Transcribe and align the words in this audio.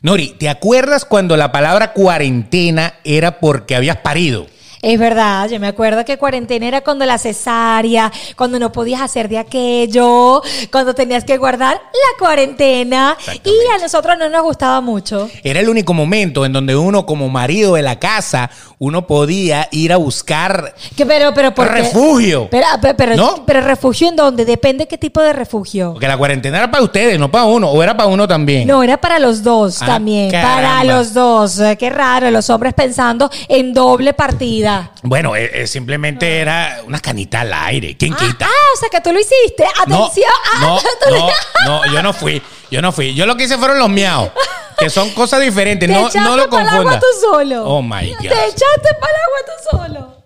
Nori, 0.00 0.36
¿te 0.38 0.48
acuerdas 0.48 1.04
cuando 1.04 1.36
la 1.36 1.50
palabra 1.50 1.92
cuarentena 1.92 2.94
era 3.02 3.40
porque 3.40 3.74
habías 3.74 3.96
parido? 3.96 4.46
Es 4.80 4.98
verdad, 4.98 5.48
yo 5.48 5.58
me 5.58 5.66
acuerdo 5.66 6.04
que 6.04 6.18
cuarentena 6.18 6.66
era 6.68 6.80
cuando 6.82 7.04
la 7.04 7.18
cesárea, 7.18 8.12
cuando 8.36 8.58
no 8.58 8.70
podías 8.70 9.00
hacer 9.00 9.28
de 9.28 9.38
aquello, 9.38 10.40
cuando 10.70 10.94
tenías 10.94 11.24
que 11.24 11.36
guardar 11.36 11.74
la 11.76 12.18
cuarentena 12.18 13.16
y 13.44 13.74
a 13.74 13.78
nosotros 13.82 14.16
no 14.18 14.28
nos 14.28 14.42
gustaba 14.42 14.80
mucho. 14.80 15.28
Era 15.42 15.60
el 15.60 15.68
único 15.68 15.94
momento 15.94 16.44
en 16.44 16.52
donde 16.52 16.76
uno 16.76 17.06
como 17.06 17.28
marido 17.28 17.74
de 17.74 17.82
la 17.82 17.98
casa, 17.98 18.50
uno 18.78 19.06
podía 19.06 19.68
ir 19.72 19.92
a 19.92 19.96
buscar 19.96 20.74
Que, 20.96 21.04
pero, 21.04 21.34
pero, 21.34 21.50
refugio. 21.64 22.48
Pero, 22.50 22.66
pero, 22.80 22.96
pero, 22.96 23.16
¿No? 23.16 23.44
pero 23.44 23.60
refugio 23.62 24.08
en 24.08 24.16
dónde? 24.16 24.44
Depende 24.44 24.86
qué 24.86 24.96
tipo 24.98 25.20
de 25.20 25.32
refugio. 25.32 25.92
Porque 25.94 26.06
la 26.06 26.16
cuarentena 26.16 26.58
era 26.58 26.70
para 26.70 26.84
ustedes, 26.84 27.18
no 27.18 27.28
para 27.30 27.44
uno, 27.46 27.68
o 27.70 27.82
era 27.82 27.96
para 27.96 28.08
uno 28.08 28.28
también. 28.28 28.66
No, 28.68 28.82
era 28.84 28.96
para 29.00 29.18
los 29.18 29.42
dos 29.42 29.82
Ah, 29.82 29.86
también. 29.86 30.30
caramba. 30.30 30.58
Para 30.68 30.84
los 30.84 31.12
dos. 31.12 31.60
Qué 31.78 31.90
raro, 31.90 32.30
los 32.30 32.48
hombres 32.50 32.74
pensando 32.74 33.28
en 33.48 33.72
doble 33.72 34.12
partida. 34.14 34.67
Bueno, 35.02 35.36
eh, 35.36 35.50
eh, 35.62 35.66
simplemente 35.66 36.38
era 36.38 36.80
una 36.86 37.00
canita 37.00 37.40
al 37.42 37.52
aire. 37.52 37.96
¿Quién 37.96 38.14
Ah, 38.14 38.16
quita? 38.18 38.46
ah, 38.46 38.74
o 38.74 38.78
sea 38.78 38.88
que 38.88 39.00
tú 39.00 39.12
lo 39.12 39.18
hiciste. 39.20 39.64
No, 39.86 40.04
Atención. 40.04 40.30
Ah, 40.54 40.58
no, 40.60 40.80
le- 41.10 41.18
no, 41.18 41.86
no, 41.86 41.92
yo 41.92 42.02
no 42.02 42.12
fui, 42.12 42.42
yo 42.70 42.82
no 42.82 42.92
fui. 42.92 43.14
Yo 43.14 43.26
lo 43.26 43.36
que 43.36 43.44
hice 43.44 43.56
fueron 43.58 43.78
los 43.78 43.88
miaos, 43.88 44.30
que 44.78 44.90
son 44.90 45.10
cosas 45.10 45.40
diferentes. 45.40 45.88
Te 45.88 45.92
No, 45.94 46.00
echaste 46.08 46.20
no 46.20 46.36
lo 46.36 46.48
pa'l 46.50 46.60
agua 46.68 46.70
confundas. 46.78 47.00
tú 47.00 47.06
solo. 47.30 47.64
Oh 47.64 47.82
my 47.82 48.00
Te 48.20 48.28
God. 48.28 48.36
echaste 48.36 48.94
para 49.00 49.12
el 49.12 49.22
agua 49.24 49.38
tú 49.46 49.76
solo. 49.76 50.18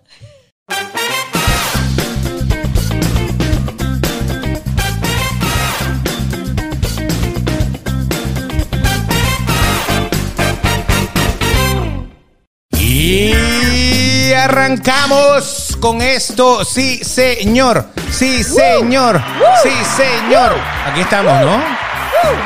Arrancamos 14.43 15.77
con 15.79 16.01
esto. 16.01 16.65
Sí, 16.65 16.97
señor. 16.97 17.85
Sí, 18.11 18.43
señor. 18.43 19.21
Sí, 19.63 19.69
señor. 19.95 20.51
Aquí 20.85 20.99
estamos, 20.99 21.33
¿no? 21.45 21.61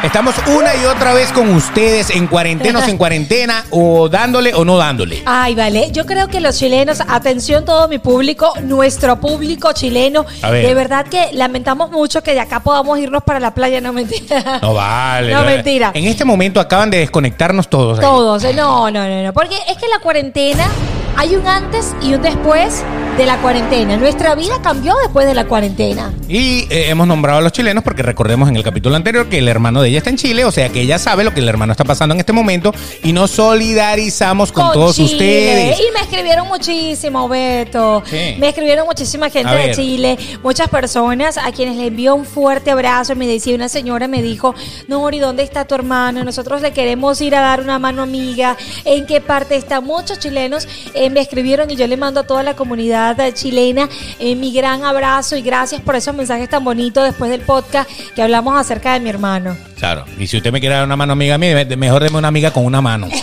Estamos 0.03 0.35
una 0.45 0.75
y 0.75 0.85
otra 0.85 1.15
vez 1.15 1.31
con 1.31 1.49
ustedes 1.55 2.11
en 2.11 2.27
cuarentenos, 2.27 2.87
en 2.87 2.99
cuarentena, 2.99 3.65
o 3.71 4.09
dándole 4.09 4.53
o 4.53 4.63
no 4.63 4.77
dándole. 4.77 5.23
Ay, 5.25 5.55
vale. 5.55 5.89
Yo 5.91 6.05
creo 6.05 6.27
que 6.27 6.39
los 6.39 6.59
chilenos, 6.59 7.01
atención 7.07 7.65
todo 7.65 7.87
mi 7.87 7.97
público, 7.97 8.53
nuestro 8.61 9.19
público 9.19 9.73
chileno, 9.73 10.23
ver. 10.43 10.67
de 10.67 10.73
verdad 10.75 11.07
que 11.07 11.29
lamentamos 11.33 11.89
mucho 11.89 12.21
que 12.21 12.35
de 12.35 12.41
acá 12.41 12.59
podamos 12.59 12.99
irnos 12.99 13.23
para 13.23 13.39
la 13.39 13.55
playa, 13.55 13.81
no 13.81 13.91
mentira. 13.91 14.59
No 14.61 14.75
vale. 14.75 15.33
No, 15.33 15.43
mentira. 15.43 15.89
En 15.95 16.05
este 16.05 16.25
momento 16.25 16.59
acaban 16.59 16.91
de 16.91 16.99
desconectarnos 16.99 17.67
todos. 17.67 17.97
ahí. 17.97 18.05
Todos, 18.05 18.43
no, 18.55 18.91
no, 18.91 19.07
no, 19.07 19.23
no. 19.23 19.33
Porque 19.33 19.55
es 19.67 19.77
que 19.77 19.87
la 19.87 19.97
cuarentena, 19.99 20.67
hay 21.17 21.35
un 21.35 21.47
antes 21.47 21.95
y 21.99 22.13
un 22.13 22.21
después 22.21 22.83
de 23.17 23.25
la 23.25 23.37
cuarentena. 23.37 23.97
Nuestra 23.97 24.35
vida 24.35 24.61
cambió 24.61 24.93
después 25.01 25.25
de 25.25 25.33
la 25.33 25.45
cuarentena. 25.45 26.13
Y 26.29 26.67
eh, 26.69 26.89
hemos 26.89 27.07
nombrado 27.07 27.39
a 27.39 27.41
los 27.41 27.51
chilenos 27.51 27.83
porque 27.83 28.03
recordemos 28.03 28.47
en 28.47 28.55
el 28.55 28.63
capítulo 28.63 28.95
anterior 28.95 29.27
que 29.27 29.39
el 29.39 29.47
hermano 29.47 29.81
de 29.81 29.89
ella 29.89 29.97
está 29.97 30.11
en 30.11 30.17
Chile, 30.17 30.45
o 30.45 30.51
sea 30.51 30.69
que 30.69 30.81
ella 30.81 30.99
sabe 30.99 31.23
lo 31.23 31.33
que 31.33 31.39
el 31.39 31.49
hermano 31.49 31.71
está 31.71 31.83
pasando 31.83 32.13
en 32.13 32.19
este 32.19 32.33
momento 32.33 32.71
y 33.03 33.13
nos 33.13 33.31
solidarizamos 33.31 34.51
con, 34.51 34.71
todos 34.71 34.97
Chile. 34.97 35.11
ustedes. 35.11 35.79
Y 35.79 35.91
me 35.91 36.01
escribieron 36.01 36.47
muchísimo, 36.47 37.27
Beto. 37.27 38.03
Sí. 38.05 38.35
Me 38.37 38.49
escribieron 38.49 38.85
muchísima 38.85 39.31
gente 39.31 39.55
de. 39.55 39.71
Chile, 39.71 40.17
muchas 40.43 40.69
personas 40.69 41.37
a 41.37 41.51
quienes 41.51 41.77
le 41.77 41.87
envío 41.87 42.13
un 42.13 42.25
fuerte 42.25 42.69
abrazo. 42.69 43.15
Me 43.15 43.25
decía 43.25 43.55
una 43.55 43.69
señora, 43.69 44.07
me 44.07 44.21
dijo, 44.21 44.53
Nori, 44.87 45.17
¿dónde 45.17 45.41
está 45.41 45.65
tu 45.65 45.73
hermano? 45.73 46.23
Nosotros 46.23 46.61
le 46.61 46.71
queremos 46.71 47.19
ir 47.21 47.35
a 47.35 47.41
dar 47.41 47.61
una 47.61 47.79
mano 47.79 48.03
amiga. 48.03 48.55
¿En 48.85 49.07
qué 49.07 49.19
parte 49.19 49.55
está? 49.55 49.81
Muchos 49.81 50.19
chilenos 50.19 50.67
eh, 50.93 51.06
me 51.09 51.21
escribieron 51.21 51.69
y 51.71 51.75
yo 51.75 51.87
le 51.87 51.97
mando 51.97 52.21
a 52.21 52.23
toda 52.23 52.43
la 52.43 52.55
comunidad 52.55 53.17
chilena 53.33 53.89
eh, 54.19 54.35
mi 54.35 54.51
gran 54.53 54.83
abrazo 54.85 55.35
y 55.35 55.41
gracias 55.41 55.81
por 55.81 55.95
esos 55.95 56.15
mensajes 56.15 56.49
tan 56.49 56.63
bonitos 56.63 57.03
después 57.03 57.31
del 57.31 57.41
podcast 57.41 57.89
que 58.15 58.21
hablamos 58.21 58.57
acerca 58.59 58.93
de 58.93 58.99
mi 58.99 59.09
hermano. 59.09 59.55
Claro. 59.77 60.05
Y 60.17 60.27
si 60.27 60.37
usted 60.37 60.51
me 60.51 60.59
quiere 60.59 60.75
dar 60.75 60.85
una 60.85 60.95
mano 60.95 61.13
amiga 61.13 61.35
a 61.35 61.37
mí, 61.37 61.47
de- 61.47 61.77
mejor 61.77 62.03
deme 62.03 62.17
una 62.17 62.27
amiga 62.27 62.51
con 62.51 62.65
una 62.65 62.81
mano. 62.81 63.07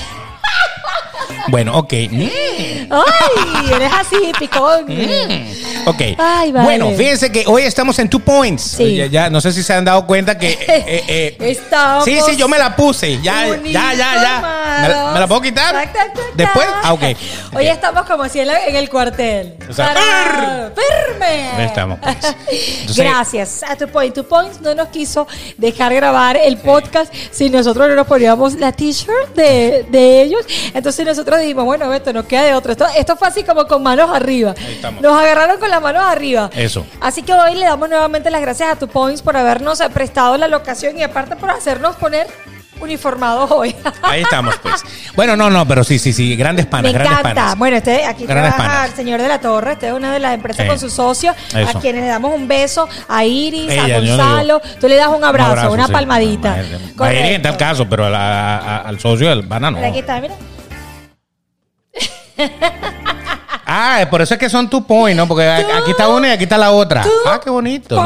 Bueno, 1.49 1.77
ok. 1.78 1.93
Mm, 2.10 2.22
¡Ay! 2.91 3.72
Eres 3.75 3.93
así, 3.93 4.16
picón. 4.38 4.87
Ok. 5.87 6.00
Ay, 6.19 6.53
vale. 6.53 6.65
Bueno, 6.65 6.91
fíjense 6.97 7.31
que 7.31 7.44
hoy 7.47 7.62
estamos 7.62 7.99
en 7.99 8.09
Two 8.09 8.21
Points. 8.21 8.62
Sí. 8.62 8.97
Ya, 8.97 9.06
ya, 9.06 9.31
no 9.31 9.41
sé 9.41 9.53
si 9.53 9.62
se 9.62 9.72
han 9.75 9.84
dado 9.84 10.06
cuenta 10.06 10.38
que. 10.38 10.53
eh, 10.53 11.04
eh, 11.09 11.37
Estamos 11.41 12.04
Sí, 12.04 12.19
sí, 12.27 12.37
yo 12.37 12.49
me 12.49 12.59
la 12.59 12.75
puse. 12.75 13.21
Ya, 13.22 13.47
ya, 13.65 13.93
ya, 13.94 14.15
ya. 14.15 14.78
¿Me 14.83 14.88
la, 14.88 15.10
me 15.12 15.21
la 15.21 15.27
puedo 15.27 15.41
quitar? 15.41 15.72
Tac, 15.75 15.93
tac, 15.93 16.15
tac, 16.15 16.34
Después. 16.34 16.66
Ah, 16.83 16.93
ok. 16.93 17.03
Hoy 17.54 17.66
estamos 17.69 18.06
como 18.06 18.28
si 18.28 18.41
en, 18.41 18.49
la- 18.49 18.65
en 18.66 18.77
el 18.77 18.88
cuartel. 18.88 19.54
O 19.69 19.72
sea, 19.72 19.94
¡Tarán! 19.94 20.72
¡Firme! 20.75 21.50
Ahí 21.56 21.65
estamos, 21.66 21.99
pues. 22.00 22.16
Entonces- 22.81 22.97
Gracias 23.04 23.62
a 23.62 23.77
tu 23.77 23.88
point. 23.88 24.15
Tu 24.15 24.25
point 24.25 24.53
no 24.60 24.75
nos 24.75 24.88
quiso 24.88 25.27
dejar 25.59 25.94
grabar 25.94 26.37
el 26.37 26.56
podcast 26.59 27.12
si 27.31 27.50
nosotros 27.50 27.88
no 27.88 27.94
nos 27.94 28.06
poníamos 28.06 28.54
la 28.54 28.72
t-shirt 28.72 29.34
de, 29.34 29.87
de 29.91 30.22
ellos. 30.22 30.41
Entonces 30.72 31.04
nosotros 31.06 31.34
dijimos, 31.39 31.65
bueno, 31.65 31.93
esto 31.93 32.12
nos 32.12 32.25
queda 32.27 32.43
de 32.43 32.55
otro. 32.55 32.72
Esto, 32.72 32.87
esto 32.97 33.17
fue 33.17 33.28
así 33.28 33.43
como 33.45 33.67
con 33.67 33.83
manos 33.83 34.11
arriba. 34.15 34.55
Ahí 34.59 34.75
estamos. 34.75 35.03
Nos 35.03 35.19
agarraron 35.21 35.59
con 35.59 35.71
las 35.71 35.81
manos 35.83 36.03
arriba. 36.05 36.50
Eso. 36.55 36.87
Así 37.00 37.22
que 37.22 37.33
hoy 37.33 37.55
le 37.55 37.67
damos 37.67 37.89
nuevamente 37.89 38.31
las 38.31 38.41
gracias 38.41 38.71
a 38.72 38.77
tu 38.77 38.89
points 38.89 39.22
por 39.22 39.37
habernos 39.37 39.81
eh, 39.81 39.89
prestado 39.91 40.37
la 40.37 40.49
locación 40.49 40.99
y 40.99 41.03
aparte 41.03 41.37
por 41.37 41.50
hacernos 41.50 41.97
poner 41.97 42.27
uniformados 42.81 43.50
hoy. 43.53 43.75
Ahí 44.03 44.22
estamos, 44.22 44.56
pues. 44.62 44.83
Bueno, 45.15 45.37
no, 45.37 45.49
no, 45.49 45.67
pero 45.67 45.84
sí, 45.84 45.99
sí, 45.99 46.12
sí. 46.12 46.34
Grandes 46.37 46.67
panas, 46.67 46.84
Me 46.93 46.99
grandes 46.99 47.19
encanta. 47.21 47.34
panas. 47.43 47.59
Bueno, 47.59 47.77
este, 47.77 48.05
aquí 48.05 48.27
Grandes 48.27 48.55
trabaja 48.55 48.75
panas. 48.78 48.91
el 48.91 48.97
señor 48.97 49.22
de 49.22 49.28
la 49.28 49.41
Torre. 49.41 49.72
Este 49.72 49.87
es 49.89 49.93
una 49.93 50.12
de 50.12 50.19
las 50.19 50.34
empresas 50.34 50.66
con 50.66 50.78
su 50.78 50.91
socio, 50.91 51.34
Eso. 51.55 51.78
a 51.78 51.81
quienes 51.81 52.03
le 52.03 52.09
damos 52.09 52.34
un 52.34 52.49
beso, 52.49 52.89
a 53.09 53.25
Iris, 53.25 53.71
Ella, 53.71 53.97
a 53.97 54.01
digo. 54.01 54.16
Gonzalo. 54.16 54.61
Tú 54.81 54.89
le 54.89 54.97
das 54.97 55.09
un 55.09 55.22
abrazo, 55.25 55.53
Un 55.53 55.59
abrazo, 55.59 55.72
una 55.72 55.87
sí. 55.87 55.93
palmadita. 55.93 56.56
A 56.99 57.12
Iris 57.15 57.31
en 57.37 57.43
tal 57.43 57.56
caso, 57.56 57.87
pero 57.89 58.06
a 58.06 58.11
la- 58.11 58.56
a- 58.59 58.78
al 58.81 58.99
socio 59.01 59.28
del 59.31 59.43
banano. 59.43 59.77
Mira, 59.77 59.89
aquí 59.89 60.01
está, 60.01 60.21
mira. 60.21 60.34
Ah, 63.67 64.06
por 64.11 64.21
eso 64.21 64.34
es 64.34 64.41
que 64.41 64.50
son 64.50 64.69
two 64.69 64.87
point, 64.87 65.17
¿no? 65.17 65.27
Porque 65.27 65.49
aquí 65.49 65.93
está 65.93 66.09
una 66.09 66.28
y 66.28 66.31
aquí 66.33 66.43
está 66.45 66.59
la 66.59 66.71
otra. 66.71 67.03
Ah, 67.27 67.41
qué 67.43 67.49
bonito. 67.49 67.97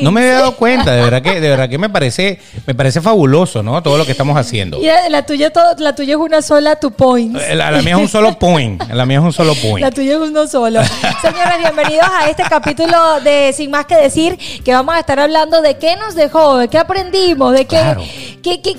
¿no? 0.00 0.12
me 0.12 0.20
había 0.20 0.34
dado 0.34 0.52
cuenta, 0.56 0.92
de 0.92 1.02
verdad 1.02 1.20
que, 1.20 1.40
de 1.40 1.48
verdad 1.50 1.68
que 1.68 1.76
me 1.76 1.90
parece, 1.90 2.40
me 2.66 2.74
parece 2.74 3.00
fabuloso, 3.00 3.62
¿no? 3.64 3.82
Todo 3.82 3.98
lo 3.98 4.06
que 4.06 4.12
estamos 4.12 4.38
haciendo. 4.38 4.78
Y 4.78 4.86
la, 4.86 5.08
la 5.08 5.26
tuya, 5.26 5.50
todo- 5.52 5.74
la 5.78 5.94
tuya 5.94 6.12
es 6.14 6.20
una 6.20 6.40
sola, 6.40 6.76
tu 6.76 6.92
points. 6.92 7.42
Eh, 7.42 7.56
La, 7.56 7.72
la 7.72 7.82
mía 7.82 7.96
es 7.96 8.00
un 8.00 8.08
solo 8.08 8.38
point. 8.38 8.80
La 8.92 9.04
mía 9.06 9.18
es 9.18 9.24
un 9.24 9.32
solo 9.32 9.54
point. 9.56 9.80
La 9.80 9.90
tuya 9.90 10.12
es 10.14 10.18
uno 10.20 10.46
solo. 10.46 10.80
Señores, 10.84 11.58
bienvenidos 11.58 12.06
a 12.08 12.30
este 12.30 12.44
capítulo 12.44 13.20
de 13.20 13.52
Sin 13.52 13.72
Más 13.72 13.86
que 13.86 13.96
Decir, 13.96 14.38
que 14.64 14.72
vamos 14.72 14.94
a 14.94 15.00
estar 15.00 15.18
hablando 15.18 15.60
de 15.62 15.76
qué 15.78 15.96
nos 15.96 16.14
dejó, 16.14 16.58
de 16.58 16.68
qué 16.68 16.78
aprendimos, 16.78 17.52
de 17.54 17.64
qué, 17.66 17.76
Claro. 17.76 18.02
qué, 18.42 18.62
qué, 18.62 18.76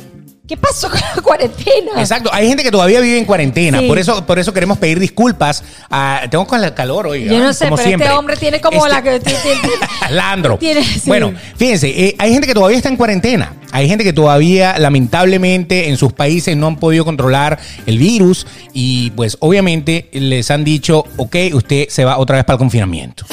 qué 0.50 0.58
pasó 0.58 0.90
con 0.90 1.00
la 1.16 1.22
cuarentena. 1.22 1.92
Exacto, 2.00 2.30
hay 2.34 2.48
gente 2.48 2.64
que 2.64 2.72
todavía 2.72 3.00
vive 3.00 3.20
en 3.20 3.26
cuarentena, 3.26 3.80
Sí. 3.80 3.88
por 3.88 4.00
eso 4.00 4.26
por 4.26 4.40
eso 4.40 4.52
queremos 4.54 4.78
pedir 4.80 5.00
disculpas. 5.00 5.64
a- 5.92 6.22
tengo 6.30 6.46
con 6.48 6.64
el 6.64 6.74
calor 6.74 7.08
hoy. 7.08 7.26
Yo 7.26 7.40
no 7.40 7.54
sé, 7.54 7.66
como 7.66 7.76
pero 7.78 7.88
siempre. 7.88 8.08
este 8.08 8.18
hombre 8.18 8.36
tiene 8.38 8.60
como 8.62 8.78
Este- 8.86 8.90
la 8.90 9.02
que... 9.02 9.20
tiene- 9.20 9.40
tiene- 9.42 10.16
Landro. 10.16 10.58
Tiene- 10.60 10.84
sí. 10.84 11.02
Bueno, 11.06 11.34
fíjense, 11.56 11.88
eh, 11.90 12.16
hay 12.18 12.32
gente 12.34 12.48
que 12.48 12.54
todavía 12.54 12.78
está 12.78 12.90
en 12.90 12.96
cuarentena. 12.98 13.54
Hay 13.72 13.88
gente 13.88 14.04
que 14.04 14.12
todavía, 14.14 14.78
lamentablemente, 14.80 15.90
en 15.90 15.98
sus 15.98 16.14
países 16.14 16.58
no 16.58 16.68
han 16.68 16.78
podido 16.78 17.06
controlar 17.06 17.60
el 17.86 17.98
virus 18.00 18.48
y 18.74 19.12
pues 19.12 19.38
obviamente 19.40 20.10
les 20.14 20.50
han 20.52 20.64
dicho, 20.64 21.06
ok, 21.18 21.36
usted 21.54 21.88
se 21.90 22.04
va 22.06 22.18
otra 22.18 22.38
vez 22.38 22.46
para 22.46 22.56
el 22.56 22.60
confinamiento. 22.60 23.26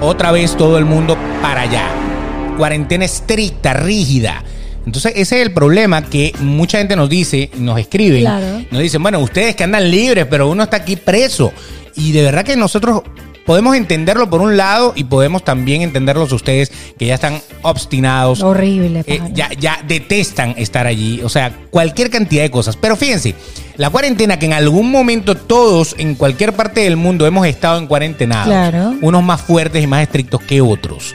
Otra 0.00 0.30
vez 0.32 0.56
todo 0.56 0.78
el 0.78 0.84
mundo 0.84 1.16
para 1.42 1.62
allá. 1.62 1.88
Cuarentena 2.56 3.04
estricta, 3.04 3.72
rígida. 3.74 4.42
Entonces 4.88 5.12
ese 5.16 5.36
es 5.40 5.46
el 5.46 5.52
problema 5.52 6.02
que 6.06 6.32
mucha 6.40 6.78
gente 6.78 6.96
nos 6.96 7.10
dice, 7.10 7.50
nos 7.58 7.78
escriben, 7.78 8.22
Claro. 8.22 8.64
nos 8.70 8.80
dicen, 8.80 9.02
bueno, 9.02 9.18
ustedes 9.18 9.54
que 9.54 9.62
andan 9.64 9.90
libres, 9.90 10.26
pero 10.30 10.48
uno 10.48 10.62
está 10.62 10.78
aquí 10.78 10.96
preso. 10.96 11.52
Y 11.94 12.12
de 12.12 12.22
verdad 12.22 12.42
que 12.42 12.56
nosotros 12.56 13.02
podemos 13.44 13.76
entenderlo 13.76 14.30
por 14.30 14.40
un 14.40 14.56
lado 14.56 14.94
y 14.96 15.04
podemos 15.04 15.44
también 15.44 15.82
entenderlos 15.82 16.32
ustedes 16.32 16.72
que 16.98 17.04
ya 17.04 17.16
están 17.16 17.42
obstinados. 17.60 18.42
Horrible, 18.42 19.04
eh, 19.06 19.20
ya, 19.34 19.50
ya 19.60 19.78
detestan 19.86 20.54
estar 20.56 20.86
allí. 20.86 21.20
O 21.22 21.28
sea, 21.28 21.52
cualquier 21.70 22.08
cantidad 22.08 22.42
de 22.42 22.50
cosas. 22.50 22.76
Pero 22.76 22.96
fíjense, 22.96 23.34
la 23.76 23.90
cuarentena 23.90 24.38
que 24.38 24.46
en 24.46 24.54
algún 24.54 24.90
momento 24.90 25.34
todos 25.34 25.94
en 25.98 26.14
cualquier 26.14 26.54
parte 26.54 26.80
del 26.80 26.96
mundo 26.96 27.26
hemos 27.26 27.46
estado 27.46 27.78
en 27.78 27.86
cuarentena. 27.88 28.44
Claro. 28.44 28.94
Unos 29.02 29.22
más 29.22 29.42
fuertes 29.42 29.84
y 29.84 29.86
más 29.86 30.00
estrictos 30.02 30.40
que 30.42 30.62
otros. 30.62 31.14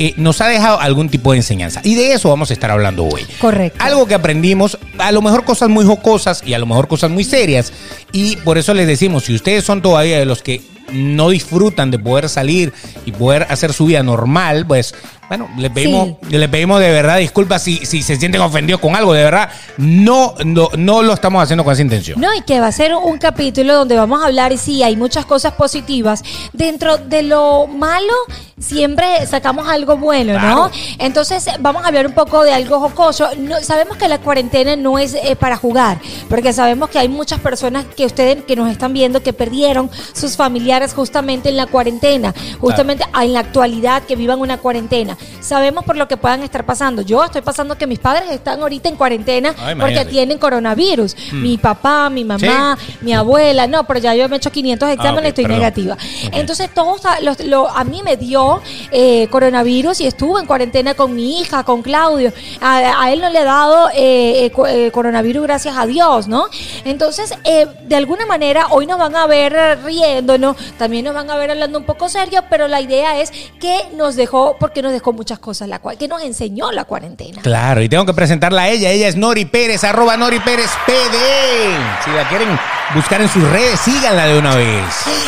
Eh, 0.00 0.14
nos 0.16 0.40
ha 0.40 0.46
dejado 0.46 0.80
algún 0.80 1.08
tipo 1.08 1.32
de 1.32 1.38
enseñanza. 1.38 1.80
Y 1.82 1.96
de 1.96 2.12
eso 2.12 2.28
vamos 2.28 2.50
a 2.50 2.52
estar 2.52 2.70
hablando 2.70 3.04
hoy. 3.04 3.26
Correcto. 3.40 3.78
Algo 3.82 4.06
que 4.06 4.14
aprendimos, 4.14 4.78
a 4.96 5.10
lo 5.10 5.20
mejor 5.22 5.44
cosas 5.44 5.68
muy 5.68 5.84
jocosas 5.84 6.42
y 6.46 6.54
a 6.54 6.58
lo 6.60 6.66
mejor 6.66 6.86
cosas 6.86 7.10
muy 7.10 7.24
serias. 7.24 7.72
Y 8.12 8.36
por 8.36 8.58
eso 8.58 8.74
les 8.74 8.86
decimos, 8.86 9.24
si 9.24 9.34
ustedes 9.34 9.64
son 9.64 9.82
todavía 9.82 10.18
de 10.18 10.24
los 10.24 10.40
que 10.40 10.62
no 10.92 11.30
disfrutan 11.30 11.90
de 11.90 11.98
poder 11.98 12.28
salir 12.28 12.72
y 13.04 13.12
poder 13.12 13.46
hacer 13.50 13.72
su 13.72 13.86
vida 13.86 14.02
normal, 14.02 14.66
pues 14.66 14.94
bueno, 15.28 15.46
le 15.58 15.68
pedimos, 15.68 16.16
le 16.30 16.48
pedimos 16.48 16.80
de 16.80 16.90
verdad 16.90 17.18
disculpas 17.18 17.62
si, 17.62 17.84
si 17.84 18.02
se 18.02 18.16
sienten 18.16 18.40
ofendidos 18.40 18.80
con 18.80 18.96
algo, 18.96 19.12
de 19.12 19.24
verdad, 19.24 19.50
no, 19.76 20.34
no, 20.42 20.70
no 20.76 21.02
lo 21.02 21.12
estamos 21.12 21.42
haciendo 21.42 21.64
con 21.64 21.74
esa 21.74 21.82
intención. 21.82 22.18
No, 22.18 22.34
y 22.34 22.40
que 22.40 22.60
va 22.60 22.68
a 22.68 22.72
ser 22.72 22.94
un 22.94 23.18
capítulo 23.18 23.74
donde 23.74 23.94
vamos 23.94 24.22
a 24.22 24.26
hablar, 24.26 24.52
y 24.52 24.56
sí, 24.56 24.82
hay 24.82 24.96
muchas 24.96 25.26
cosas 25.26 25.52
positivas. 25.52 26.24
Dentro 26.54 26.96
de 26.96 27.24
lo 27.24 27.66
malo, 27.66 28.14
siempre 28.58 29.26
sacamos 29.26 29.68
algo 29.68 29.98
bueno, 29.98 30.38
¿no? 30.40 30.70
Entonces, 30.98 31.46
vamos 31.60 31.84
a 31.84 31.88
hablar 31.88 32.06
un 32.06 32.14
poco 32.14 32.42
de 32.42 32.54
algo 32.54 32.80
jocoso. 32.80 33.28
No, 33.36 33.60
sabemos 33.62 33.98
que 33.98 34.08
la 34.08 34.18
cuarentena 34.18 34.76
no 34.76 34.98
es 34.98 35.14
eh, 35.14 35.36
para 35.36 35.56
jugar, 35.56 36.00
porque 36.30 36.54
sabemos 36.54 36.88
que 36.88 36.98
hay 37.00 37.08
muchas 37.08 37.38
personas 37.40 37.84
que 37.84 38.06
ustedes 38.06 38.44
que 38.44 38.56
nos 38.56 38.70
están 38.70 38.94
viendo 38.94 39.22
que 39.22 39.34
perdieron 39.34 39.90
sus 40.14 40.36
familiares 40.36 40.77
justamente 40.94 41.48
en 41.48 41.56
la 41.56 41.66
cuarentena, 41.66 42.34
justamente 42.60 43.04
en 43.22 43.32
la 43.32 43.40
actualidad 43.40 44.02
que 44.04 44.16
vivan 44.16 44.40
una 44.40 44.58
cuarentena. 44.58 45.16
Sabemos 45.40 45.84
por 45.84 45.96
lo 45.96 46.08
que 46.08 46.16
puedan 46.16 46.42
estar 46.42 46.64
pasando. 46.64 47.02
Yo 47.02 47.24
estoy 47.24 47.42
pasando 47.42 47.76
que 47.76 47.86
mis 47.86 47.98
padres 47.98 48.30
están 48.30 48.60
ahorita 48.60 48.88
en 48.88 48.96
cuarentena 48.96 49.54
Ay, 49.58 49.74
porque 49.74 50.04
tienen 50.04 50.38
coronavirus. 50.38 51.14
Mi 51.32 51.58
papá, 51.58 52.08
mi 52.10 52.24
mamá, 52.24 52.76
mi 53.00 53.12
abuela, 53.12 53.66
no, 53.66 53.84
pero 53.84 54.00
ya 54.00 54.14
yo 54.14 54.28
me 54.28 54.36
he 54.36 54.38
hecho 54.38 54.50
500 54.52 54.88
exámenes 54.90 55.18
ok, 55.20 55.24
y 55.24 55.28
estoy 55.28 55.44
perdón. 55.44 55.58
negativa. 55.60 55.96
Entonces, 56.32 56.70
todos 56.74 57.04
a- 57.06 57.20
los- 57.20 57.40
lo- 57.40 57.68
a 57.68 57.84
mí 57.84 58.02
me 58.04 58.16
dio 58.16 58.60
eh, 58.90 59.28
coronavirus 59.30 60.00
y 60.00 60.06
estuve 60.06 60.40
en 60.40 60.46
cuarentena 60.46 60.94
con 60.94 61.14
mi 61.14 61.40
hija, 61.40 61.64
con 61.64 61.82
Claudio. 61.82 62.32
A, 62.60 63.02
a 63.02 63.12
él 63.12 63.20
no 63.20 63.30
le 63.30 63.38
ha 63.38 63.44
dado 63.44 63.88
eh, 63.94 64.44
eh, 64.46 64.50
co- 64.50 64.66
coronavirus, 64.92 65.42
gracias 65.44 65.76
a 65.76 65.86
Dios, 65.86 66.28
¿no? 66.28 66.46
Entonces, 66.84 67.32
de 67.44 67.96
alguna 67.96 68.26
manera, 68.26 68.66
hoy 68.70 68.86
nos 68.86 68.98
van 68.98 69.14
a 69.16 69.26
ver 69.26 69.78
riéndonos, 69.84 70.56
también 70.76 71.04
nos 71.04 71.14
van 71.14 71.30
a 71.30 71.36
ver 71.36 71.50
hablando 71.50 71.78
un 71.78 71.84
poco 71.84 72.08
serio, 72.08 72.44
pero 72.50 72.68
la 72.68 72.80
idea 72.80 73.20
es 73.20 73.32
que 73.60 73.88
nos 73.94 74.16
dejó, 74.16 74.56
porque 74.58 74.82
nos 74.82 74.92
dejó 74.92 75.12
muchas 75.12 75.38
cosas, 75.38 75.68
la 75.68 75.78
cual, 75.78 75.96
que 75.96 76.08
nos 76.08 76.22
enseñó 76.22 76.72
la 76.72 76.84
cuarentena. 76.84 77.42
Claro, 77.42 77.82
y 77.82 77.88
tengo 77.88 78.04
que 78.04 78.14
presentarla 78.14 78.62
a 78.62 78.68
ella. 78.68 78.90
Ella 78.90 79.08
es 79.08 79.16
Nori 79.16 79.44
Pérez, 79.44 79.84
arroba 79.84 80.16
Nori 80.16 80.40
Pérez 80.40 80.70
PD. 80.86 81.76
Si 82.04 82.10
la 82.10 82.28
quieren 82.28 82.58
buscar 82.94 83.20
en 83.20 83.28
sus 83.28 83.42
redes, 83.48 83.80
síganla 83.80 84.26
de 84.26 84.38
una 84.38 84.54
vez. 84.54 84.84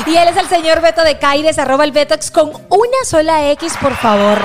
Y 0.07 0.17
él 0.17 0.29
es 0.29 0.37
el 0.37 0.49
señor 0.49 0.81
Beto 0.81 1.03
de 1.03 1.19
Caires, 1.19 1.59
arroba 1.59 1.85
el 1.85 1.93
Betox 1.93 2.31
con 2.31 2.51
una 2.51 3.05
sola 3.05 3.51
X, 3.51 3.75
por 3.81 3.95
favor. 3.97 4.39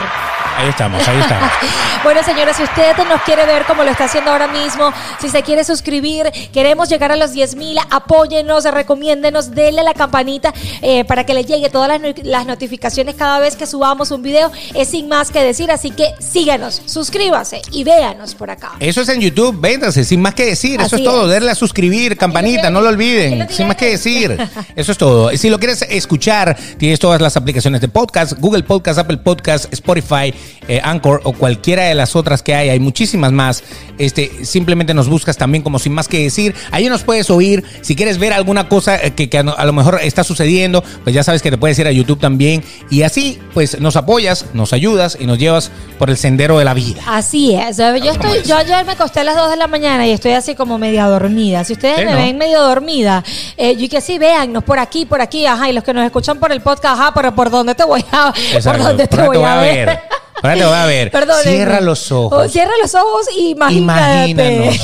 Ahí 0.58 0.70
estamos, 0.70 1.06
ahí 1.08 1.20
estamos. 1.20 1.52
Bueno, 2.04 2.22
señores, 2.22 2.56
si 2.56 2.62
usted 2.62 2.96
nos 3.10 3.20
quiere 3.24 3.48
ver 3.48 3.66
como 3.66 3.84
lo 3.84 3.90
está 3.90 4.04
haciendo 4.04 4.30
ahora 4.30 4.48
mismo, 4.48 4.94
si 5.20 5.28
se 5.28 5.42
quiere 5.42 5.64
suscribir, 5.64 6.32
queremos 6.54 6.88
llegar 6.88 7.12
a 7.12 7.16
los 7.16 7.32
10 7.32 7.56
mil, 7.56 7.80
apóyennos, 7.90 8.64
recomiéndenos, 8.66 9.56
denle 9.56 9.82
a 9.82 9.84
la 9.84 9.96
campanita 9.96 10.54
eh, 10.88 11.04
para 11.04 11.26
que 11.26 11.34
le 11.34 11.44
llegue 11.44 11.72
todas 11.72 11.90
las, 11.90 12.00
las 12.24 12.46
notificaciones 12.46 13.16
cada 13.16 13.40
vez 13.40 13.56
que 13.56 13.66
subamos 13.66 14.12
un 14.12 14.22
video. 14.22 14.52
Es 14.76 14.90
sin 14.90 15.08
más 15.08 15.32
que 15.32 15.44
decir, 15.44 15.72
así 15.72 15.90
que 15.90 16.14
síganos, 16.20 16.80
suscríbase 16.86 17.64
y 17.72 17.84
véanos 17.84 18.36
por 18.36 18.52
acá. 18.52 18.74
Eso 18.80 19.02
es 19.02 19.10
en 19.10 19.20
YouTube, 19.20 19.60
véntanse, 19.60 20.04
sin 20.04 20.22
más 20.22 20.36
que 20.36 20.46
decir. 20.46 20.80
Eso 20.80 20.98
es 20.98 21.04
todo. 21.04 21.28
Darle 21.28 21.50
a 21.50 21.56
suscribir, 21.56 22.16
campanita, 22.18 22.70
no 22.70 22.82
lo 22.82 22.90
olviden. 22.90 23.48
Sin 23.50 23.68
más 23.68 23.78
que 23.78 23.90
decir. 23.90 24.38
Eso 24.76 24.92
es 24.92 24.98
todo. 24.98 25.32
Y 25.32 25.40
Si 25.40 25.50
lo 25.50 25.58
quieres 25.58 25.82
escuchar, 25.90 26.56
tienes 26.78 27.00
todas 27.00 27.20
las 27.20 27.36
aplicaciones 27.36 27.82
de 27.82 27.88
podcast: 27.88 28.34
Google 28.40 28.62
Podcast, 28.62 29.00
Apple 29.00 29.18
Podcast, 29.18 29.74
Spotify, 29.74 30.32
eh, 30.68 30.82
Anchor 30.84 31.22
o 31.24 31.34
cualquiera 31.34 31.86
de 31.86 31.96
las 31.96 32.16
otras 32.16 32.44
que 32.44 32.54
hay. 32.54 32.70
Hay 32.70 32.80
muchísimas 32.80 33.32
más. 33.32 33.64
Este, 33.98 34.46
simplemente 34.46 34.94
nos 34.94 35.10
buscas 35.10 35.36
también 35.36 35.64
como 35.64 35.80
sin 35.80 35.94
más 35.94 36.08
que 36.08 36.22
decir. 36.22 36.54
Ahí 36.70 36.90
nos 36.90 37.02
puedes 37.02 37.32
oír. 37.32 37.64
Si 37.82 37.96
quieres 37.96 38.20
ver 38.20 38.34
alguna 38.34 38.70
cosa 38.70 38.98
eh, 38.98 39.16
que, 39.16 39.30
que 39.30 39.40
a 39.40 39.66
lo 39.66 39.74
mejor 39.74 40.00
está 40.04 40.24
sucediendo, 40.24 40.75
pues 41.04 41.14
ya 41.16 41.24
sabes 41.24 41.42
que 41.42 41.52
te 41.52 41.58
puedes 41.58 41.78
ir 41.80 41.88
a 41.88 41.92
YouTube 41.92 42.20
también. 42.20 42.64
Y 42.90 43.04
así, 43.04 43.40
pues 43.54 43.80
nos 43.80 43.96
apoyas, 43.96 44.46
nos 44.54 44.74
ayudas 44.74 45.18
y 45.20 45.26
nos 45.26 45.38
llevas 45.38 45.72
por 46.00 46.10
el 46.10 46.18
sendero 46.18 46.60
de 46.60 46.66
la 46.66 46.74
vida. 46.74 47.02
Así 47.08 47.54
es. 47.56 47.78
Yo 47.78 47.86
estoy, 48.12 48.42
yo 48.46 48.58
ayer 48.58 48.86
me 48.86 48.94
acosté 48.94 49.22
a 49.22 49.24
las 49.24 49.36
2 49.36 49.52
de 49.52 49.58
la 49.58 49.68
mañana 49.68 50.06
y 50.08 50.12
estoy 50.12 50.32
así 50.34 50.56
como 50.56 50.78
media 50.78 51.06
dormida. 51.06 51.64
Si 51.64 51.74
ustedes 51.74 52.00
Sí, 52.00 52.06
me 52.06 52.12
¿no? 52.12 52.18
ven 52.18 52.38
medio 52.38 52.62
dormida, 52.62 53.24
eh, 53.58 53.76
yo 53.78 53.88
que 53.90 54.02
sí, 54.02 54.18
véannos 54.18 54.64
por 54.64 54.80
aquí, 54.80 55.06
por 55.06 55.22
aquí, 55.22 55.46
ajá, 55.46 55.70
y 55.70 55.74
los 55.74 55.84
que 55.84 55.94
nos 55.94 56.04
escuchan 56.06 56.40
por 56.40 56.52
el 56.52 56.62
podcast, 56.62 57.00
ajá, 57.00 57.12
pero 57.14 57.34
por 57.36 57.50
dónde 57.50 57.76
te 57.76 57.84
voy 57.84 58.04
a, 58.12 58.32
por 58.34 58.42
Exacto. 58.56 58.84
dónde 58.84 59.08
te 59.08 59.16
Por 59.16 59.20
ahí 59.26 59.28
voy 59.38 59.44
a 59.46 59.56
ver. 59.58 59.86
Por 59.86 60.25
ahí 60.44 60.60
te 60.60 60.66
voy 60.66 60.76
a 60.76 60.86
ver. 60.86 61.12
Cierra 61.44 61.82
los 61.82 62.12
ojos. 62.12 62.46
Oh, 62.46 62.50
cierra 62.50 62.72
los 62.82 62.94
ojos 62.96 63.28
y 63.36 63.52
imagínate. 63.52 64.30
Imagínanos. 64.30 64.76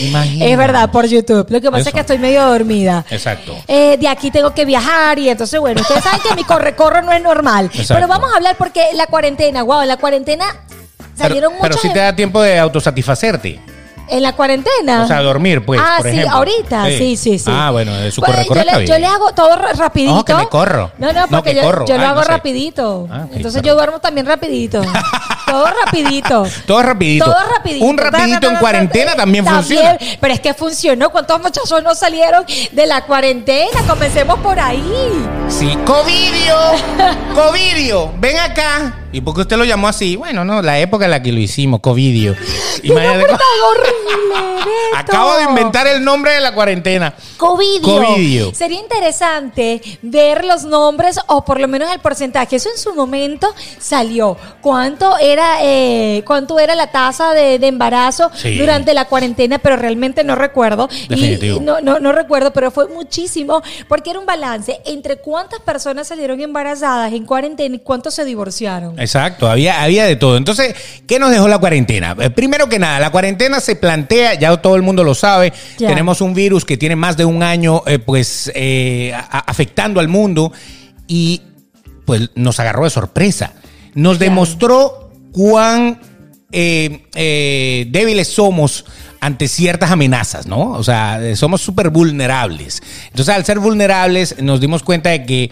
Imagínanos. 0.00 0.50
Es 0.52 0.58
verdad, 0.58 0.90
por 0.90 1.06
YouTube. 1.06 1.46
Lo 1.50 1.60
que 1.60 1.70
pasa 1.70 1.80
Eso. 1.80 1.88
es 1.90 1.94
que 1.94 2.00
estoy 2.00 2.18
medio 2.18 2.44
dormida. 2.46 3.04
Exacto. 3.10 3.56
Eh, 3.66 3.96
de 3.98 4.08
aquí 4.08 4.30
tengo 4.30 4.52
que 4.54 4.64
viajar 4.64 5.18
y 5.18 5.28
entonces, 5.28 5.58
bueno, 5.60 5.80
ustedes 5.80 6.02
saben 6.04 6.20
que 6.20 6.34
mi 6.34 6.44
corre-corre 6.44 7.02
no 7.02 7.12
es 7.12 7.22
normal. 7.22 7.66
Exacto. 7.66 7.94
Pero 7.94 8.08
vamos 8.08 8.32
a 8.32 8.36
hablar 8.36 8.56
porque 8.56 8.88
la 8.94 9.06
cuarentena, 9.06 9.62
wow, 9.62 9.82
en 9.82 9.88
la 9.88 9.96
cuarentena 9.96 10.44
salieron 11.16 11.52
Pero, 11.52 11.62
pero 11.62 11.74
muchas... 11.76 11.82
si 11.82 11.92
te 11.92 11.98
da 12.00 12.14
tiempo 12.14 12.40
de 12.42 12.58
autosatisfacerte. 12.58 13.60
¿En 14.08 14.22
la 14.22 14.32
cuarentena? 14.34 15.02
O 15.02 15.06
sea, 15.06 15.20
dormir, 15.20 15.64
pues, 15.64 15.80
Ah, 15.82 15.94
por 15.98 16.06
sí, 16.06 16.12
ejemplo. 16.16 16.36
ahorita, 16.36 16.84
sí, 16.86 16.98
Sí. 16.98 17.16
sí, 17.16 17.38
sí. 17.40 17.50
Ah, 17.52 17.70
bueno, 17.72 17.94
de 17.96 18.10
su 18.12 18.20
Pues, 18.20 18.30
corre-corre 18.32 18.64
yo, 18.72 18.78
le, 18.78 18.86
yo 18.86 18.98
le 18.98 19.06
hago 19.06 19.32
todo 19.32 19.56
ra- 19.56 19.72
rapidito. 19.72 20.14
Oh, 20.16 20.24
que 20.24 20.34
me 20.34 20.46
corro. 20.48 20.92
No, 20.98 21.12
no, 21.12 21.20
No, 21.22 21.28
porque 21.28 21.50
que 21.50 21.56
yo, 21.56 21.62
corro. 21.62 21.86
yo 21.86 21.94
lo 21.96 22.00
Ay, 22.02 22.06
hago 22.08 22.20
no 22.20 22.24
sé. 22.24 22.30
rapidito. 22.30 23.08
Ah, 23.10 23.22
ok, 23.24 23.30
Entonces 23.36 23.62
yo 23.62 23.74
duermo 23.74 23.98
también 23.98 24.26
rapidito. 24.26 24.80
todo 25.46 25.66
rapidito. 25.84 26.44
Todo 26.66 26.82
rapidito. 26.82 27.24
Todo 27.24 27.36
rapidito. 27.52 27.84
Un 27.84 27.98
rapidito 27.98 28.48
en 28.48 28.56
cuarentena 28.56 29.14
también 29.16 29.44
funciona. 29.46 29.96
Pero 30.20 30.34
es 30.34 30.40
que 30.40 30.54
funcionó. 30.54 31.10
¿Cuántos 31.10 31.40
muchachos 31.42 31.82
no 31.82 31.94
salieron 31.94 32.44
de 32.72 32.86
la 32.86 33.04
cuarentena? 33.06 33.80
Comencemos 33.88 34.38
por 34.40 34.58
ahí. 34.60 34.84
Sí, 35.48 35.76
Covidio. 35.84 36.56
Covidio. 37.34 38.12
Ven 38.18 38.38
acá. 38.38 38.94
¿Y 39.16 39.22
por 39.22 39.34
qué 39.34 39.40
usted 39.40 39.56
lo 39.56 39.64
llamó 39.64 39.88
así? 39.88 40.14
Bueno, 40.16 40.44
no, 40.44 40.60
la 40.60 40.78
época 40.78 41.06
en 41.06 41.10
la 41.10 41.22
que 41.22 41.32
lo 41.32 41.40
hicimos, 41.40 41.80
Covidio. 41.80 42.34
¡Qué 42.82 42.88
nombre 42.88 43.04
Imagínate- 43.06 43.32
horrible! 43.64 44.62
Acabo 44.96 45.36
de 45.36 45.44
inventar 45.44 45.86
el 45.86 46.04
nombre 46.04 46.32
de 46.32 46.40
la 46.40 46.52
cuarentena. 46.54 47.14
Covidio. 47.38 47.80
Covidio. 48.02 48.54
Sería 48.54 48.78
interesante 48.80 49.80
ver 50.02 50.44
los 50.44 50.64
nombres 50.64 51.18
o 51.28 51.44
por 51.44 51.60
lo 51.60 51.68
menos 51.68 51.90
el 51.92 52.00
porcentaje. 52.00 52.56
Eso 52.56 52.68
en 52.70 52.78
su 52.78 52.94
momento 52.94 53.54
salió. 53.78 54.36
¿Cuánto 54.60 55.16
era, 55.18 55.58
eh, 55.62 56.22
cuánto 56.26 56.58
era 56.58 56.74
la 56.74 56.90
tasa 56.90 57.32
de, 57.32 57.58
de 57.58 57.66
embarazo 57.68 58.30
Sí. 58.34 58.58
durante 58.58 58.92
la 58.94 59.06
cuarentena? 59.06 59.58
Pero 59.58 59.76
realmente 59.76 60.24
no 60.24 60.34
recuerdo. 60.34 60.88
Y- 60.90 61.08
Definitivo. 61.08 61.56
Y, 61.58 61.60
no, 61.60 61.80
no, 61.80 61.98
no 62.00 62.12
recuerdo, 62.12 62.52
pero 62.52 62.70
fue 62.70 62.88
muchísimo 62.88 63.62
porque 63.88 64.10
era 64.10 64.18
un 64.18 64.26
balance 64.26 64.80
entre 64.84 65.16
cuántas 65.16 65.60
personas 65.60 66.08
salieron 66.08 66.40
embarazadas 66.40 67.12
en 67.12 67.24
cuarentena 67.24 67.76
y 67.76 67.78
cuántos 67.80 68.14
se 68.14 68.24
divorciaron. 68.24 68.98
Exacto, 69.06 69.48
había, 69.48 69.82
había 69.82 70.04
de 70.04 70.16
todo. 70.16 70.36
Entonces, 70.36 70.74
¿qué 71.06 71.20
nos 71.20 71.30
dejó 71.30 71.46
la 71.46 71.58
cuarentena? 71.58 72.16
Eh, 72.18 72.28
primero 72.30 72.68
que 72.68 72.80
nada, 72.80 72.98
la 72.98 73.10
cuarentena 73.10 73.60
se 73.60 73.76
plantea, 73.76 74.34
ya 74.34 74.56
todo 74.56 74.74
el 74.74 74.82
mundo 74.82 75.04
lo 75.04 75.14
sabe, 75.14 75.52
tenemos 75.78 76.20
un 76.20 76.34
virus 76.34 76.64
que 76.64 76.76
tiene 76.76 76.96
más 76.96 77.16
de 77.16 77.24
un 77.24 77.44
año 77.44 77.82
eh, 77.86 78.00
pues 78.00 78.50
eh, 78.56 79.14
afectando 79.30 80.00
al 80.00 80.08
mundo 80.08 80.52
y 81.06 81.42
pues 82.04 82.30
nos 82.34 82.58
agarró 82.58 82.82
de 82.82 82.90
sorpresa. 82.90 83.52
Nos 83.94 84.18
demostró 84.18 85.12
cuán 85.32 86.00
débiles 86.50 88.28
somos 88.28 88.84
ante 89.20 89.46
ciertas 89.46 89.90
amenazas, 89.92 90.46
¿no? 90.46 90.72
O 90.72 90.82
sea, 90.82 91.20
somos 91.36 91.60
súper 91.60 91.90
vulnerables. 91.90 92.82
Entonces, 93.06 93.34
al 93.34 93.44
ser 93.44 93.58
vulnerables, 93.60 94.42
nos 94.42 94.60
dimos 94.60 94.82
cuenta 94.82 95.10
de 95.10 95.24
que 95.24 95.50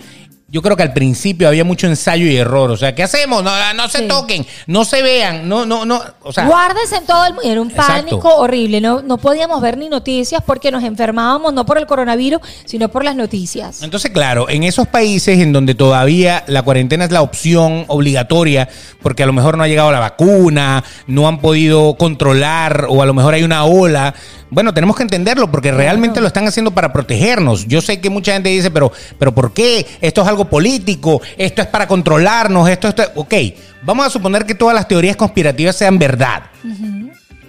yo 0.55 0.63
creo 0.63 0.77
que 0.77 0.85
al 0.85 0.93
principio 0.93 1.49
había 1.49 1.65
mucho 1.65 1.89
ensayo 1.89 2.27
y 2.27 2.37
error. 2.37 2.71
O 2.71 2.77
sea, 2.77 2.95
¿qué 2.95 3.03
hacemos? 3.03 3.43
No, 3.43 3.51
no 3.75 3.89
se 3.89 3.99
Sí. 3.99 4.07
toquen, 4.07 4.47
no 4.69 4.85
se 4.85 5.03
vean, 5.03 5.49
no, 5.49 5.67
no, 5.67 5.85
no. 5.85 6.01
O 6.23 6.33
sea, 6.33 6.47
Guárdese 6.47 6.95
en 6.99 7.07
todo 7.07 7.25
el 7.27 7.35
mundo. 7.35 7.51
Era 7.51 7.61
un 7.61 7.71
Exacto. 7.73 7.93
pánico 7.93 8.37
horrible. 8.37 8.81
No, 8.81 9.03
no 9.03 9.19
podíamos 9.19 9.61
ver 9.61 9.77
ni 9.77 9.89
noticias 9.89 10.45
porque 10.47 10.71
nos 10.71 10.85
enfermábamos 10.85 11.53
no 11.53 11.67
por 11.67 11.77
el 11.79 11.87
coronavirus, 11.89 12.41
sino 12.67 12.89
por 12.89 13.03
las 13.03 13.17
noticias. 13.17 13.83
Entonces, 13.83 14.13
claro, 14.13 14.49
en 14.49 14.63
esos 14.63 14.87
países 14.87 15.41
en 15.41 15.53
donde 15.53 15.75
todavía 15.75 16.45
la 16.47 16.63
cuarentena 16.63 17.05
es 17.05 17.11
la 17.11 17.23
opción 17.23 17.85
obligatoria, 17.89 18.69
porque 19.03 19.25
a 19.25 19.27
lo 19.27 19.33
mejor 19.33 19.57
no 19.59 19.65
ha 19.65 19.67
llegado 19.67 19.91
la 19.91 19.99
vacuna, 19.99 20.85
no 21.09 21.27
han 21.27 21.41
podido 21.41 21.95
controlar 21.97 22.87
o 22.89 23.03
a 23.03 23.07
lo 23.07 23.13
mejor 23.13 23.35
hay 23.35 23.43
una 23.43 23.65
ola, 23.65 24.15
bueno, 24.55 24.73
tenemos 24.73 24.95
que 24.97 25.03
entenderlo 25.03 25.51
porque 25.51 25.73
realmente 25.73 26.21
lo 26.21 26.29
están 26.29 26.47
haciendo 26.47 26.71
para 26.71 26.93
protegernos. 26.93 27.67
Yo 27.67 27.83
sé 27.83 28.01
que 28.01 28.09
mucha 28.09 28.33
gente 28.33 28.49
dice, 28.51 28.71
pero, 28.71 28.93
pero 29.19 29.35
¿por 29.35 29.53
qué? 29.53 29.85
Esto 30.01 30.23
es 30.23 30.29
algo 30.29 30.45
político, 30.45 31.21
esto 31.37 31.61
es 31.61 31.69
para 31.69 31.89
controlarnos, 31.89 32.69
esto, 32.69 32.87
esto, 32.89 33.03
ok, 33.17 33.35
vamos 33.83 34.07
a 34.07 34.11
suponer 34.11 34.47
que 34.47 34.55
todas 34.55 34.75
las 34.75 34.87
teorías 34.87 35.17
conspirativas 35.17 35.75
sean 35.75 35.99
verdad. 35.99 36.45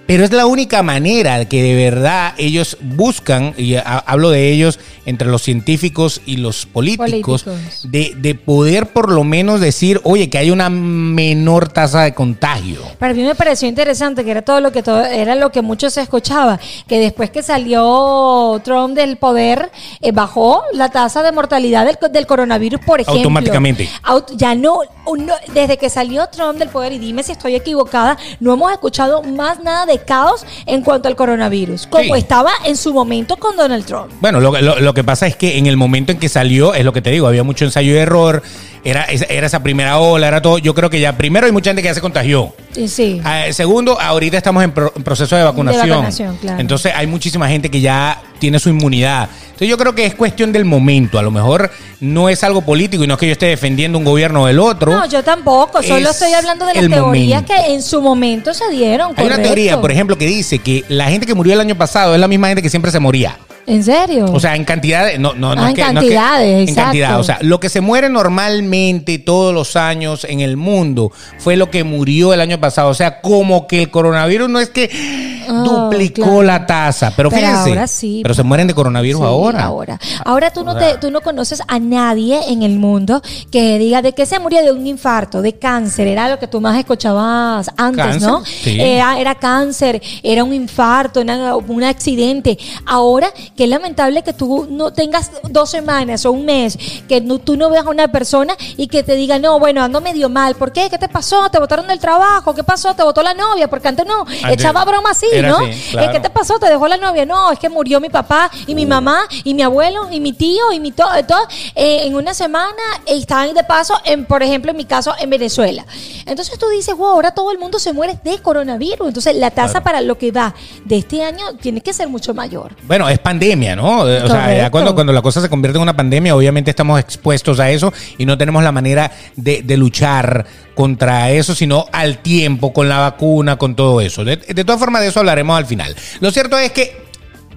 Pero 0.07 0.24
es 0.24 0.31
la 0.31 0.45
única 0.45 0.83
manera 0.83 1.45
que 1.45 1.62
de 1.63 1.75
verdad 1.75 2.33
ellos 2.38 2.77
buscan, 2.81 3.53
y 3.57 3.75
ha- 3.75 3.81
hablo 4.05 4.29
de 4.29 4.51
ellos 4.51 4.79
entre 5.05 5.27
los 5.27 5.43
científicos 5.43 6.21
y 6.25 6.38
los 6.38 6.65
políticos, 6.65 7.43
Políticos. 7.43 7.81
De, 7.91 8.13
de 8.17 8.35
poder 8.35 8.88
por 8.88 9.12
lo 9.12 9.24
menos 9.24 9.59
decir, 9.62 10.01
oye, 10.03 10.29
que 10.29 10.38
hay 10.39 10.50
una 10.51 10.69
menor 10.69 11.69
tasa 11.69 12.01
de 12.03 12.13
contagio. 12.13 12.79
Para 12.97 13.13
mí 13.13 13.24
me 13.24 13.35
pareció 13.35 13.67
interesante 13.67 14.24
que 14.25 14.31
era 14.31 14.41
todo 14.41 14.62
lo 14.62 14.71
que 14.71 14.81
todo, 14.83 15.03
era 15.05 15.35
lo 15.35 15.51
que 15.51 15.62
mucho 15.62 15.89
se 15.89 16.01
escuchaba, 16.01 16.59
que 16.88 17.00
después 17.00 17.29
que 17.29 17.43
salió 17.43 18.59
Trump 18.63 18.95
del 18.95 19.17
poder 19.17 19.71
eh, 20.01 20.12
bajó 20.12 20.63
la 20.74 20.89
tasa 20.89 21.21
de 21.24 21.31
mortalidad 21.31 21.85
del, 21.85 21.97
del 22.12 22.25
coronavirus, 22.25 22.79
por 22.85 23.00
ejemplo. 23.01 23.19
Automáticamente. 23.21 23.89
Aut- 24.03 24.31
ya 24.35 24.55
no, 24.55 24.79
no- 25.17 25.33
desde 25.53 25.77
que 25.77 25.89
salió 25.89 26.27
Trump 26.27 26.57
del 26.57 26.69
poder 26.69 26.93
y 26.93 27.00
dime 27.00 27.24
si 27.24 27.31
estoy 27.31 27.55
equivocada, 27.55 28.17
no 28.39 28.53
hemos 28.53 28.71
escuchado 28.71 29.21
más 29.24 29.62
nada 29.63 29.85
de 29.85 29.94
caos 30.01 30.45
en 30.65 30.81
cuanto 30.81 31.07
al 31.07 31.15
coronavirus, 31.15 31.87
como 31.87 32.13
Sí. 32.15 32.19
estaba 32.19 32.51
en 32.65 32.75
su 32.77 32.93
momento 32.93 33.37
con 33.37 33.55
Donald 33.57 33.85
Trump. 33.85 34.11
Bueno, 34.21 34.39
lo, 34.39 34.51
lo- 34.61 34.79
lo 34.79 34.93
que 34.93 35.03
pasa 35.03 35.27
es 35.27 35.35
que 35.35 35.57
en 35.57 35.65
el 35.67 35.77
momento 35.77 36.11
en 36.11 36.19
que 36.19 36.29
salió, 36.29 36.73
es 36.73 36.83
lo 36.85 36.93
que 36.93 37.01
te 37.01 37.11
digo, 37.11 37.27
había 37.27 37.43
mucho 37.43 37.65
ensayo 37.65 37.93
y 37.93 37.97
error, 37.97 38.41
era, 38.83 39.03
esa- 39.05 39.25
era 39.25 39.47
esa 39.47 39.63
primera 39.63 39.97
ola, 39.97 40.27
era 40.27 40.41
todo. 40.41 40.57
Yo 40.59 40.75
creo 40.75 40.89
que 40.89 40.99
ya, 40.99 41.17
primero 41.17 41.45
hay 41.47 41.51
mucha 41.51 41.71
gente 41.71 41.81
que 41.81 41.87
ya 41.87 41.95
se 41.95 42.01
contagió. 42.01 42.53
Sí. 42.87 43.19
Ah, 43.23 43.45
segundo, 43.51 43.99
ahorita 43.99 44.37
estamos 44.37 44.63
en, 44.63 44.71
pro- 44.71 44.91
en 44.95 45.03
proceso 45.03 45.35
de 45.35 45.43
vacunación. 45.43 45.89
vacunación, 45.89 46.37
claro. 46.37 46.59
Entonces 46.59 46.91
hay 46.95 47.07
muchísima 47.07 47.47
gente 47.47 47.71
que 47.71 47.81
ya 47.81 48.21
tiene 48.37 48.59
su 48.59 48.69
inmunidad. 48.69 49.29
Entonces 49.45 49.69
yo 49.69 49.77
creo 49.77 49.95
que 49.95 50.05
es 50.05 50.13
cuestión 50.13 50.51
del 50.51 50.65
momento. 50.65 51.17
A 51.17 51.21
lo 51.23 51.31
mejor 51.31 51.71
no 52.01 52.27
es 52.27 52.43
algo 52.43 52.61
político 52.61 53.05
y 53.05 53.07
no 53.07 53.13
es 53.13 53.19
que 53.21 53.25
yo 53.27 53.31
esté 53.31 53.45
defendiendo 53.45 53.97
un 53.97 54.03
gobierno 54.03 54.43
o 54.43 54.45
del 54.47 54.59
otro. 54.59 54.91
No, 54.91 55.05
yo 55.07 55.23
tampoco, 55.23 55.81
solo 55.81 56.09
Es 56.09 56.17
estoy 56.17 56.33
hablando 56.33 56.65
de 56.65 56.73
las 56.73 56.83
el 56.83 56.89
teorías 56.91 57.41
momento. 57.41 57.53
que 57.65 57.73
en 57.73 57.81
su 57.81 58.01
momento 58.01 58.53
se 58.53 58.69
dieron. 58.69 59.13
Hay 59.15 59.25
una 59.25 59.41
teoría, 59.41 59.79
por 59.86 59.92
ejemplo, 59.92 60.18
que 60.18 60.25
dice 60.25 60.58
que 60.58 60.84
la 60.89 61.12
gente 61.12 61.27
que 61.27 61.36
murió 61.36 61.54
el 61.54 61.60
año 61.60 61.75
pasado 61.75 62.15
es 62.15 62.20
la 62.20 62.27
misma 62.27 62.48
gente 62.48 62.63
que 62.63 62.72
siempre 62.72 62.89
se 62.89 63.00
moría. 63.00 63.38
¿En 63.67 63.84
serio? 63.84 64.25
O 64.31 64.39
sea, 64.39 64.55
en 64.55 64.63
cantidades, 64.65 65.19
no, 65.19 65.34
no, 65.34 65.55
no 65.55 65.62
Ah, 65.62 65.65
es 65.65 65.69
en 65.72 65.75
que, 65.75 65.81
no 65.81 65.88
es 65.88 65.93
que- 66.07 66.13
cantidades, 66.15 66.48
en 66.53 66.60
exacto. 66.62 66.81
cantidad. 66.84 67.19
O 67.19 67.24
sea, 67.24 67.38
lo 67.41 67.60
que 67.60 67.69
se 67.69 67.81
muere 67.81 68.10
normalmente 68.10 69.19
todos 69.19 69.53
los 69.53 69.75
años 69.75 70.24
en 70.29 70.39
el 70.41 70.57
mundo 70.57 71.12
fue 71.39 71.55
lo 71.57 71.69
que 71.72 71.84
murió 71.84 72.34
el 72.34 72.41
año 72.41 72.60
pasado. 72.60 72.89
O 72.89 72.93
sea, 72.93 73.22
como 73.22 73.67
que 73.67 73.84
el 73.84 73.89
coronavirus 73.91 74.50
no 74.50 74.60
es 74.60 74.69
que 74.69 75.36
Oh, 75.48 75.63
duplicó 75.63 76.24
claro. 76.24 76.41
la 76.41 76.65
tasa, 76.65 77.13
pero, 77.15 77.29
Pero 77.29 77.39
fíjense, 77.45 77.69
ahora 77.69 77.86
sí, 77.86 78.22
pero 78.24 78.34
se 78.34 78.41
mueren 78.41 78.65
de 78.65 78.74
coronavirus 78.74 79.22
Sí, 79.22 79.27
ahora. 79.27 79.63
Ahora, 79.65 80.00
ahora 80.24 80.50
tú 80.51 80.63
no 80.63 80.72
O 80.72 80.79
sea, 80.79 80.93
te, 80.93 80.98
tú 80.98 81.12
no 81.12 81.22
conoces 81.22 81.62
a 81.67 81.77
nadie 81.77 82.39
en 82.50 82.63
el 82.63 82.79
mundo 82.79 83.22
que 83.51 83.77
diga 83.77 84.01
de 84.01 84.13
que 84.13 84.25
se 84.25 84.39
murió 84.39 84.63
de 84.63 84.72
un 84.72 84.88
infarto, 84.88 85.43
de 85.43 85.53
cáncer, 85.53 86.07
era 86.07 86.29
lo 86.29 86.39
que 86.39 86.48
tú 86.48 86.62
más 86.62 86.75
escuchabas 86.79 87.69
antes, 87.77 88.03
Cáncer, 88.05 88.22
¿no? 88.27 88.43
sí. 88.43 88.81
Era, 88.81 89.19
era 89.19 89.36
cáncer, 89.36 90.01
era 90.24 90.43
un 90.43 90.51
infarto, 90.51 91.22
era 91.22 91.55
un 91.55 91.84
accidente. 91.84 92.57
Ahora, 92.88 93.27
qué 93.55 93.67
lamentable 93.67 94.24
que 94.24 94.33
tú 94.33 94.67
no 94.69 94.91
tengas 94.91 95.31
dos 95.50 95.69
semanas 95.69 96.25
o 96.25 96.31
un 96.31 96.45
mes, 96.45 96.77
que 97.07 97.21
no- 97.21 97.39
tú 97.39 97.55
no 97.57 97.69
veas 97.69 97.85
a 97.85 97.89
una 97.89 98.07
persona 98.09 98.55
y 98.77 98.88
que 98.88 99.03
te 99.03 99.15
diga, 99.15 99.39
no, 99.39 99.59
bueno, 99.59 99.81
ando 99.83 100.01
medio 100.01 100.29
mal. 100.29 100.55
¿Por 100.55 100.71
qué? 100.71 100.89
¿Qué 100.89 100.97
te 100.97 101.07
pasó? 101.07 101.50
¿Te 101.50 101.59
botaron 101.59 101.88
del 101.88 102.00
trabajo? 102.00 102.53
¿Qué 102.53 102.63
pasó? 102.63 102.93
¿Te 102.95 103.03
botó 103.03 103.24
la 103.24 103.33
novia? 103.33 103.69
Porque 103.69 103.88
antes 103.88 104.05
no, 104.05 104.21
Antes 104.21 104.51
echaba 104.53 104.83
broma 104.85 105.12
así, 105.12 105.27
¿no? 105.41 105.57
así, 105.57 105.91
claro. 105.91 106.12
que 106.12 106.19
te 106.19 106.29
pasó? 106.29 106.59
¿Te 106.59 106.67
dejó 106.69 106.88
la 106.88 106.97
novia? 106.97 107.25
No, 107.25 107.51
es 107.51 107.59
que 107.59 107.69
murió 107.69 108.00
mi 108.00 108.09
papá 108.09 108.50
y 108.67 108.75
mi 108.75 108.85
mamá 108.85 109.21
y 109.43 109.53
mi 109.53 109.62
abuelo 109.62 110.07
y 110.12 110.19
mi 110.19 110.33
tío 110.33 110.71
y 110.74 110.79
mi 110.79 110.91
todo, 110.91 111.09
todo 111.27 111.47
eh, 111.75 112.01
en 112.05 112.15
una 112.15 112.33
semana 112.33 112.74
eh, 113.05 113.15
estaban 113.15 113.53
de 113.53 113.63
paso, 113.63 113.93
en, 114.05 114.25
por 114.25 114.43
ejemplo, 114.43 114.71
en 114.71 114.77
mi 114.77 114.85
caso, 114.85 115.13
en 115.19 115.29
Venezuela. 115.29 115.85
Entonces 116.25 116.57
tú 116.59 116.67
dices, 116.69 116.95
wow, 116.95 117.07
ahora 117.12 117.31
todo 117.31 117.51
el 117.51 117.59
mundo 117.59 117.79
se 117.79 117.93
muere 117.93 118.19
de 118.24 118.39
coronavirus. 118.39 119.07
Entonces 119.07 119.35
la 119.35 119.51
tasa 119.51 119.81
para 119.81 120.01
lo 120.01 120.17
que 120.17 120.31
va 120.31 120.53
de 120.83 120.97
este 120.97 121.24
año 121.24 121.43
tiene 121.62 121.81
que 121.81 121.93
ser 121.93 122.07
mucho 122.09 122.33
mayor. 122.33 122.75
Bueno, 122.83 123.07
es 123.07 123.19
pandemia, 123.19 123.44
¿no? 123.75 124.07
Eh, 124.09 124.21
O 124.23 124.27
sea, 124.27 124.55
ya 124.55 124.69
cuando, 124.71 124.95
cuando 124.95 125.13
la 125.13 125.21
cosa 125.21 125.41
se 125.41 125.49
convierte 125.49 125.77
en 125.77 125.83
una 125.83 125.95
pandemia, 125.95 126.35
obviamente 126.35 126.69
estamos 126.71 126.99
expuestos 126.99 127.59
a 127.59 127.69
eso 127.69 127.93
y 128.17 128.25
no 128.25 128.37
tenemos 128.37 128.63
la 128.63 128.71
manera 128.71 129.11
de, 129.35 129.61
de 129.63 129.77
luchar 129.77 130.45
contra 130.73 131.29
eso, 131.31 131.53
sino 131.55 131.85
al 131.91 132.17
tiempo, 132.19 132.73
con 132.73 132.89
la 132.89 132.99
vacuna, 132.99 133.57
con 133.57 133.75
todo 133.75 134.01
eso. 134.01 134.23
De, 134.25 134.37
de 134.37 134.63
todas 134.65 134.79
formas, 134.79 135.01
de 135.01 135.09
eso 135.09 135.19
hablaremos 135.19 135.57
al 135.57 135.65
final. 135.65 135.95
Lo 136.19 136.31
cierto 136.31 136.57
es 136.57 136.71
que 136.71 136.97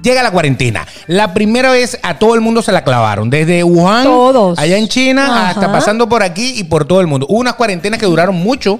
llega 0.03 0.23
la 0.23 0.31
cuarentena. 0.31 0.87
La 1.09 1.35
primera 1.35 1.71
vez 1.73 1.99
a 2.03 2.19
todo 2.19 2.35
el 2.35 2.41
mundo 2.41 2.63
se 2.63 2.71
la 2.73 2.85
clavaron, 2.85 3.31
desde 3.31 3.65
Wuhan, 3.65 4.05
Todos. 4.05 4.59
allá 4.59 4.77
en 4.79 4.89
China, 4.89 5.25
Ajá. 5.27 5.49
hasta 5.51 5.73
pasando 5.73 6.09
por 6.09 6.23
aquí 6.23 6.55
y 6.57 6.65
por 6.65 6.85
todo 6.85 7.01
el 7.01 7.07
mundo. 7.07 7.27
Hubo 7.29 7.39
unas 7.41 7.55
cuarentenas 7.55 7.99
que 7.99 8.07
duraron 8.07 8.37
mucho. 8.37 8.79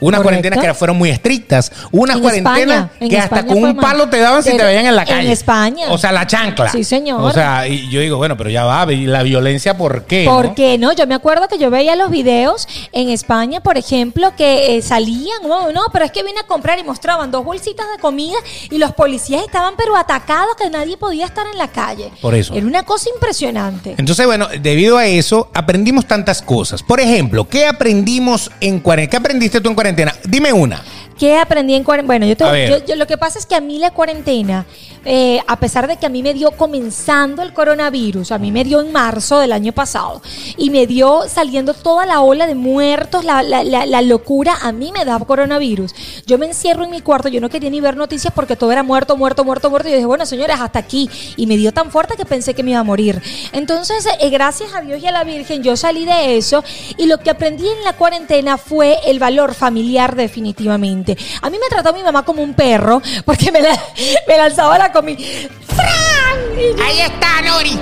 Unas 0.00 0.20
Correcto. 0.20 0.22
cuarentenas 0.22 0.58
que 0.64 0.74
fueron 0.74 0.96
muy 0.98 1.10
estrictas. 1.10 1.72
Unas 1.90 2.16
En 2.16 2.22
cuarentenas 2.22 2.58
España, 2.60 2.90
en 3.00 3.08
que 3.08 3.18
hasta 3.18 3.36
España 3.40 3.54
con 3.54 3.64
un 3.64 3.76
palo 3.76 4.08
te 4.08 4.18
daban 4.18 4.42
si 4.42 4.56
te 4.56 4.64
veían 4.64 4.86
en 4.86 4.96
la 4.96 5.02
en 5.02 5.08
calle. 5.08 5.32
España. 5.32 5.86
O 5.90 5.98
sea, 5.98 6.12
la 6.12 6.26
chancla. 6.26 6.70
Sí, 6.70 6.84
señor. 6.84 7.20
O 7.20 7.30
sea, 7.32 7.66
y 7.66 7.88
yo 7.90 8.00
digo, 8.00 8.16
bueno, 8.16 8.36
pero 8.36 8.50
ya 8.50 8.64
va, 8.64 8.90
¿y 8.92 9.06
la 9.06 9.22
violencia 9.22 9.76
por 9.76 10.04
qué? 10.04 10.24
¿Por 10.24 10.46
no? 10.46 10.54
qué 10.54 10.78
no? 10.78 10.92
Yo 10.92 11.06
me 11.06 11.14
acuerdo 11.14 11.48
que 11.48 11.58
yo 11.58 11.70
veía 11.70 11.96
los 11.96 12.10
videos 12.10 12.68
en 12.92 13.08
España, 13.08 13.60
por 13.60 13.76
ejemplo, 13.76 14.32
que 14.36 14.76
eh, 14.76 14.82
salían, 14.82 15.42
no, 15.42 15.72
no, 15.72 15.82
pero 15.92 16.04
es 16.04 16.12
que 16.12 16.22
vine 16.22 16.40
a 16.40 16.46
comprar 16.46 16.78
y 16.78 16.84
mostraban 16.84 17.30
dos 17.30 17.44
bolsitas 17.44 17.86
de 17.94 18.00
comida 18.00 18.36
y 18.70 18.78
los 18.78 18.92
policías 18.92 19.42
estaban 19.42 19.74
pero 19.76 19.96
atacados 19.96 20.54
que 20.56 20.70
nadie 20.70 20.96
podía 20.96 21.24
estar 21.26 21.46
en 21.50 21.58
la 21.58 21.68
calle. 21.68 22.10
Por 22.20 22.34
eso. 22.34 22.54
Era 22.54 22.66
una 22.66 22.82
cosa 22.84 23.08
impresionante. 23.14 23.94
Entonces, 23.98 24.26
bueno, 24.26 24.48
debido 24.60 24.96
a 24.98 25.06
eso, 25.06 25.50
aprendimos 25.54 26.06
tantas 26.06 26.42
cosas. 26.42 26.82
Por 26.82 27.00
ejemplo, 27.00 27.48
¿qué 27.48 27.66
aprendimos 27.66 28.50
en 28.60 28.80
cuarentena? 28.80 29.10
¿Qué 29.10 29.16
aprendiste 29.16 29.60
tú 29.60 29.68
en 29.68 29.74
cuarentena? 29.74 29.87
Dime 30.24 30.52
una. 30.52 30.82
¿Qué 31.18 31.36
aprendí 31.36 31.74
en 31.74 31.84
cuarentena? 31.84 32.06
Bueno, 32.06 32.26
yo, 32.26 32.34
yo- 32.78 32.84
yo- 32.86 32.96
lo 32.96 33.06
que 33.06 33.18
pasa 33.18 33.38
es 33.38 33.46
que 33.46 33.54
a 33.54 33.60
mí 33.60 33.78
la 33.78 33.90
cuarentena, 33.90 34.66
eh, 35.04 35.40
a 35.46 35.58
pesar 35.58 35.86
de 35.88 35.96
que 35.96 36.06
a 36.06 36.08
mí 36.08 36.22
me 36.22 36.32
dio 36.32 36.52
comenzando 36.52 37.42
el 37.42 37.52
coronavirus, 37.52 38.32
a 38.32 38.38
mí 38.38 38.50
me 38.52 38.64
dio 38.64 38.80
en 38.80 38.92
marzo 38.92 39.38
del 39.40 39.52
año 39.52 39.72
pasado, 39.72 40.22
y 40.56 40.70
me 40.70 40.86
dio 40.86 41.22
saliendo 41.28 41.74
toda 41.74 42.06
la 42.06 42.20
ola 42.20 42.46
de 42.46 42.54
muertos, 42.54 43.24
la, 43.24 43.42
la- 43.42 43.64
la- 43.64 43.86
la 43.86 44.02
locura, 44.02 44.56
a 44.62 44.72
mí 44.72 44.92
me 44.92 45.04
da 45.04 45.18
coronavirus. 45.18 45.94
Yo 46.26 46.38
me 46.38 46.46
encierro 46.46 46.84
en 46.84 46.90
mi 46.90 47.00
cuarto, 47.00 47.28
yo 47.28 47.40
no 47.40 47.48
quería 47.48 47.70
ni 47.70 47.80
ver 47.80 47.96
noticias 47.96 48.32
porque 48.32 48.54
todo 48.56 48.70
era 48.70 48.82
muerto, 48.82 49.16
muerto, 49.16 49.44
muerto, 49.44 49.70
muerto. 49.70 49.88
Y 49.88 49.92
yo 49.92 49.96
dije, 49.96 50.06
bueno, 50.06 50.24
señores, 50.26 50.56
hasta 50.60 50.78
aquí. 50.78 51.10
Y 51.36 51.46
me 51.46 51.56
dio 51.56 51.72
tan 51.72 51.90
fuerte 51.90 52.14
que 52.16 52.24
pensé 52.24 52.54
que 52.54 52.62
me 52.62 52.70
iba 52.70 52.80
a 52.80 52.84
morir. 52.84 53.20
Entonces, 53.52 54.06
eh, 54.20 54.30
gracias 54.30 54.72
a 54.74 54.80
Dios 54.80 55.02
y 55.02 55.06
a 55.06 55.12
la 55.12 55.24
Virgen, 55.24 55.62
yo 55.62 55.76
salí 55.76 56.04
de 56.04 56.36
eso. 56.36 56.62
Y 56.96 57.06
lo 57.06 57.18
que 57.18 57.30
aprendí 57.30 57.66
en 57.66 57.82
la 57.84 57.94
cuarentena 57.94 58.56
fue 58.58 58.98
el 59.06 59.18
valor 59.18 59.54
familiar 59.54 60.14
definitivamente. 60.16 61.07
A 61.42 61.50
mí 61.50 61.58
me 61.58 61.68
trató 61.68 61.92
mi 61.92 62.02
mamá 62.02 62.24
como 62.24 62.42
un 62.42 62.54
perro 62.54 63.00
porque 63.24 63.50
me, 63.52 63.60
la- 63.62 63.78
me 64.26 64.36
lanzaba 64.36 64.76
la 64.78 64.90
comida. 64.92 65.18
¡Fran! 65.66 66.78
Ahí 66.84 67.00
está, 67.00 67.40
Nori. 67.42 67.78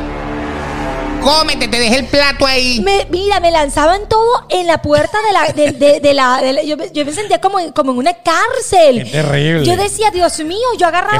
Cómete, 1.22 1.66
te 1.66 1.80
dejé 1.80 1.96
el 1.96 2.06
plato 2.06 2.46
ahí. 2.46 2.80
Me- 2.84 3.04
mira, 3.10 3.40
me 3.40 3.50
lanzaban 3.50 4.08
todo 4.08 4.46
en 4.48 4.68
la 4.68 4.80
puerta 4.80 5.18
de 5.26 5.32
la. 5.32 5.52
De, 5.52 5.72
de- 5.72 5.98
de 6.00 6.14
la, 6.14 6.40
de 6.40 6.52
la- 6.52 6.62
yo, 6.62 6.76
me- 6.76 6.88
yo 6.92 7.04
me 7.04 7.12
sentía 7.12 7.40
como, 7.40 7.58
como 7.74 7.90
en 7.92 7.98
una 7.98 8.12
cárcel. 8.14 9.02
Qué 9.02 9.10
terrible. 9.10 9.64
Yo 9.66 9.76
decía, 9.76 10.12
Dios 10.12 10.38
mío, 10.40 10.68
yo 10.78 10.86
agarraba, 10.86 11.18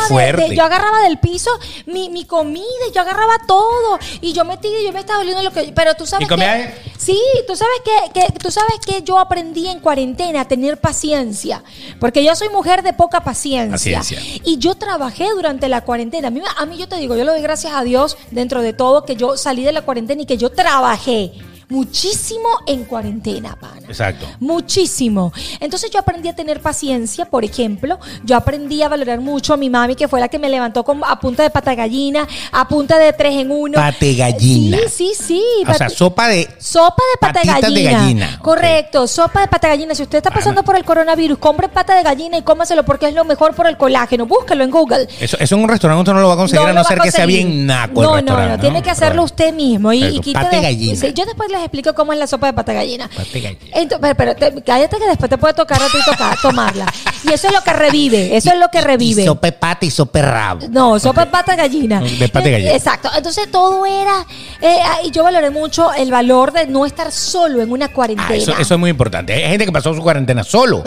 yo 0.54 0.62
agarraba 0.64 1.00
del 1.02 1.18
piso 1.18 1.50
mi, 1.86 2.08
mi 2.10 2.25
comida, 2.25 2.64
yo 2.94 3.00
agarraba 3.00 3.32
todo. 3.48 3.98
Y 4.20 4.32
yo 4.32 4.44
metí, 4.44 4.68
yo 4.84 4.92
me 4.92 5.00
estaba 5.00 5.18
oliendo 5.20 5.42
lo 5.42 5.50
que. 5.50 5.72
Pero 5.75 5.94
tú 5.94 6.06
sabes 6.06 6.26
¿Y 6.26 6.28
comía 6.28 6.54
que. 6.72 6.96
Sí, 6.99 7.19
tú 7.47 7.55
sabes 7.57 7.75
que, 7.85 8.21
que- 8.21 8.33
tú 8.38 8.50
sabes 8.50 8.75
que 8.85 9.03
yo 9.03 9.19
aprendí 9.19 9.67
en 9.69 9.81
cuarentena 9.81 10.43
a 10.43 10.49
tener 10.49 10.81
paciencia. 10.81 11.62
Porque 12.00 12.25
yo 12.25 12.35
soy 12.37 12.49
mujer 12.49 12.83
de 12.83 12.93
poca 12.93 13.23
paciencia. 13.23 13.99
Paciencia. 13.99 14.19
Y 14.45 14.59
yo 14.59 14.75
trabajé 14.75 15.29
durante 15.31 15.69
la 15.69 15.83
cuarentena. 15.83 16.29
A 16.29 16.31
mí, 16.31 16.41
a 16.57 16.67
mí 16.67 16.76
yo 16.79 16.88
te 16.88 16.97
digo, 16.97 17.17
yo 17.17 17.25
le 17.25 17.31
doy 17.33 17.43
gracias 17.43 17.73
a 17.75 17.83
Dios 17.83 18.17
dentro 18.31 18.62
de 18.62 18.73
todo 18.73 19.05
que 19.05 19.17
yo 19.17 19.37
salí 19.37 19.62
de 19.65 19.73
la 19.73 19.83
cuarentena 19.83 20.23
y 20.23 20.26
que 20.26 20.37
yo 20.38 20.50
trabajé 20.50 21.33
muchísimo 21.68 22.49
en 22.66 22.85
cuarentena, 22.85 23.56
pana. 23.61 23.87
Exacto. 23.88 24.26
Muchísimo. 24.40 25.32
Entonces 25.61 25.90
yo 25.90 26.00
aprendí 26.00 26.28
a 26.28 26.35
tener 26.37 26.61
paciencia, 26.61 27.25
por 27.26 27.44
ejemplo. 27.44 27.99
Yo 28.25 28.37
aprendí 28.37 28.82
a 28.82 28.88
valorar 28.88 29.20
mucho 29.20 29.54
a 29.54 29.56
mi 29.56 29.70
mami, 29.70 29.94
que 29.96 30.08
fue 30.08 30.20
la 30.20 30.28
que 30.28 30.38
me 30.38 30.49
levantó 30.49 30.85
con, 30.85 31.02
a 31.04 31.18
punta 31.18 31.42
de 31.42 31.50
pata 31.50 31.75
gallina, 31.75 32.26
a 32.52 32.68
punta 32.68 32.99
de 32.99 33.12
tres 33.12 33.35
en 33.35 33.50
uno. 33.50 33.75
Pate 33.75 34.14
gallina. 34.14 34.78
Sí, 34.88 35.12
sí, 35.16 35.25
sí. 35.26 35.42
O 35.68 35.75
sea, 35.75 35.88
sopa 35.88 36.28
de. 36.28 36.49
Sopa 36.58 37.02
de 37.14 37.18
pata 37.20 37.40
de 37.40 37.82
gallina. 37.82 38.38
Correcto, 38.40 39.06
sopa 39.06 39.40
de 39.40 39.49
pata 39.49 39.68
de 39.68 39.75
gallina. 39.76 39.94
Si 39.94 40.02
usted 40.02 40.18
está 40.18 40.30
pasando 40.30 40.62
por 40.62 40.76
el 40.76 40.85
coronavirus, 40.85 41.38
compre 41.38 41.68
pata 41.68 41.94
de 41.96 42.02
gallina 42.02 42.38
y 42.38 42.42
cómaselo 42.42 42.85
porque 42.85 43.08
es 43.08 43.14
lo 43.14 43.25
mejor 43.25 43.54
por 43.54 43.66
el 43.66 43.76
colágeno. 43.76 44.26
Búsquelo 44.26 44.64
en 44.64 44.70
Google. 44.70 45.08
Eso, 45.20 45.37
eso 45.38 45.54
en 45.56 45.62
un 45.62 45.68
restaurante 45.68 46.00
usted 46.00 46.12
no 46.12 46.20
lo 46.20 46.28
va 46.28 46.35
a 46.35 46.37
conseguir 46.37 46.66
a 46.66 46.73
no 46.73 46.85
ser 46.85 47.00
que 47.00 47.11
sea 47.11 47.26
bien 47.26 47.66
naco 47.66 48.02
el 48.02 48.25
No, 48.25 48.37
no, 48.37 48.49
no, 48.49 48.58
tiene 48.61 48.82
que 48.82 48.90
hacerlo 48.90 49.25
usted 49.25 49.52
mismo. 49.52 49.92
Y, 49.92 50.04
y 50.04 50.20
quite 50.20 50.49
de- 50.49 50.61
gallina. 50.61 51.08
Yo 51.08 51.25
después 51.25 51.50
les 51.56 51.64
explico 51.64 51.94
cómo 51.94 52.12
es 52.12 52.18
la 52.18 52.26
sopa 52.26 52.46
de 52.46 52.52
pata 52.52 52.72
gallina. 52.72 53.08
Entonces, 53.72 53.98
pero, 54.00 54.14
pero 54.16 54.34
te- 54.36 54.62
cállate 54.62 54.96
que 54.98 55.06
después 55.08 55.28
te 55.30 55.38
puede 55.38 55.54
tocar 55.54 55.82
a 55.82 55.86
ti 55.86 55.98
tocar, 56.04 56.36
tomarla. 56.40 56.86
Y 57.25 57.32
eso 57.32 57.48
es 57.48 57.52
lo 57.52 57.62
que 57.62 57.72
revive, 57.72 58.36
eso 58.36 58.52
es 58.52 58.58
lo 58.58 58.68
que 58.68 58.80
revive. 58.80 59.22
Y 59.22 59.26
sopa 59.26 59.46
de 59.48 59.52
pata 59.52 59.84
y 59.86 59.90
sopa 59.90 60.18
de 60.20 60.26
rabo. 60.30 60.60
No, 60.70 60.98
sopa 60.98 61.25
de 61.25 61.30
pata 61.30 61.56
gallina. 61.56 62.00
De 62.00 62.28
pata 62.28 62.44
de 62.44 62.52
gallina. 62.52 62.72
Exacto. 62.72 63.10
Entonces 63.16 63.50
todo 63.50 63.84
era. 63.86 64.25
eh, 64.60 64.78
y 65.04 65.10
yo 65.10 65.25
valoré 65.25 65.50
mucho 65.50 65.92
el 65.92 66.10
valor 66.10 66.52
de 66.52 66.66
no 66.66 66.86
estar 66.86 67.10
solo 67.12 67.62
en 67.62 67.70
una 67.72 67.88
cuarentena. 67.88 68.28
Ah, 68.30 68.34
eso, 68.36 68.52
eso 68.56 68.75
es 68.75 68.80
muy 68.80 68.90
importante. 68.90 69.32
Hay 69.34 69.50
gente 69.50 69.64
que 69.66 69.72
pasó 69.72 69.92
su 69.94 70.02
cuarentena 70.02 70.44
solo. 70.44 70.82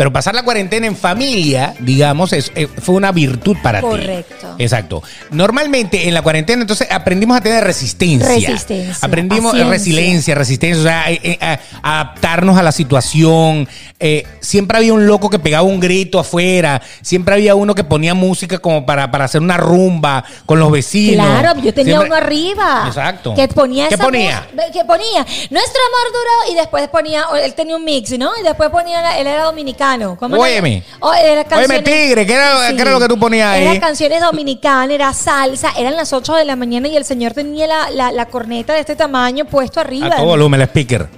Pero 0.00 0.14
pasar 0.14 0.34
la 0.34 0.42
cuarentena 0.42 0.86
en 0.86 0.96
familia, 0.96 1.74
digamos, 1.78 2.32
es- 2.32 2.50
eh, 2.54 2.66
fue 2.80 2.94
una 2.94 3.12
virtud 3.12 3.54
para 3.62 3.80
ti. 3.80 3.86
Correcto. 3.86 4.54
Exacto. 4.56 5.02
Normalmente 5.30 6.08
en 6.08 6.14
la 6.14 6.22
cuarentena, 6.22 6.62
entonces 6.62 6.88
aprendimos 6.90 7.36
a 7.36 7.42
tener 7.42 7.62
resistencia. 7.62 8.26
Resistencia, 8.48 8.96
Aprendimos 9.02 9.52
paciencia. 9.52 9.70
resiliencia, 9.70 10.34
resistencia, 10.34 10.80
o 10.80 10.84
sea, 10.84 11.10
eh, 11.10 11.20
eh, 11.22 11.38
a- 11.42 11.58
a 11.82 12.00
adaptarnos 12.00 12.56
a 12.56 12.62
la 12.62 12.72
situación. 12.72 13.68
Eh, 13.98 14.26
siempre 14.40 14.78
había 14.78 14.94
un 14.94 15.06
loco 15.06 15.28
que 15.28 15.38
pegaba 15.38 15.64
un 15.64 15.80
grito 15.80 16.18
afuera. 16.18 16.80
Siempre 17.02 17.34
había 17.34 17.54
uno 17.54 17.74
que 17.74 17.84
ponía 17.84 18.14
música 18.14 18.56
como 18.58 18.86
para, 18.86 19.10
para 19.10 19.26
hacer 19.26 19.42
una 19.42 19.58
rumba 19.58 20.24
con 20.46 20.58
los 20.60 20.72
vecinos. 20.72 21.26
Claro, 21.26 21.60
yo 21.60 21.74
tenía 21.74 21.98
Siempre- 21.98 22.06
uno 22.08 22.14
arriba. 22.16 22.84
Exacto. 22.86 23.34
Que 23.34 23.48
ponía 23.48 23.88
¿Qué 23.88 23.96
esa 23.96 24.04
ponía? 24.04 24.48
Que 24.72 24.82
ponía 24.86 25.26
Nuestro 25.50 25.80
amor 25.88 26.06
duró 26.14 26.52
y 26.52 26.54
después 26.54 26.88
ponía, 26.88 27.24
él 27.44 27.52
tenía 27.52 27.76
un 27.76 27.84
mix, 27.84 28.18
¿no? 28.18 28.30
Y 28.40 28.44
después 28.44 28.70
ponía, 28.70 29.18
él 29.18 29.26
era 29.26 29.42
dominicano. 29.44 29.89
¿Cómo 29.98 30.36
era? 30.36 30.44
Óyeme. 30.44 30.84
Era 31.22 31.44
Óyeme, 31.56 31.80
tigre, 31.82 32.26
¿qué 32.26 32.34
era- 32.34 32.68
qué 32.74 32.80
era 32.82 32.90
lo 32.92 33.00
que 33.00 33.08
tú 33.08 33.18
ponías 33.18 33.52
ahí? 33.54 33.66
Era 33.66 33.80
canciones 33.80 34.20
dominicanas, 34.20 34.90
era 34.94 35.12
salsa, 35.12 35.72
eran 35.76 35.96
las 35.96 36.12
8 36.12 36.34
de 36.34 36.44
la 36.44 36.56
mañana 36.56 36.88
y 36.88 36.96
el 36.96 37.04
señor 37.04 37.32
tenía 37.32 37.66
la, 37.66 37.90
la, 37.90 38.12
la 38.12 38.26
corneta 38.26 38.72
de 38.74 38.80
este 38.80 38.94
tamaño 38.96 39.44
puesto 39.46 39.80
arriba. 39.80 40.06
A 40.08 40.16
todo 40.16 40.26
volumen, 40.26 40.60
el 40.60 40.66
speaker. 40.68 41.08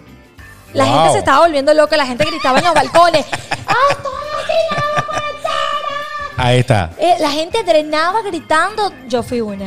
La 0.72 0.84
Wow. 0.84 0.94
gente 0.94 1.12
se 1.12 1.18
estaba 1.18 1.40
volviendo 1.40 1.74
loca, 1.74 1.96
la 1.98 2.06
gente 2.06 2.24
gritaba 2.24 2.58
en 2.58 2.64
los 2.64 2.74
balcones. 2.74 3.26
¡Ah! 3.66 3.74
Ahí 6.36 6.58
está. 6.60 6.90
Eh, 6.98 7.16
la 7.20 7.30
gente 7.30 7.62
drenaba 7.62 8.22
gritando. 8.22 8.92
Yo 9.06 9.22
fui 9.22 9.40
una. 9.40 9.66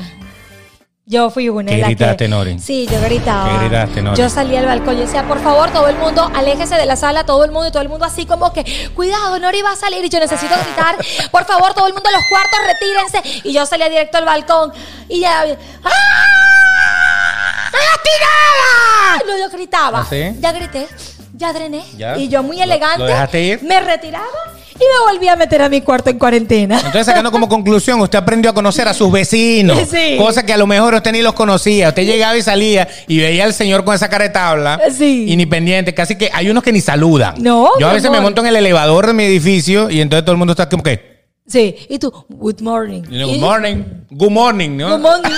Yo 1.07 1.29
fui 1.29 1.49
una. 1.49 1.69
¿Qué 1.71 1.77
la 1.77 1.85
gritaste, 1.87 2.25
que- 2.25 2.27
Nori? 2.29 2.57
Sí, 2.59 2.87
yo 2.91 2.99
gritaba. 2.99 3.47
¿Qué 3.51 3.57
gritaste, 3.67 4.01
Nori? 4.01 4.17
Yo 4.19 4.27
salí 4.27 4.55
al 4.55 4.65
balcón 4.65 4.97
y 4.97 5.01
decía, 5.01 5.27
por 5.27 5.39
favor, 5.39 5.69
todo 5.71 5.87
el 5.87 5.95
mundo, 5.97 6.31
aléjese 6.33 6.73
de 6.75 6.85
la 6.87 6.95
sala, 6.95 7.25
todo 7.27 7.43
el 7.45 7.51
mundo, 7.51 7.67
y 7.67 7.71
todo 7.71 7.83
el 7.83 7.89
mundo 7.89 8.05
así 8.05 8.25
como 8.25 8.51
que, 8.51 8.63
cuidado, 8.95 9.37
Nori 9.37 9.61
va 9.61 9.73
a 9.73 9.75
salir 9.75 10.03
y 10.03 10.09
yo 10.09 10.19
necesito 10.19 10.55
gritar, 10.55 10.95
por 11.31 11.45
favor, 11.45 11.75
todo 11.75 11.85
el 11.85 11.93
mundo 11.93 12.09
a 12.09 12.11
los 12.11 12.23
cuartos, 12.27 12.59
retírense. 12.65 13.41
Y 13.47 13.53
yo 13.53 13.65
salía 13.67 13.87
directo 13.87 14.17
al 14.17 14.25
balcón 14.25 14.73
y 15.07 15.19
ya. 15.19 15.41
¡Ah! 15.83 17.65
¡Estoy 17.65 17.81
lastimada! 17.91 19.23
No, 19.27 19.37
yo 19.45 19.49
gritaba. 19.55 19.99
¿Ah, 19.99 20.07
sí? 20.09 20.23
Ya 20.39 20.51
grité, 20.53 20.87
ya 21.35 21.53
drené. 21.53 21.83
¿Ya? 21.97 22.17
Y 22.17 22.29
yo 22.29 22.41
muy 22.41 22.57
¿Lo- 22.57 22.63
elegante. 22.63 22.99
lo 22.99 23.05
dejaste 23.05 23.41
ir? 23.43 23.61
Me 23.63 23.79
retiraba 23.79 24.25
y 24.75 24.79
me 24.83 25.11
volví 25.13 25.27
a 25.27 25.35
meter 25.35 25.61
a 25.61 25.69
mi 25.69 25.81
cuarto 25.81 26.09
en 26.09 26.19
cuarentena. 26.19 26.75
Entonces, 26.77 27.05
sacando 27.05 27.31
como 27.31 27.47
conclusión, 27.47 27.99
usted 28.01 28.17
aprendió 28.19 28.51
a 28.51 28.53
conocer 28.53 28.87
a 28.87 28.93
sus 28.93 29.11
vecinos. 29.11 29.77
Sí. 29.95 30.17
Cosas 30.17 30.43
que 30.43 30.51
a 30.53 30.57
lo 30.57 30.67
mejor 30.67 30.93
usted 30.95 31.11
ni 31.11 31.21
los 31.21 31.33
conocía. 31.33 31.89
Usted 31.89 32.03
llegaba 32.03 32.35
y 32.37 32.41
salía 32.41 32.87
y 33.07 33.19
veía 33.19 33.43
al 33.45 33.53
señor 33.53 33.85
con 33.85 33.95
esa 33.95 34.09
cara 34.09 34.25
de 34.25 34.29
tabla. 34.31 34.79
Sí. 34.91 35.25
Y 35.29 35.37
ni 35.37 35.45
pendiente. 35.45 35.93
Casi 35.93 36.17
que 36.17 36.29
hay 36.33 36.49
unos 36.49 36.63
que 36.63 36.71
ni 36.73 36.81
saludan. 36.81 37.35
No, 37.41 37.69
Yo 37.79 37.87
a 37.87 37.93
veces 37.93 38.11
me 38.11 38.19
monto 38.19 38.41
en 38.41 38.47
el 38.47 38.55
elevador 38.57 39.07
de 39.07 39.13
mi 39.13 39.23
edificio 39.23 39.89
y 39.89 40.01
entonces 40.01 40.25
todo 40.25 40.33
el 40.33 40.37
mundo 40.37 40.51
está 40.51 40.67
como 40.67 40.83
que. 40.83 41.15
Sí, 41.47 41.75
y 41.89 41.99
tú, 41.99 42.11
good 42.27 42.59
morning. 42.61 43.03
you 43.03 43.09
know, 43.19 43.29
Y- 43.29 43.33
Good 43.33 43.39
morning. 43.39 43.83
Good 44.09 44.31
morning, 44.31 44.77
¿no? 44.77 44.89
Good 44.97 45.01
morning. 45.01 45.31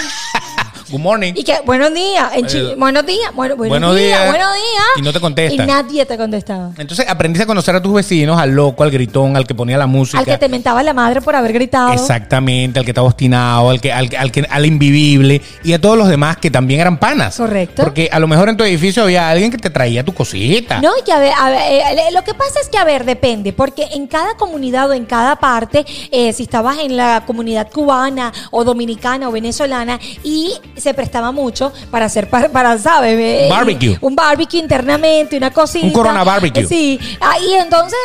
Good 0.90 1.00
morning. 1.00 1.34
Y 1.36 1.44
que, 1.44 1.56
buenos 1.66 1.94
días. 1.94 2.32
En 2.34 2.46
Chile, 2.48 2.72
Eh, 2.72 2.76
buenos 2.78 3.06
días. 3.06 3.32
Bueno, 3.34 3.56
buenos, 3.58 3.70
buenos 3.72 3.96
días, 3.96 4.20
días. 4.22 4.30
Buenos 4.30 4.54
días. 4.54 4.84
Y 4.98 5.02
no 5.02 5.14
te 5.14 5.20
contestan. 5.20 5.66
Y 5.66 5.68
nadie 5.72 6.06
te 6.06 6.18
contestaba. 6.18 6.72
Entonces 6.78 7.06
aprendiste 7.10 7.44
a 7.44 7.46
conocer 7.46 7.76
a 7.76 7.82
tus 7.82 7.94
vecinos, 7.94 8.40
al 8.40 8.52
loco, 8.52 8.84
al 8.84 8.92
gritón, 8.92 9.36
al 9.36 9.46
que 9.46 9.54
ponía 9.54 9.78
la 9.78 9.88
música. 9.88 10.20
Al 10.20 10.26
que 10.26 10.38
te 10.38 10.48
mentaba 10.50 10.82
la 10.84 10.94
madre 10.94 11.22
por 11.22 11.36
haber 11.36 11.52
gritado. 11.54 11.92
Exactamente, 11.92 12.80
al 12.80 12.86
que 12.86 12.92
estaba 12.92 13.08
obstinado, 13.08 13.70
al 13.70 13.82
que, 13.82 13.92
al, 13.92 14.10
que- 14.10 14.18
al 14.18 14.32
que, 14.32 14.48
al 14.50 14.66
invivible 14.66 15.42
y 15.64 15.74
a 15.74 15.82
todos 15.82 15.98
los 15.98 16.08
demás 16.08 16.38
que 16.38 16.50
también 16.52 16.80
eran 16.80 16.98
panas. 16.98 17.36
Correcto. 17.38 17.84
Porque 17.84 18.10
a 18.12 18.20
lo 18.20 18.28
mejor 18.28 18.48
en 18.50 18.56
tu 18.58 18.64
edificio 18.64 19.04
había 19.04 19.30
alguien 19.30 19.52
que 19.52 19.58
te 19.58 19.70
traía 19.70 20.04
tu 20.06 20.14
cosita. 20.14 20.80
No, 20.82 20.92
y 21.00 21.04
que 21.04 21.12
a 21.12 21.20
ver, 21.20 21.34
a 21.38 21.50
ver, 21.50 21.60
eh, 21.62 22.12
lo 22.14 22.24
que 22.24 22.34
pasa 22.34 22.60
es 22.62 22.70
que, 22.70 22.78
a 22.78 22.84
ver, 22.86 23.04
depende, 23.06 23.52
porque 23.54 23.84
en 23.94 24.08
cada 24.08 24.36
comunidad 24.36 24.90
o 24.90 24.94
en 24.94 25.06
cada 25.06 25.36
parte, 25.38 25.86
eh, 26.12 26.32
si 26.34 26.44
estabas 26.44 26.78
en 26.80 26.96
la 26.96 27.24
comunidad 27.28 27.70
cubana 27.72 28.32
o 28.52 28.64
dominicana 28.64 29.28
o 29.28 29.32
venezolana, 29.32 30.00
y 30.24 30.54
se 30.80 30.94
prestaba 30.94 31.32
mucho 31.32 31.72
para 31.92 32.06
hacer, 32.06 32.30
para, 32.30 32.50
para 32.50 32.78
¿sabes? 32.78 33.18
Eh, 33.18 33.48
Barbecue. 33.50 33.98
Un 34.02 34.16
barbecue 34.16 34.60
internamente, 34.60 35.38
una 35.38 35.52
cosita. 35.52 35.86
Un 35.86 35.94
Corona 35.94 36.24
barbecue. 36.24 36.66
Sí, 36.66 37.00
ah, 37.22 37.38
y 37.40 37.54
entonces 37.54 38.00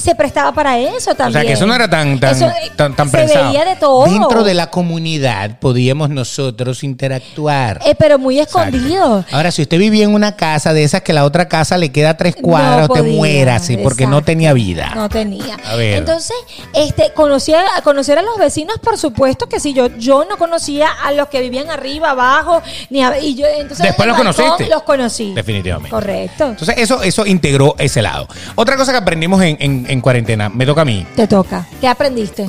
se 0.00 0.14
prestaba 0.14 0.52
para 0.52 0.78
eso 0.78 1.12
O 1.12 1.14
también. 1.14 1.32
sea 1.42 1.46
que 1.48 1.52
eso 1.54 1.66
no 1.66 1.74
era 1.74 1.88
tan 1.88 2.18
tan 2.20 2.34
Eso, 2.36 2.46
eh, 2.46 2.70
tan, 2.76 2.94
tan 2.94 3.10
Se 3.10 3.18
pensado. 3.18 3.46
veía 3.48 3.64
de 3.64 3.76
todo. 3.76 4.04
Dentro 4.04 4.44
de 4.44 4.54
la 4.54 4.70
comunidad 4.70 5.58
podíamos 5.58 6.10
nosotros 6.10 6.82
interactuar. 6.84 7.80
Eh, 7.84 7.94
pero 7.98 8.18
muy 8.18 8.40
Exacto. 8.40 8.76
escondido. 8.76 9.24
Ahora, 9.32 9.50
si 9.50 9.62
usted 9.62 9.78
vivía 9.78 10.04
en 10.04 10.14
una 10.14 10.36
casa 10.36 10.72
de 10.72 10.84
esas 10.84 11.02
que 11.02 11.12
la 11.12 11.24
otra 11.24 11.48
casa 11.48 11.78
le 11.78 11.90
queda 11.92 12.16
tres 12.16 12.36
cuadras, 12.36 12.88
No 12.88 12.94
usted 12.94 13.00
podía, 13.00 13.16
muérase 13.16 13.78
porque 13.78 14.06
no 14.06 14.22
tenía 14.22 14.52
vida. 14.52 14.92
No 14.94 15.08
tenía. 15.08 15.56
A 15.64 15.76
ver. 15.76 15.98
Entonces, 15.98 16.36
este, 16.72 17.12
conocer, 17.14 17.60
conocer 17.82 18.18
a 18.18 18.22
los 18.22 18.36
vecinos, 18.38 18.78
por 18.82 18.98
supuesto 18.98 19.48
que 19.48 19.60
sí. 19.60 19.72
Yo, 19.74 19.88
yo 19.98 20.24
no 20.28 20.36
conocía 20.36 20.88
a 21.04 21.12
los 21.12 21.28
que 21.28 21.40
vivían 21.40 21.70
arriba, 21.70 22.10
abajo, 22.10 22.62
ni 22.90 23.02
a, 23.02 23.18
y 23.18 23.34
yo, 23.34 23.46
entonces 23.46 23.78
Después 23.86 24.06
los 24.08 24.16
balcón 24.16 24.34
conociste. 24.34 24.72
Los 24.72 24.82
conocí. 24.82 25.32
Definitivamente. 25.34 25.90
Correcto. 25.90 26.44
Entonces, 26.46 26.74
eso, 26.78 27.02
eso 27.02 27.26
integró 27.26 27.74
ese 27.78 28.02
lado. 28.02 28.28
Otra 28.54 28.76
cosa 28.76 28.92
que 28.92 28.98
aprendimos 28.98 29.42
en, 29.42 29.56
en- 29.60 29.83
en 29.88 30.00
cuarentena, 30.00 30.48
me 30.48 30.66
toca 30.66 30.82
a 30.82 30.84
mí. 30.84 31.06
Te 31.16 31.26
toca. 31.26 31.66
¿Qué 31.80 31.88
aprendiste? 31.88 32.48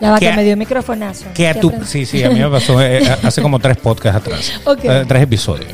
Ya 0.00 0.10
va, 0.10 0.18
¿Qué 0.18 0.26
que 0.26 0.32
a- 0.32 0.36
me 0.36 0.44
dio 0.44 0.56
microfonazo. 0.56 1.24
Que 1.34 1.48
a 1.48 1.54
¿Qué 1.54 1.60
tu, 1.60 1.72
sí, 1.86 2.04
sí, 2.06 2.22
a 2.22 2.30
mí 2.30 2.38
me 2.38 2.48
pasó 2.50 2.80
eh, 2.82 3.02
hace 3.22 3.40
como 3.42 3.58
tres 3.58 3.76
podcasts 3.78 4.18
atrás. 4.20 4.60
Eh, 4.82 5.04
tres 5.08 5.22
episodios. 5.22 5.72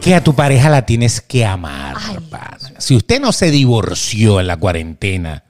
Que 0.00 0.14
a 0.14 0.22
tu 0.22 0.34
pareja 0.34 0.68
la 0.70 0.82
tienes 0.82 1.20
que 1.20 1.44
amar, 1.44 1.96
pana. 2.30 2.56
Si 2.78 2.94
usted 2.94 3.20
no 3.20 3.32
se 3.32 3.50
divorció 3.50 4.40
en 4.40 4.46
la 4.46 4.56
cuarentena, 4.56 5.42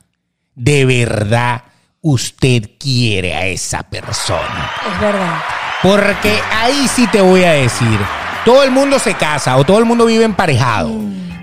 de 0.54 0.84
verdad 0.86 1.62
usted 2.00 2.70
quiere 2.78 3.34
a 3.34 3.46
esa 3.46 3.82
persona. 3.82 4.70
Es 4.94 5.00
verdad. 5.00 5.38
Porque 5.82 6.38
ahí 6.52 6.88
sí 6.88 7.06
te 7.08 7.20
voy 7.20 7.44
a 7.44 7.52
decir, 7.52 7.98
todo 8.44 8.62
el 8.64 8.70
mundo 8.70 8.98
se 8.98 9.14
casa 9.14 9.56
o 9.56 9.64
todo 9.64 9.78
el 9.78 9.84
mundo 9.84 10.06
vive 10.06 10.24
emparejado. 10.24 10.90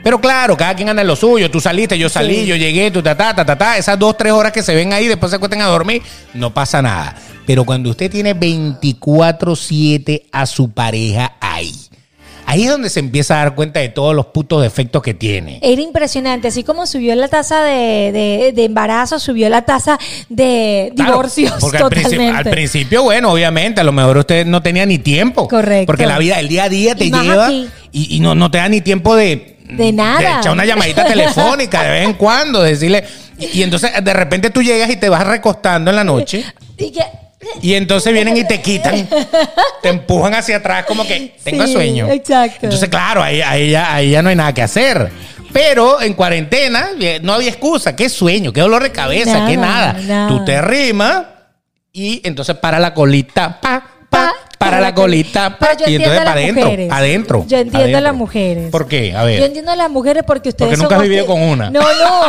Pero 0.04 0.20
claro, 0.20 0.58
cada 0.58 0.76
quien 0.76 0.90
anda 0.90 1.02
en 1.02 1.08
lo 1.08 1.16
suyo. 1.16 1.50
Tú 1.50 1.62
saliste, 1.62 1.98
yo 1.98 2.10
salí. 2.10 2.42
Sí. 2.42 2.46
yo 2.48 2.56
llegué, 2.56 2.92
tú 2.92 3.02
ta, 3.02 3.16
ta, 3.16 3.34
ta, 3.34 3.46
ta, 3.46 3.58
ta. 3.58 3.78
Esas 3.78 3.98
dos, 3.98 4.18
tres 4.18 4.34
horas 4.34 4.52
que 4.52 4.62
se 4.62 4.76
ven 4.76 4.92
ahí, 4.94 5.08
después 5.08 5.30
se 5.30 5.38
acuestan 5.38 5.62
a 5.62 5.66
dormir, 5.68 6.02
no 6.34 6.54
pasa 6.54 6.82
nada. 6.82 7.16
Pero 7.46 7.64
cuando 7.66 7.90
usted 7.90 8.12
tiene 8.12 8.36
24-7 8.36 10.24
a 10.32 10.46
su 10.46 10.72
pareja 10.72 11.34
ahí, 11.42 11.74
ahí 12.46 12.64
es 12.64 12.70
donde 12.70 12.90
se 12.90 13.00
empieza 13.00 13.36
a 13.36 13.38
dar 13.40 13.56
cuenta 13.56 13.80
de 13.82 13.90
todos 13.90 14.16
los 14.16 14.28
putos 14.28 14.62
defectos 14.62 15.02
que 15.02 15.14
tiene. 15.14 15.60
Era 15.62 15.82
impresionante. 15.82 16.48
Así 16.48 16.64
como 16.64 16.86
subió 16.86 17.16
la 17.16 17.28
tasa 17.28 17.64
de, 17.64 18.12
de, 18.12 18.52
de 18.54 18.66
embarazo, 18.66 19.20
subió 19.20 19.50
la 19.50 19.64
tasa 19.64 19.98
de 20.30 20.92
Claro, 20.96 21.12
divorcios 21.12 21.54
porque 21.60 21.78
al 21.78 21.90
principio, 21.90 22.18
totalmente. 22.20 22.50
al 22.50 22.54
principio, 22.56 23.04
bueno, 23.04 23.32
obviamente, 23.32 23.82
a 23.82 23.84
lo 23.84 23.92
mejor 23.92 24.18
usted 24.18 24.46
no 24.46 24.62
tenía 24.62 24.86
ni 24.86 25.00
tiempo. 25.00 25.48
Correcto. 25.48 25.88
Porque 25.88 26.06
la 26.06 26.18
vida, 26.18 26.40
el 26.40 26.48
día 26.48 26.66
a 26.66 26.70
día 26.70 26.96
te 26.96 27.06
Y 27.06 27.12
lleva 27.12 27.52
y, 27.52 27.70
y 27.92 28.20
no, 28.20 28.36
no 28.36 28.50
te 28.52 28.58
da 28.58 28.68
ni 28.70 28.82
tiempo 28.82 29.16
de... 29.16 29.53
De 29.78 29.92
nada. 29.92 30.40
echar 30.40 30.52
una 30.52 30.66
llamadita 30.66 31.06
telefónica 31.08 31.84
de 31.84 31.90
vez 31.92 32.04
en 32.06 32.14
cuando, 32.14 32.62
decirle... 32.62 33.04
Y, 33.38 33.60
y 33.60 33.64
entonces 33.64 33.92
de 34.04 34.14
repente 34.14 34.50
tú 34.52 34.62
llegas 34.62 34.90
y 34.92 34.96
te 34.98 35.10
vas 35.10 35.26
recostando 35.26 35.90
en 35.90 35.96
la 35.98 36.04
noche 36.04 36.46
Y 36.78 36.92
que- 36.92 37.04
y 37.62 37.74
entonces 37.74 38.14
vienen 38.14 38.38
y 38.38 38.46
te 38.48 38.62
quitan, 38.62 39.08
te 39.82 39.90
empujan 39.90 40.34
hacia 40.34 40.58
atrás 40.58 40.86
como 40.86 41.06
que 41.06 41.36
tengo 41.44 41.66
Sí, 41.68 41.74
sueño. 41.74 42.08
exacto. 42.10 42.60
Entonces, 42.64 42.88
claro, 42.88 43.22
ahí, 43.22 43.42
ahí, 43.42 43.70
ya, 43.72 43.94
ahí 43.94 44.12
ya 44.12 44.22
no 44.22 44.30
hay 44.30 44.36
nada 44.38 44.54
que 44.54 44.62
hacer. 44.62 45.12
Pero 45.52 46.02
en 46.02 46.14
cuarentena 46.14 46.92
eh, 47.00 47.20
no 47.22 47.34
había 47.34 47.50
excusa. 47.50 47.96
¿Qué 47.98 48.08
sueño? 48.08 48.54
¿Qué 48.54 48.62
dolor 48.62 48.82
de 48.82 48.92
cabeza? 48.94 49.34
Nada, 49.40 49.48
¿Qué 49.50 49.58
nada? 49.58 49.94
nada. 50.02 50.28
Tú 50.30 50.46
te 50.46 50.62
rimas 50.62 51.24
y 51.92 52.22
entonces 52.24 52.56
para 52.56 52.80
la 52.80 52.94
colita, 52.94 53.60
pa, 53.62 53.88
para 54.76 54.82
la 54.90 54.96
colita, 54.96 55.58
Pero 55.60 55.74
yo 55.74 55.86
y 55.88 55.96
entiendo 55.96 56.16
entonces 56.16 56.22
a 56.22 56.24
para 56.24 56.36
las 56.36 56.44
adentro, 56.44 56.64
mujeres. 56.66 56.92
adentro. 56.92 57.46
Yo 57.48 57.58
entiendo 57.58 57.98
a 57.98 58.02
las 58.02 58.14
mujeres. 58.16 58.72
¿Por 58.72 58.88
qué? 58.88 59.16
A 59.16 59.24
ver. 59.24 59.40
Yo 59.40 59.46
entiendo 59.46 59.72
a 59.72 59.76
las 59.76 59.90
mujeres 59.90 60.24
porque 60.26 60.50
ustedes 60.50 60.70
Porque 60.72 60.84
nunca 60.84 60.96
son 60.96 61.04
has 61.04 61.10
vivido 61.10 61.26
con 61.26 61.42
una. 61.42 61.70
No, 61.70 61.82
no. 61.82 62.24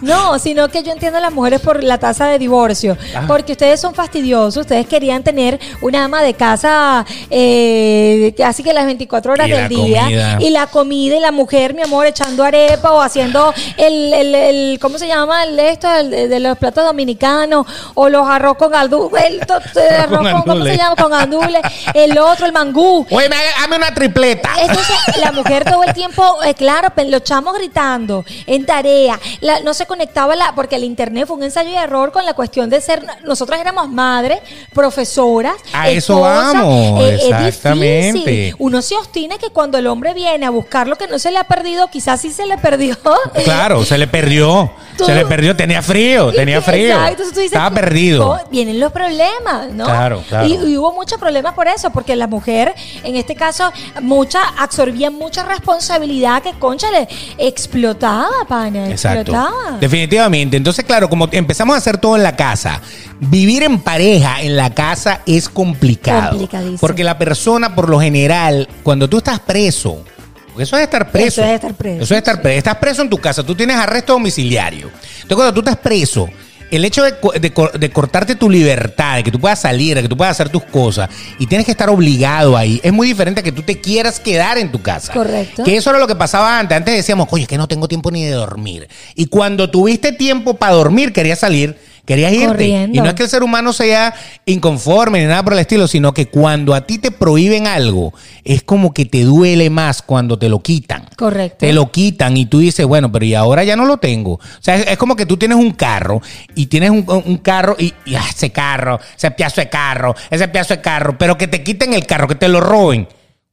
no, 0.02 0.38
sino 0.38 0.68
que 0.68 0.82
yo 0.82 0.92
entiendo 0.92 1.18
a 1.18 1.20
las 1.20 1.32
mujeres 1.32 1.60
por 1.60 1.82
la 1.84 1.98
tasa 1.98 2.26
de 2.26 2.38
divorcio. 2.38 2.96
Ah. 3.14 3.24
Porque 3.26 3.52
ustedes 3.52 3.80
son 3.80 3.94
fastidiosos. 3.94 4.56
Ustedes 4.62 4.86
querían 4.86 5.22
tener 5.22 5.58
una 5.82 6.04
ama 6.04 6.22
de 6.22 6.34
casa 6.34 7.04
eh, 7.30 8.34
casi 8.36 8.62
que 8.62 8.72
las 8.72 8.86
24 8.86 9.32
horas 9.32 9.48
Y 9.48 9.50
del 9.52 9.68
día. 9.68 10.02
comida. 10.02 10.36
Y 10.40 10.50
la 10.50 10.66
comida 10.66 11.16
y 11.16 11.20
la 11.20 11.32
mujer, 11.32 11.74
mi 11.74 11.82
amor, 11.82 12.06
echando 12.06 12.44
arepa 12.44 12.92
o 12.92 13.00
haciendo 13.00 13.52
el, 13.76 14.12
el, 14.14 14.34
el- 14.34 14.78
¿cómo 14.80 14.98
se 14.98 15.06
llama? 15.06 15.44
El, 15.44 15.58
esto 15.58 15.92
el 15.94 16.10
de, 16.10 16.40
los 16.40 16.56
platos 16.58 16.84
dominicanos 16.84 17.66
o 17.94 18.08
los 18.08 18.26
arroz 18.28 18.56
con 18.56 18.74
aldu, 18.74 19.10
el, 19.16 19.40
Arroz 20.00 20.28
con 20.32 20.42
¿cómo 20.42 20.64
se 20.64 20.76
llama? 20.76 20.96
Con 20.96 21.09
gandules, 21.10 21.60
el 21.94 22.16
otro, 22.18 22.46
el 22.46 22.52
mangú. 22.52 23.06
Oye, 23.10 23.28
me 23.28 23.36
haga- 23.36 23.64
hazme 23.64 23.76
una 23.76 23.94
tripleta. 23.94 24.50
Entonces, 24.60 24.96
la 25.20 25.32
mujer 25.32 25.64
todo 25.64 25.82
el 25.84 25.92
tiempo, 25.92 26.42
eh, 26.44 26.54
claro, 26.54 26.88
los 27.06 27.24
chamos 27.24 27.54
gritando 27.54 28.24
en 28.46 28.64
tarea. 28.66 29.18
La- 29.40 29.60
no 29.60 29.74
se 29.74 29.86
conectaba 29.86 30.36
la, 30.36 30.54
porque 30.54 30.76
el 30.76 30.84
internet 30.84 31.26
fue 31.26 31.36
un 31.36 31.42
ensayo 31.42 31.70
y 31.70 31.74
error 31.74 32.12
con 32.12 32.24
la 32.24 32.34
cuestión 32.34 32.70
de 32.70 32.80
ser. 32.80 33.04
Nosotras 33.24 33.60
éramos 33.60 33.88
madres, 33.88 34.38
profesoras. 34.72 35.54
A 35.72 35.88
eso 35.90 36.20
vamos, 36.20 37.00
Eh, 37.02 37.14
es 37.14 37.22
exactamente. 37.24 38.12
difícil. 38.18 38.54
Uno 38.58 38.82
se 38.82 38.96
obstina 38.96 39.38
que 39.38 39.50
cuando 39.50 39.78
el 39.78 39.86
hombre 39.86 40.14
viene 40.14 40.46
a 40.46 40.50
buscar 40.50 40.88
lo 40.88 40.96
que 40.96 41.06
no 41.08 41.18
se 41.18 41.30
le 41.30 41.38
ha 41.38 41.44
perdido, 41.44 41.88
quizás 41.88 42.20
sí 42.20 42.32
se 42.32 42.46
le 42.46 42.58
perdió. 42.58 42.96
Claro, 43.44 43.84
se 43.84 43.98
le 43.98 44.06
perdió. 44.06 44.70
Tú- 44.96 45.06
Se 45.06 45.14
le 45.14 45.24
perdió, 45.24 45.56
tenía 45.56 45.80
frío, 45.80 46.30
tenía 46.30 46.60
frío. 46.60 46.94
exacto, 46.94 47.22
tú 47.22 47.28
dices, 47.40 47.44
Estaba 47.52 47.70
perdido. 47.70 48.32
"Oh, 48.32 48.38
vienen 48.50 48.78
los 48.78 48.92
problemas, 48.92 49.68
¿no? 49.72 49.84
Claro, 49.86 50.22
claro. 50.28 50.46
Y, 50.46 50.52
y 50.72 50.76
hubo 50.76 50.92
muchos 51.00 51.18
problemas 51.18 51.54
por 51.54 51.66
eso, 51.66 51.88
porque 51.88 52.14
la 52.14 52.26
mujer, 52.26 52.74
en 53.04 53.16
este 53.16 53.34
caso, 53.34 53.72
mucha, 54.02 54.38
absorbía 54.58 55.10
mucha 55.10 55.42
responsabilidad 55.44 56.42
que, 56.42 56.52
concha, 56.58 56.90
le 56.90 57.08
explotaba, 57.38 58.28
pana, 58.46 58.90
Exacto. 58.90 59.32
explotaba. 59.32 59.78
Definitivamente. 59.80 60.58
Entonces, 60.58 60.84
claro, 60.84 61.08
como 61.08 61.26
empezamos 61.32 61.74
a 61.74 61.78
hacer 61.78 61.96
todo 61.96 62.16
en 62.16 62.22
la 62.22 62.36
casa, 62.36 62.82
vivir 63.18 63.62
en 63.62 63.80
pareja 63.80 64.42
en 64.42 64.58
la 64.58 64.74
casa 64.74 65.22
es 65.24 65.48
complicado. 65.48 66.32
Complicadísimo. 66.32 66.78
Porque 66.78 67.02
la 67.02 67.16
persona, 67.16 67.74
por 67.74 67.88
lo 67.88 67.98
general, 67.98 68.68
cuando 68.82 69.08
tú 69.08 69.18
estás 69.18 69.40
preso, 69.40 70.04
porque 70.48 70.64
eso 70.64 70.76
es 70.76 70.82
estar 70.82 71.10
preso. 71.10 71.40
Eso 71.40 71.44
es 71.44 71.54
estar 71.54 71.74
preso, 71.74 72.02
Eso 72.02 72.14
es 72.14 72.18
estar 72.18 72.42
preso. 72.42 72.58
Estás 72.58 72.76
preso 72.76 73.00
en 73.00 73.08
tu 73.08 73.16
casa, 73.16 73.42
tú 73.42 73.54
tienes 73.54 73.76
arresto 73.76 74.12
domiciliario. 74.12 74.88
Entonces, 75.22 75.34
cuando 75.34 75.54
tú 75.54 75.60
estás 75.60 75.78
preso, 75.78 76.28
el 76.70 76.84
hecho 76.84 77.02
de, 77.02 77.18
co- 77.18 77.32
de 77.32 77.52
co- 77.52 77.70
de 77.72 77.90
cortarte 77.90 78.34
tu 78.36 78.48
libertad, 78.50 79.16
de 79.16 79.24
que 79.24 79.30
tú 79.30 79.40
puedas 79.40 79.60
salir, 79.60 79.94
de 79.96 80.02
que 80.02 80.08
tú 80.08 80.16
puedas 80.16 80.32
hacer 80.32 80.48
tus 80.48 80.62
cosas 80.64 81.08
y 81.38 81.46
tienes 81.46 81.64
que 81.64 81.72
estar 81.72 81.90
obligado 81.90 82.56
ahí, 82.56 82.80
es 82.82 82.92
muy 82.92 83.06
diferente 83.08 83.40
a 83.40 83.42
que 83.42 83.52
tú 83.52 83.62
te 83.62 83.80
quieras 83.80 84.20
quedar 84.20 84.58
en 84.58 84.70
tu 84.72 84.80
casa. 84.82 85.12
Correcto. 85.12 85.64
Que 85.64 85.76
eso 85.76 85.90
era 85.90 85.98
lo 85.98 86.06
que 86.06 86.16
pasaba 86.16 86.58
antes. 86.58 86.76
Antes 86.76 86.94
decíamos, 86.94 87.28
oye, 87.30 87.42
es 87.42 87.48
que 87.48 87.58
no 87.58 87.68
tengo 87.68 87.88
tiempo 87.88 88.10
ni 88.10 88.24
de 88.24 88.32
dormir. 88.32 88.88
Y 89.14 89.26
cuando 89.26 89.70
tuviste 89.70 90.12
tiempo 90.12 90.54
para 90.54 90.74
dormir, 90.74 91.12
querías 91.12 91.38
salir, 91.40 91.76
querías 92.10 92.32
irte. 92.32 92.46
Corriendo. 92.48 92.98
Y 92.98 93.00
no 93.00 93.08
es 93.08 93.14
que 93.14 93.22
el 93.22 93.28
ser 93.28 93.44
humano 93.44 93.72
sea 93.72 94.12
inconforme 94.44 95.20
ni 95.20 95.26
nada 95.26 95.44
por 95.44 95.52
el 95.52 95.60
estilo, 95.60 95.86
sino 95.86 96.12
que 96.12 96.26
cuando 96.26 96.74
a 96.74 96.80
ti 96.80 96.98
te 96.98 97.12
prohíben 97.12 97.68
algo, 97.68 98.12
es 98.42 98.64
como 98.64 98.92
que 98.92 99.06
te 99.06 99.22
duele 99.22 99.70
más 99.70 100.02
cuando 100.02 100.36
te 100.36 100.48
lo 100.48 100.60
quitan. 100.60 101.04
Correcto. 101.16 101.58
Te 101.58 101.72
lo 101.72 101.92
quitan 101.92 102.36
y 102.36 102.46
tú 102.46 102.58
dices, 102.58 102.84
bueno, 102.84 103.12
pero 103.12 103.24
y 103.24 103.34
ahora 103.34 103.62
ya 103.62 103.76
no 103.76 103.84
lo 103.84 103.98
tengo. 103.98 104.32
O 104.32 104.40
sea, 104.58 104.74
es, 104.74 104.88
es 104.88 104.98
como 104.98 105.14
que 105.14 105.24
tú 105.24 105.36
tienes 105.36 105.56
un 105.56 105.70
carro 105.70 106.20
y 106.56 106.66
tienes 106.66 106.90
un, 106.90 107.04
un 107.06 107.36
carro 107.38 107.76
y, 107.78 107.94
y, 108.04 108.16
ah, 108.16 108.24
ese 108.28 108.50
carro, 108.50 108.98
ese 109.16 109.30
pedazo 109.30 109.60
de 109.60 109.68
carro, 109.68 110.16
ese 110.30 110.48
pedazo 110.48 110.74
de 110.74 110.80
carro, 110.80 111.16
pero 111.16 111.38
que 111.38 111.46
te 111.46 111.62
quiten 111.62 111.94
el 111.94 112.06
carro, 112.06 112.26
que 112.26 112.34
te 112.34 112.48
lo 112.48 112.60
roben. 112.60 113.06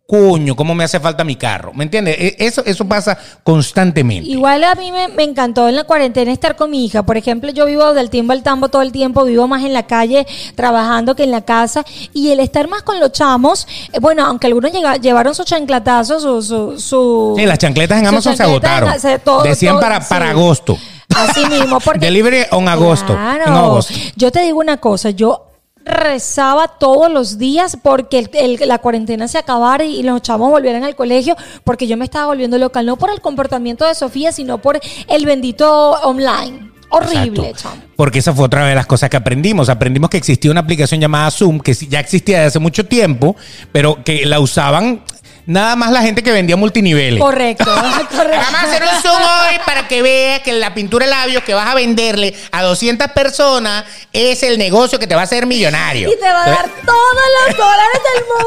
Coño, 0.09 0.55
¿cómo 0.55 0.73
me 0.73 0.85
hace 0.85 1.01
falta 1.01 1.25
mi 1.25 1.35
carro? 1.35 1.73
¿Me 1.73 1.83
entiendes? 1.83 2.15
E- 2.17 2.35
Eso, 2.39 2.63
eso 2.65 2.85
pasa 2.87 3.17
constantemente. 3.43 4.29
Igual 4.29 4.63
a 4.63 4.73
mí 4.75 4.89
me, 4.89 5.09
me 5.09 5.23
encantó 5.23 5.67
en 5.67 5.75
la 5.75 5.83
cuarentena 5.83 6.31
estar 6.31 6.55
con 6.55 6.71
mi 6.71 6.85
hija. 6.85 7.03
Por 7.03 7.17
ejemplo, 7.17 7.51
yo 7.51 7.65
vivo 7.65 7.93
del 7.93 8.09
timbo 8.09 8.31
al 8.31 8.41
tambo 8.41 8.69
todo 8.69 8.83
el 8.83 8.93
tiempo, 8.93 9.25
vivo 9.25 9.49
más 9.49 9.65
en 9.65 9.73
la 9.73 9.83
calle 9.85 10.25
trabajando 10.55 11.13
que 11.13 11.23
en 11.25 11.31
la 11.31 11.41
casa. 11.41 11.83
Y 12.13 12.31
el 12.31 12.39
estar 12.39 12.69
más 12.69 12.83
con 12.83 13.01
los 13.01 13.11
chamos, 13.11 13.67
eh, 13.91 13.99
bueno, 13.99 14.25
aunque 14.25 14.47
algunos 14.47 14.71
llega- 14.71 14.95
llevaron 14.95 15.35
su 15.35 15.43
chanclatazo, 15.43 16.21
su... 16.21 16.41
su, 16.41 16.79
su 16.79 17.33
Sí, 17.37 17.45
las 17.45 17.59
chancletas 17.59 17.99
en 17.99 18.07
Amazon 18.07 18.37
se 18.37 18.43
en- 18.43 18.49
agotaron. 18.49 18.89
todo- 19.25 19.43
Decían 19.43 19.73
todo- 19.73 19.81
para, 19.81 19.99
sí. 19.99 20.07
para 20.09 20.29
agosto. 20.29 20.77
Así 21.17 21.45
mismo, 21.47 21.79
porque... 21.83 21.99
Delivery 21.99 22.43
on 22.51 22.69
agosto. 22.69 23.07
Claro. 23.13 23.43
En 23.47 23.53
agosto. 23.53 23.93
Yo 24.15 24.31
te 24.31 24.39
digo 24.39 24.59
una 24.59 24.77
cosa, 24.77 25.09
yo 25.09 25.46
rezaba 25.87 26.67
todos 26.67 27.11
los 27.11 27.37
días 27.37 27.77
porque 27.81 28.19
el- 28.19 28.29
el- 28.33 28.67
la 28.67 28.77
cuarentena 28.79 29.27
se 29.27 29.37
acabara 29.37 29.83
y, 29.83 30.03
los 30.03 30.21
chavos 30.21 30.49
volvieran 30.49 30.83
al 30.83 30.95
colegio 30.95 31.35
porque 31.63 31.87
yo 31.87 31.97
me 31.97 32.05
estaba 32.05 32.27
volviendo 32.27 32.57
local, 32.57 32.85
no 32.85 32.97
por 32.97 33.09
el 33.09 33.21
comportamiento 33.21 33.85
de 33.85 33.95
Sofía, 33.95 34.31
sino 34.31 34.59
por 34.59 34.79
el 35.07 35.25
bendito 35.25 35.91
online. 36.03 36.71
Horrible, 36.89 37.49
Exacto. 37.49 37.69
chamo. 37.75 37.81
Porque 37.97 38.19
esa 38.19 38.33
fue 38.33 38.45
otra 38.45 38.65
de 38.65 38.73
las 38.73 38.85
cosas 38.85 39.09
que 39.09 39.17
aprendimos. 39.17 39.67
Aprendimos 39.67 40.09
que 40.09 40.15
existía 40.17 40.49
una 40.51 40.61
aplicación 40.61 41.01
llamada 41.01 41.29
Zoom, 41.31 41.59
que 41.59 41.73
ya 41.73 41.99
existía 41.99 42.37
desde 42.37 42.47
hace 42.47 42.59
mucho 42.59 42.85
tiempo, 42.85 43.35
pero 43.73 44.01
que 44.05 44.25
la 44.25 44.39
usaban 44.39 45.01
nada 45.47 45.75
más 45.75 45.91
la 45.91 46.03
gente 46.03 46.21
que 46.21 46.31
vendía 46.31 46.55
multiniveles. 46.55 47.19
Correcto, 47.19 47.65
correcto. 48.11 48.45
Vamos 48.45 48.61
a 48.61 48.63
hacer 48.63 48.83
un 48.83 49.01
zoom 49.01 49.15
hoy 49.15 49.59
para 49.65 49.87
que 49.87 50.03
veas 50.03 50.41
que 50.41 50.53
la 50.53 50.75
pintura 50.75 51.05
de 51.05 51.11
labios 51.11 51.43
que 51.43 51.55
vas 51.55 51.67
a 51.67 51.73
venderle 51.73 52.35
a 52.51 52.61
200 52.61 53.07
personas 53.11 53.85
es 54.13 54.43
el 54.43 54.59
negocio 54.59 54.99
que 54.99 55.07
te 55.07 55.15
va 55.15 55.21
a 55.21 55.23
hacer 55.23 55.47
millonario. 55.47 56.11
Y 56.11 56.17
te 56.17 56.31
va 56.31 56.43
a 56.43 56.49
dar 56.49 56.69
todos 56.85 57.27
los 57.47 57.57
dólares 57.57 58.01
del 58.13 58.23
mundo. 58.23 58.46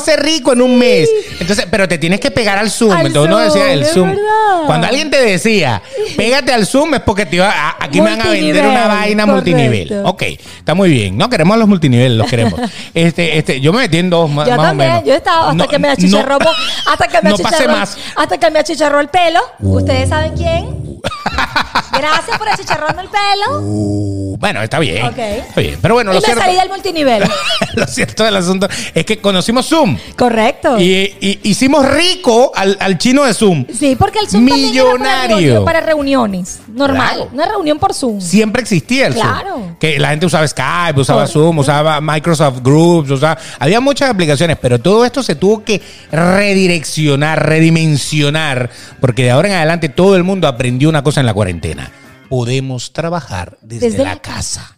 A 0.00 0.04
ser 0.04 0.22
rico 0.22 0.52
en 0.52 0.62
un 0.62 0.78
mes. 0.78 1.08
Entonces, 1.40 1.66
pero 1.70 1.86
te 1.88 1.98
tienes 1.98 2.20
que 2.20 2.30
pegar 2.30 2.58
al 2.58 2.70
Zoom. 2.70 2.92
Al 2.92 3.06
Entonces 3.06 3.32
uno 3.34 3.38
decía 3.44 3.72
el 3.72 3.84
Zoom. 3.86 4.08
verdad. 4.10 4.22
Cuando 4.66 4.86
alguien 4.86 5.10
te 5.10 5.20
decía, 5.22 5.82
pégate 6.16 6.52
al 6.52 6.66
Zoom 6.66 6.94
es 6.94 7.00
porque 7.00 7.26
te 7.26 7.36
iba 7.36 7.50
a- 7.50 7.76
aquí 7.80 8.00
me 8.00 8.10
van 8.10 8.20
a 8.20 8.30
vender 8.30 8.62
una 8.66 8.70
Multinivel, 8.70 8.88
vaina 8.88 9.26
correcto. 9.26 9.50
multinivel. 9.50 10.02
Ok, 10.04 10.22
está 10.58 10.74
muy 10.74 10.90
bien. 10.90 11.16
No 11.18 11.28
queremos 11.28 11.56
los 11.58 11.68
multiniveles, 11.68 12.16
los 12.16 12.28
queremos. 12.28 12.58
Este, 12.94 13.38
este, 13.38 13.60
yo 13.60 13.72
me 13.72 13.80
metí 13.80 13.98
en 13.98 14.10
dos 14.10 14.28
más, 14.30 14.48
Yo 14.48 14.56
más 14.56 14.66
también, 14.68 14.90
o 14.90 14.92
menos. 14.94 15.08
yo 15.08 15.14
estaba 15.14 15.40
hasta 15.50 15.54
No, 15.54 15.68
que 15.68 15.78
me 15.78 15.88
no, 15.88 15.92
achicharró, 15.94 16.38
hasta 16.86 17.08
que 17.08 17.18
me 17.22 17.30
no 17.30 17.38
pasé 17.38 17.68
más. 17.68 17.96
hasta 18.16 18.38
que 18.38 18.50
me 18.50 18.58
achicharró 18.58 19.00
el 19.00 19.08
pelo. 19.08 19.40
¿Ustedes 19.60 20.08
saben 20.08 20.32
quién? 20.36 21.00
Gracias 21.92 22.38
por 22.38 22.48
achicharrarme 22.48 23.02
el 23.02 23.08
pelo. 23.08 23.60
Uh, 23.60 24.36
bueno, 24.38 24.62
está 24.62 24.78
bien. 24.78 25.04
Ok. 25.06 25.18
Está 25.18 25.60
bien. 25.60 25.78
Pero 25.80 25.94
bueno, 25.94 26.10
y 26.12 26.14
lo 26.14 26.20
me 26.20 26.24
cierto, 26.24 26.42
salí 26.42 26.56
del 26.56 26.68
multinivel. 26.68 27.24
lo 27.74 27.86
cierto 27.86 28.24
del 28.24 28.36
asunto 28.36 28.68
es 28.94 29.04
que 29.04 29.18
conocimos 29.18 29.66
Zoom. 29.68 29.89
Correcto. 30.16 30.78
Y, 30.78 31.14
y 31.20 31.40
hicimos 31.44 31.86
rico 31.90 32.52
al, 32.54 32.76
al 32.80 32.98
chino 32.98 33.24
de 33.24 33.34
Zoom. 33.34 33.64
sí, 33.72 33.96
porque 33.96 34.18
el 34.20 34.28
Zoom 34.28 34.46
también 34.46 34.74
era 34.74 34.82
para, 34.84 34.92
Millonario. 34.98 35.36
reunión- 35.36 35.64
para 35.64 35.80
reuniones. 35.80 36.60
Normal. 36.68 37.14
Claro. 37.16 37.30
Una 37.32 37.46
reunión 37.46 37.78
por 37.78 37.94
Zoom. 37.94 38.20
Siempre 38.20 38.62
existía 38.62 39.06
el 39.08 39.14
Claro. 39.14 39.50
Zoom. 39.54 39.76
Que 39.78 39.98
la 39.98 40.10
gente 40.10 40.26
usaba 40.26 40.46
Skype, 40.46 41.00
usaba 41.00 41.20
Correcto. 41.22 41.40
Zoom, 41.40 41.58
usaba 41.58 42.00
Microsoft 42.00 42.60
Groups, 42.62 43.10
usaba, 43.10 43.38
había 43.58 43.80
muchas 43.80 44.10
aplicaciones, 44.10 44.56
pero 44.60 44.78
todo 44.78 45.04
esto 45.04 45.22
se 45.22 45.34
tuvo 45.34 45.62
que 45.64 45.80
redireccionar, 46.10 47.46
redimensionar, 47.46 48.70
porque 49.00 49.24
de 49.24 49.30
ahora 49.30 49.48
en 49.48 49.54
adelante 49.54 49.88
todo 49.88 50.16
el 50.16 50.24
mundo 50.24 50.48
aprendió 50.48 50.88
una 50.88 51.02
cosa 51.02 51.20
en 51.20 51.26
la 51.26 51.34
cuarentena. 51.34 51.90
Podemos 52.28 52.92
trabajar 52.92 53.58
desde, 53.60 53.90
Desde 53.90 54.04
la, 54.04 54.14
la 54.14 54.20
casa. 54.20 54.76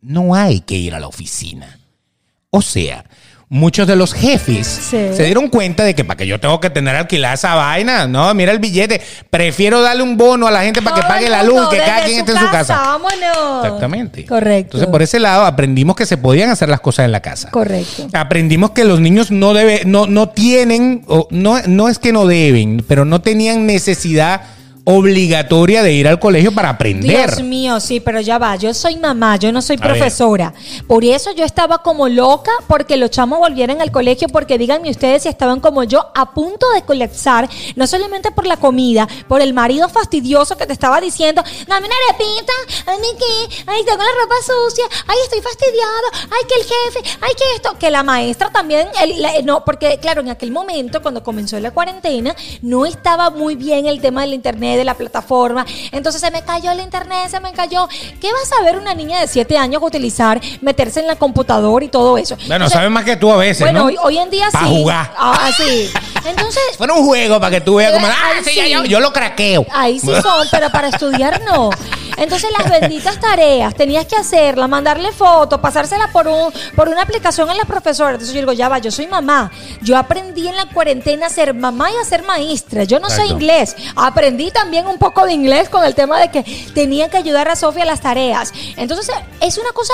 No 0.00 0.34
hay 0.34 0.60
que 0.60 0.74
ir 0.76 0.94
a 0.94 1.00
la 1.00 1.06
oficina. 1.08 1.78
O 2.50 2.62
sea, 2.62 3.04
muchos 3.52 3.86
de 3.86 3.96
los 3.96 4.14
jefes 4.14 4.66
Sí. 4.66 4.96
se 5.14 5.24
dieron 5.24 5.48
cuenta 5.48 5.84
de 5.84 5.94
que 5.94 6.04
para 6.04 6.16
que 6.16 6.26
yo 6.26 6.40
tengo 6.40 6.58
que 6.58 6.70
tener 6.70 6.96
alquilada 6.96 7.34
esa 7.34 7.54
vaina, 7.54 8.06
no, 8.06 8.32
mira 8.32 8.50
el 8.50 8.58
billete, 8.58 8.98
prefiero 9.28 9.82
darle 9.82 10.02
un 10.02 10.16
bono 10.16 10.46
a 10.46 10.50
la 10.50 10.62
gente 10.62 10.80
para 10.80 10.96
que 10.96 11.02
pague 11.02 11.28
la 11.28 11.42
luz, 11.42 11.68
que 11.68 11.76
cada 11.76 12.02
quien 12.04 12.20
esté 12.20 12.32
en 12.32 12.38
su 12.38 12.50
casa. 12.50 12.76
Vámonos. 12.76 13.64
Exactamente. 13.64 14.24
Correcto. 14.24 14.78
Entonces, 14.78 14.88
por 14.88 15.02
ese 15.02 15.20
lado, 15.20 15.44
aprendimos 15.44 15.94
que 15.96 16.06
se 16.06 16.16
podían 16.16 16.48
hacer 16.48 16.70
las 16.70 16.80
cosas 16.80 17.04
en 17.04 17.12
la 17.12 17.20
casa. 17.20 17.50
Correcto. 17.50 18.08
Aprendimos 18.14 18.70
que 18.70 18.84
los 18.84 19.00
niños 19.00 19.30
no 19.30 19.52
debe, 19.52 19.82
no, 19.84 20.06
no 20.06 20.30
tienen, 20.30 21.04
o 21.06 21.28
no, 21.30 21.60
no 21.66 21.90
es 21.90 21.98
que 21.98 22.10
no 22.14 22.26
deben, 22.26 22.82
pero 22.88 23.04
no 23.04 23.20
tenían 23.20 23.66
necesidad 23.66 24.40
obligatoria 24.84 25.82
de 25.82 25.92
ir 25.92 26.08
al 26.08 26.18
colegio 26.18 26.52
para 26.52 26.70
aprender. 26.70 27.28
Dios 27.30 27.42
mío, 27.42 27.78
sí, 27.80 28.00
pero 28.00 28.20
ya 28.20 28.38
va. 28.38 28.56
Yo 28.56 28.74
soy 28.74 28.96
mamá, 28.96 29.36
yo 29.36 29.52
no 29.52 29.62
soy 29.62 29.76
profesora. 29.78 30.52
Por 30.86 31.04
eso 31.04 31.30
yo 31.32 31.44
estaba 31.44 31.78
como 31.78 32.08
loca 32.08 32.50
porque 32.66 32.96
los 32.96 33.10
chamos 33.10 33.38
volvieran 33.38 33.80
al 33.80 33.90
colegio, 33.92 34.28
porque 34.28 34.58
díganme 34.58 34.90
ustedes 34.90 35.22
si 35.22 35.28
estaban 35.28 35.60
como 35.60 35.84
yo 35.84 36.04
a 36.14 36.32
punto 36.34 36.66
de 36.74 36.82
colapsar, 36.82 37.48
no 37.76 37.86
solamente 37.86 38.30
por 38.32 38.46
la 38.46 38.56
comida, 38.56 39.06
por 39.28 39.40
el 39.40 39.54
marido 39.54 39.88
fastidioso 39.88 40.56
que 40.56 40.66
te 40.66 40.72
estaba 40.72 41.00
diciendo, 41.00 41.42
dame 41.68 41.86
una 41.86 41.94
arepita, 42.08 42.52
ay, 42.86 42.96
qué, 43.18 43.62
ay, 43.66 43.80
tengo 43.84 43.98
la 44.02 44.22
ropa 44.22 44.34
sucia, 44.40 44.84
ay, 45.06 45.16
estoy 45.24 45.40
fastidiado, 45.40 46.06
ay, 46.24 46.46
que 46.48 46.60
el 46.60 46.66
jefe, 46.66 47.16
ay, 47.20 47.32
que 47.36 47.44
esto, 47.56 47.78
que 47.78 47.90
la 47.90 48.02
maestra 48.02 48.50
también, 48.50 48.88
el- 49.00 49.22
la- 49.22 49.40
no, 49.42 49.64
porque 49.64 49.98
claro, 50.00 50.20
en 50.22 50.30
aquel 50.30 50.50
momento, 50.50 51.00
cuando 51.02 51.22
comenzó 51.22 51.58
la 51.60 51.70
cuarentena, 51.70 52.34
no 52.62 52.84
estaba 52.86 53.30
muy 53.30 53.54
bien 53.54 53.86
el 53.86 54.00
tema 54.00 54.22
del 54.22 54.34
internet, 54.34 54.71
de 54.76 54.84
la 54.84 54.94
plataforma. 54.94 55.64
Entonces 55.92 56.20
se 56.20 56.30
me 56.30 56.42
cayó 56.42 56.70
el 56.72 56.80
internet, 56.80 57.28
se 57.30 57.40
me 57.40 57.52
cayó. 57.52 57.88
¿Qué 58.20 58.32
vas 58.32 58.50
a 58.60 58.64
ver 58.64 58.76
una 58.78 58.94
niña 58.94 59.20
de 59.20 59.26
7 59.26 59.56
años 59.58 59.82
utilizar, 59.82 60.40
meterse 60.60 61.00
en 61.00 61.06
la 61.06 61.16
computadora 61.16 61.84
y 61.84 61.88
todo 61.88 62.18
eso? 62.18 62.36
Bueno, 62.46 62.68
sabes 62.68 62.90
más 62.90 63.04
que 63.04 63.16
tú 63.16 63.30
a 63.32 63.36
veces, 63.36 63.60
Bueno, 63.62 63.80
¿no? 63.80 63.84
hoy, 63.86 63.96
hoy 64.02 64.18
en 64.18 64.30
día 64.30 64.48
Pa' 64.52 64.60
sí. 64.60 64.66
jugar. 64.68 65.12
Ah, 65.16 65.50
sí. 65.56 65.90
Entonces, 66.24 66.62
Fue 66.78 66.86
un 66.90 67.04
juego 67.06 67.40
para 67.40 67.50
que 67.50 67.60
tú 67.60 67.76
veas 67.76 67.92
como, 67.92 68.06
Eh, 68.06 68.10
ah, 68.12 68.30
sí, 68.44 68.60
yo, 68.70 68.84
yo 68.84 69.00
lo 69.00 69.12
craqueo. 69.12 69.66
Ahí 69.72 69.98
sí 70.00 70.10
son, 70.22 70.46
pero 70.50 70.70
para 70.70 70.88
estudiar 70.88 71.40
no. 71.44 71.70
Entonces 72.18 72.50
las 72.56 72.68
benditas 72.68 73.18
tareas 73.18 73.74
tenías 73.74 74.04
que 74.06 74.14
hacerlas, 74.16 74.68
mandarle 74.68 75.12
fotos, 75.12 75.58
pasárselas 75.60 76.10
por 76.10 76.28
un 76.28 76.52
por 76.76 76.88
una 76.88 77.02
aplicación 77.02 77.48
a 77.48 77.54
la 77.54 77.64
profesora. 77.64 78.10
Entonces 78.12 78.34
yo 78.34 78.40
digo, 78.40 78.52
ya 78.52 78.68
va, 78.68 78.78
yo 78.78 78.90
soy 78.90 79.06
mamá. 79.06 79.50
Yo 79.80 79.96
aprendí 79.96 80.46
en 80.46 80.54
la 80.56 80.66
cuarentena 80.66 81.26
a 81.26 81.30
ser 81.30 81.54
mamá 81.54 81.90
y 81.90 81.96
a 81.96 82.04
ser 82.04 82.22
maestra. 82.24 82.84
Yo 82.84 83.00
no 83.00 83.08
sé 83.08 83.22
Exacto. 83.22 83.32
inglés. 83.34 83.76
Aprendí 83.96 84.50
también 84.62 84.86
un 84.86 84.98
poco 84.98 85.24
de 85.26 85.32
inglés 85.32 85.68
con 85.68 85.84
el 85.84 85.94
tema 85.94 86.18
de 86.20 86.30
que 86.30 86.42
tenía 86.74 87.08
que 87.08 87.16
ayudar 87.16 87.48
a 87.48 87.56
Sofía 87.56 87.82
a 87.82 87.86
las 87.86 88.00
tareas. 88.00 88.52
Entonces 88.76 89.14
es 89.40 89.58
una 89.58 89.72
cosa 89.72 89.92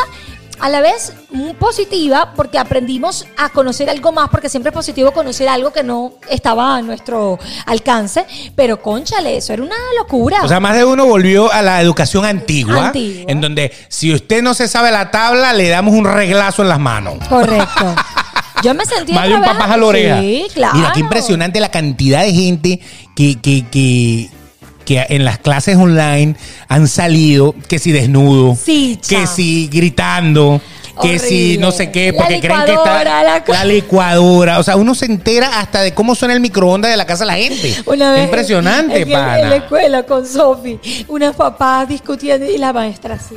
a 0.60 0.68
la 0.68 0.80
vez 0.80 1.12
muy 1.30 1.52
positiva 1.54 2.32
porque 2.34 2.58
aprendimos 2.58 3.26
a 3.36 3.48
conocer 3.50 3.88
algo 3.88 4.10
más, 4.12 4.28
porque 4.28 4.48
siempre 4.48 4.70
es 4.70 4.74
positivo 4.74 5.12
conocer 5.12 5.48
algo 5.48 5.72
que 5.72 5.84
no 5.84 6.14
estaba 6.28 6.74
a 6.76 6.82
nuestro 6.82 7.38
alcance, 7.64 8.26
pero 8.56 8.82
conchale, 8.82 9.36
eso 9.36 9.52
era 9.52 9.62
una 9.62 9.76
locura. 9.96 10.38
O 10.42 10.48
sea, 10.48 10.58
más 10.58 10.74
de 10.76 10.84
uno 10.84 11.06
volvió 11.06 11.50
a 11.52 11.62
la 11.62 11.80
educación 11.80 12.24
antigua, 12.24 12.88
Antigua. 12.88 13.24
en 13.28 13.40
donde 13.40 13.72
si 13.88 14.12
usted 14.12 14.42
no 14.42 14.52
se 14.52 14.66
sabe 14.66 14.90
la 14.90 15.10
tabla, 15.12 15.52
le 15.52 15.68
damos 15.68 15.94
un 15.94 16.04
reglazo 16.04 16.62
en 16.62 16.68
las 16.68 16.80
manos. 16.80 17.14
Correcto. 17.28 17.94
Yo 18.64 18.74
me 18.74 18.84
sentí 18.84 19.12
Más 19.12 19.28
de 19.28 19.34
un 19.34 19.36
otra 19.38 19.52
vez- 19.52 19.60
papá 19.60 19.74
a 19.74 19.76
la 19.76 19.86
oreja. 19.86 20.20
Sí, 20.20 20.46
claro. 20.52 20.74
Mira, 20.74 20.92
qué 20.92 20.98
impresionante 20.98 21.60
la 21.60 21.70
cantidad 21.70 22.22
de 22.22 22.32
gente 22.32 22.80
que, 23.14 23.40
que, 23.40 23.64
que, 23.70 24.28
que 24.88 25.04
en 25.10 25.22
las 25.26 25.38
clases 25.38 25.76
online 25.76 26.34
han 26.66 26.88
salido, 26.88 27.54
que 27.68 27.78
si 27.78 27.92
desnudo, 27.92 28.56
Sí, 28.56 28.98
que 29.06 29.26
si 29.26 29.68
gritando. 29.68 30.62
Que 31.00 31.20
si 31.20 31.58
no 31.58 31.70
sé 31.70 31.92
qué, 31.92 32.12
porque 32.12 32.40
creen 32.40 32.64
que 32.64 32.72
está 32.72 33.04
la 33.04 33.44
la 33.46 33.64
licuadora. 33.64 34.58
O 34.58 34.64
sea, 34.64 34.74
uno 34.74 34.96
se 34.96 35.04
entera 35.06 35.60
hasta 35.60 35.82
de 35.82 35.94
cómo 35.94 36.16
suena 36.16 36.34
el 36.34 36.40
microondas 36.40 36.90
de 36.90 36.96
la 36.96 37.06
casa 37.06 37.22
de 37.22 37.26
la 37.26 37.36
gente. 37.36 37.72
Una 37.86 38.10
vez 38.10 38.24
Impresionante, 38.24 38.96
en, 39.02 39.02
en- 39.08 39.12
pana. 39.14 39.38
en 39.40 39.50
la 39.50 39.56
escuela 39.56 40.02
con 40.02 40.26
Sofi, 40.26 40.80
unas 41.06 41.36
papás 41.36 41.88
discutiendo 41.88 42.50
y 42.50 42.58
la 42.58 42.72
maestra 42.72 43.14
así. 43.14 43.36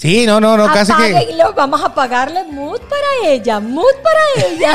Sí, 0.00 0.24
no, 0.26 0.40
no, 0.40 0.56
no, 0.56 0.66
casi 0.72 0.94
que. 0.94 1.36
Vamos 1.54 1.84
a 1.84 1.94
pagarle 1.94 2.44
mood 2.44 2.80
para 2.88 3.28
ella, 3.30 3.60
mood 3.60 3.84
para 4.02 4.46
ella. 4.48 4.74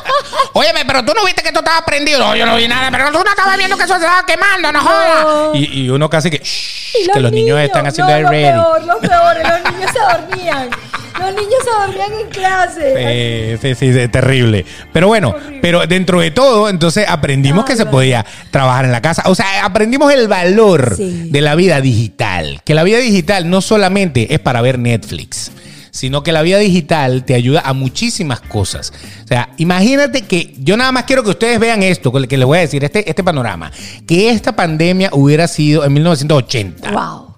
Óyeme, 0.54 0.86
pero 0.86 1.04
tú 1.04 1.12
no 1.14 1.26
viste 1.26 1.42
que 1.42 1.48
esto 1.48 1.60
estaba 1.60 1.84
prendido. 1.84 2.20
No, 2.20 2.34
yo 2.34 2.46
no 2.46 2.56
vi 2.56 2.66
nada, 2.66 2.90
pero 2.90 3.08
tú 3.12 3.22
no 3.22 3.30
estabas 3.30 3.58
viendo 3.58 3.76
que 3.76 3.82
eso 3.82 3.94
se 3.98 4.00
estaba 4.00 4.24
quemando, 4.24 4.72
no 4.72 4.80
jodas. 4.80 5.54
Y, 5.54 5.82
y 5.82 5.90
uno 5.90 6.08
casi 6.08 6.30
que. 6.30 6.38
shh, 6.38 6.96
Y 7.04 7.08
que 7.10 7.20
los 7.20 7.30
niños, 7.32 7.60
están 7.60 7.86
haciendo 7.86 8.12
no, 8.12 8.16
el 8.16 8.22
lo 8.24 8.30
ready. 8.30 8.52
peor, 8.52 8.84
lo 8.84 8.98
peor, 8.98 9.36
los 9.36 9.72
niños 9.74 9.90
se 9.92 9.98
dormían. 9.98 10.70
Los 11.18 11.34
niños 11.34 11.54
se 11.64 11.70
dormían 11.86 12.12
en 12.20 12.28
clase. 12.30 13.58
Sí, 13.60 13.74
sí, 13.74 13.92
sí, 13.92 14.08
terrible. 14.08 14.64
Pero 14.92 15.08
bueno, 15.08 15.34
pero 15.60 15.86
dentro 15.86 16.20
de 16.20 16.30
todo, 16.30 16.68
entonces 16.68 17.06
aprendimos 17.08 17.64
que 17.64 17.76
se 17.76 17.86
podía 17.86 18.24
trabajar 18.50 18.84
en 18.84 18.92
la 18.92 19.02
casa. 19.02 19.22
O 19.26 19.34
sea, 19.34 19.64
aprendimos 19.64 20.12
el 20.12 20.28
valor 20.28 20.94
Sí. 20.96 21.28
de 21.30 21.40
la 21.40 21.54
vida 21.54 21.80
digital. 21.80 22.60
Que 22.64 22.74
la 22.74 22.82
vida 22.82 22.98
digital 22.98 23.48
no 23.50 23.60
solamente 23.60 24.32
es 24.34 24.40
para 24.40 24.62
ver 24.62 24.78
Netflix, 24.78 25.52
sino 25.90 26.22
que 26.22 26.32
la 26.32 26.42
vida 26.42 26.58
digital 26.58 27.24
te 27.24 27.34
ayuda 27.34 27.60
a 27.64 27.72
muchísimas 27.74 28.40
cosas. 28.40 28.92
O 29.24 29.28
sea, 29.28 29.50
imagínate 29.58 30.22
que 30.22 30.54
yo 30.58 30.76
nada 30.76 30.90
más 30.92 31.04
quiero 31.04 31.22
que 31.22 31.30
ustedes 31.30 31.60
vean 31.60 31.82
esto, 31.82 32.10
que 32.12 32.36
les 32.38 32.46
voy 32.46 32.58
a 32.58 32.62
decir, 32.62 32.82
este, 32.84 33.08
este 33.08 33.22
panorama. 33.22 33.70
Que 34.06 34.30
esta 34.30 34.56
pandemia 34.56 35.10
hubiera 35.12 35.46
sido 35.48 35.84
en 35.84 35.92
1980. 35.92 36.90
Wow. 36.90 37.31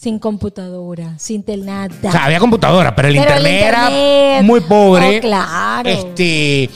Sin 0.00 0.18
computadora, 0.18 1.14
sin 1.18 1.42
tel 1.42 1.66
nada. 1.66 1.88
O 2.08 2.10
sea, 2.10 2.24
había 2.24 2.38
computadora, 2.38 2.94
pero 2.96 3.08
el 3.08 3.16
Pero 3.16 3.34
el 3.34 3.46
internet 3.46 3.64
era 3.66 4.42
muy 4.42 4.60
pobre. 4.60 5.18
oh, 5.18 5.20
claro. 5.20 5.88
Este. 5.90 6.70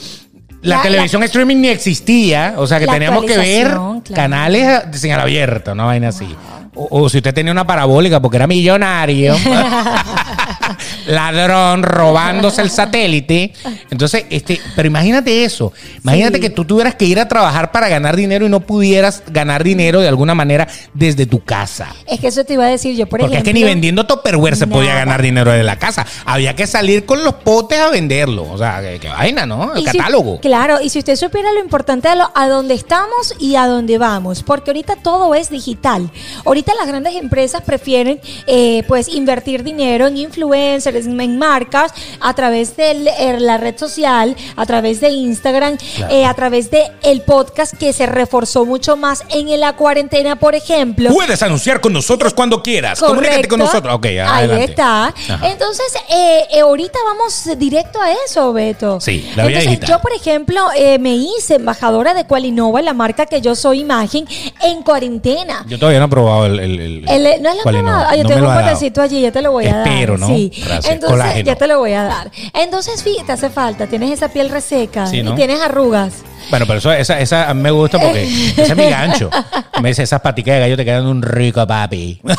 La, 0.61 0.77
La- 0.77 0.81
televisión 0.83 1.23
streaming 1.23 1.55
ni 1.57 1.67
existía, 1.69 2.53
o 2.57 2.67
sea 2.67 2.79
que 2.79 2.85
teníamos 2.87 3.25
que 3.25 3.35
ver 3.37 3.67
claro. 3.67 4.01
canales 4.13 4.91
de 4.91 4.97
señal 4.99 5.21
abierta, 5.21 5.71
una 5.73 5.85
vaina 5.85 6.09
así. 6.09 6.27
O, 6.75 6.87
o 7.03 7.09
si 7.09 7.17
usted 7.17 7.33
tenía 7.33 7.51
una 7.51 7.65
parabólica 7.65 8.19
porque 8.21 8.37
era 8.37 8.45
millonario, 8.47 9.35
ladrón 11.07 11.83
robándose 11.83 12.61
el 12.61 12.69
satélite. 12.69 13.53
Entonces, 13.91 14.25
este, 14.29 14.59
pero 14.75 14.87
imagínate 14.87 15.43
eso. 15.43 15.71
Imagínate 16.03 16.35
Sí. 16.37 16.41
que 16.41 16.49
tú 16.49 16.65
tuvieras 16.65 16.95
que 16.95 17.05
ir 17.05 17.19
a 17.19 17.27
trabajar 17.27 17.71
para 17.71 17.87
ganar 17.89 18.15
dinero 18.15 18.45
y 18.45 18.49
no 18.49 18.59
pudieras 18.61 19.23
ganar 19.27 19.63
dinero 19.63 20.01
de 20.01 20.07
alguna 20.07 20.35
manera 20.35 20.67
desde 20.93 21.25
tu 21.25 21.43
casa. 21.43 21.93
Es 22.07 22.19
que 22.19 22.27
eso 22.27 22.43
te 22.43 22.53
iba 22.53 22.65
a 22.65 22.69
decir 22.69 22.95
yo, 22.95 23.05
por 23.07 23.19
Porque 23.19 23.35
ejemplo. 23.35 23.49
es 23.49 23.53
que 23.53 23.59
ni 23.59 23.63
vendiendo 23.63 24.05
Tupperware 24.05 24.55
se 24.55 24.67
podía 24.67 24.95
ganar 24.95 25.21
dinero 25.21 25.51
de 25.51 25.63
la 25.63 25.77
casa. 25.77 26.05
Había 26.25 26.55
que 26.55 26.67
salir 26.67 27.05
con 27.05 27.23
los 27.23 27.35
potes 27.35 27.79
a 27.79 27.89
venderlo. 27.89 28.45
O 28.51 28.57
sea, 28.57 28.81
qué, 28.81 28.99
qué 28.99 29.07
vaina, 29.09 29.45
¿no? 29.45 29.73
El 29.75 29.83
Y 29.83 29.87
si- 29.87 29.97
catálogo. 29.97 30.39
claro, 30.39 30.79
y 30.81 30.89
si 30.89 30.99
usted 30.99 31.15
supiera 31.15 31.51
lo 31.53 31.59
importante 31.59 32.09
de 32.09 32.15
lo- 32.15 32.31
a 32.35 32.47
dónde 32.47 32.73
estamos 32.73 33.35
y 33.39 33.55
a 33.55 33.67
dónde 33.67 33.97
vamos, 33.97 34.43
porque 34.43 34.71
ahorita 34.71 34.95
todo 34.97 35.33
es 35.35 35.49
digital. 35.49 36.09
Ahorita 36.45 36.73
las 36.77 36.87
grandes 36.87 37.15
empresas 37.15 37.61
prefieren 37.61 38.19
eh, 38.47 38.83
pues 38.87 39.07
invertir 39.07 39.63
dinero 39.63 40.07
en 40.07 40.17
influencers, 40.17 40.94
en 40.97 41.37
marcas, 41.37 41.91
a 42.19 42.33
través 42.33 42.75
de 42.77 42.93
la 43.39 43.57
red 43.57 43.77
social, 43.77 44.35
a 44.55 44.65
través 44.65 45.01
de 45.01 45.09
Instagram, 45.09 45.77
Claro. 45.95 46.13
eh, 46.13 46.25
a 46.25 46.33
través 46.33 46.71
de 46.71 46.83
el 47.03 47.21
podcast 47.21 47.73
que 47.77 47.93
se 47.93 48.05
reforzó 48.05 48.65
mucho 48.65 48.95
más 48.97 49.23
en 49.29 49.59
la 49.59 49.73
cuarentena, 49.75 50.35
por 50.37 50.55
ejemplo. 50.55 51.11
Puedes 51.13 51.41
anunciar 51.43 51.81
con 51.81 51.93
nosotros 51.93 52.33
cuando 52.33 52.61
quieras. 52.63 52.99
Comunícate 52.99 53.47
con 53.47 53.59
nosotros. 53.59 53.93
Ok, 53.95 54.05
Ahí 54.05 54.63
está. 54.63 55.07
Ajá. 55.07 55.39
Entonces, 55.47 55.85
eh, 56.09 56.43
eh, 56.53 56.59
ahorita 56.61 56.97
vamos 57.05 57.47
directo 57.57 58.01
a 58.01 58.11
eso, 58.25 58.53
Beto. 58.53 58.99
Sí, 59.01 59.21
la 59.35 59.45
vida 59.45 59.59
Entonces, 59.59 59.65
digital. 59.69 59.89
yo, 59.89 60.01
por 60.01 60.13
ejemplo, 60.13 60.67
eh, 60.75 60.97
me 60.99 61.15
hice 61.15 61.55
embajadora 61.55 62.13
de 62.13 62.25
Qualinova, 62.25 62.81
la 62.81 62.93
marca 62.93 63.25
que 63.25 63.41
yo 63.41 63.55
soy 63.55 63.81
imagen, 63.81 64.25
en 64.61 64.81
cuarentena. 64.83 65.65
Yo 65.67 65.77
todavía 65.77 65.99
no 65.99 66.05
he 66.05 66.09
probado 66.09 66.45
el. 66.45 66.59
el, 66.59 66.79
el- 66.79 67.09
El- 67.09 67.41
no 67.43 67.49
es 67.49 67.57
lo 67.57 67.63
cuál 67.63 67.75
probado. 67.79 68.15
yo 68.15 68.23
no 68.23 68.29
tengo 68.29 68.47
un 68.49 68.55
potecito 68.55 69.01
allí, 69.01 69.21
ya 69.21 69.31
te 69.31 69.41
lo 69.41 69.51
voy 69.51 69.65
a 69.67 69.77
dar. 69.77 69.87
Espero, 69.87 70.17
¿no? 70.17 70.27
Sí. 70.27 70.51
Gracias. 70.85 70.93
Entonces, 70.95 71.19
Colágeno. 71.19 71.45
ya 71.45 71.55
te 71.55 71.67
lo 71.67 71.79
voy 71.79 71.93
a 71.93 72.03
dar. 72.03 72.31
Entonces, 72.53 73.03
fíjate, 73.03 73.31
hace 73.31 73.49
falta. 73.49 73.87
Tienes 73.87 74.11
esa 74.11 74.29
piel 74.29 74.49
reseca 74.49 75.07
Sí, 75.07 75.21
¿no? 75.23 75.33
y 75.33 75.35
tienes 75.35 75.59
arrugas. 75.61 76.13
Bueno, 76.49 76.65
pero 76.67 76.79
eso, 76.79 76.91
esa, 76.91 77.19
esa 77.19 77.49
a 77.49 77.53
mí 77.53 77.61
me 77.61 77.71
gusta 77.71 77.99
porque 77.99 78.23
ese 78.51 78.61
es 78.63 78.75
mi 78.75 78.89
gancho. 78.89 79.29
Me 79.81 79.89
dice, 79.89 80.03
esas 80.03 80.21
paticas 80.21 80.55
de 80.55 80.59
gallo 80.61 80.77
te 80.77 80.85
quedan 80.85 81.05
un 81.05 81.21
rico 81.21 81.65
papi. 81.65 82.21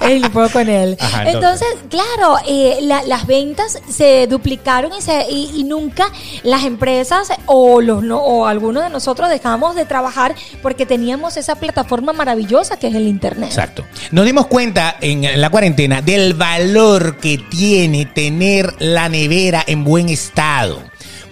Ey, 0.00 0.20
no 0.20 0.30
puedo 0.30 0.50
con 0.50 0.68
él. 0.68 0.96
Ajá, 1.00 1.24
entonces, 1.30 1.66
entonces. 1.72 1.88
claro, 1.88 2.36
eh, 2.46 2.76
la- 2.82 3.02
las 3.04 3.26
ventas 3.26 3.78
se 3.88 4.26
duplicaron 4.26 4.92
y, 4.96 5.00
se- 5.00 5.26
y- 5.30 5.50
y 5.56 5.64
nunca 5.64 6.06
las 6.42 6.64
empresas 6.64 7.28
o 7.46 7.80
los 7.80 8.02
no, 8.02 8.18
o 8.18 8.46
algunos 8.46 8.84
de 8.84 8.90
nosotros 8.90 9.30
dejamos 9.30 9.74
de 9.74 9.86
trabajar 9.86 10.34
porque 10.62 10.84
teníamos 10.84 11.38
esa 11.38 11.54
plataforma 11.56 12.12
maravillosa 12.12 12.76
que 12.78 12.88
es 12.88 12.94
el 12.94 13.08
internet. 13.08 13.48
Exacto. 13.48 13.84
Nos 14.10 14.26
dimos 14.26 14.46
cuenta 14.46 14.96
en 15.00 15.40
la 15.40 15.48
cuarentena 15.48 16.02
del 16.02 16.34
valor 16.34 17.16
que 17.16 17.38
tiene 17.38 18.04
tener 18.04 18.74
la 18.80 19.08
nevera 19.08 19.64
en 19.66 19.84
buen 19.84 20.10
estado. 20.10 20.82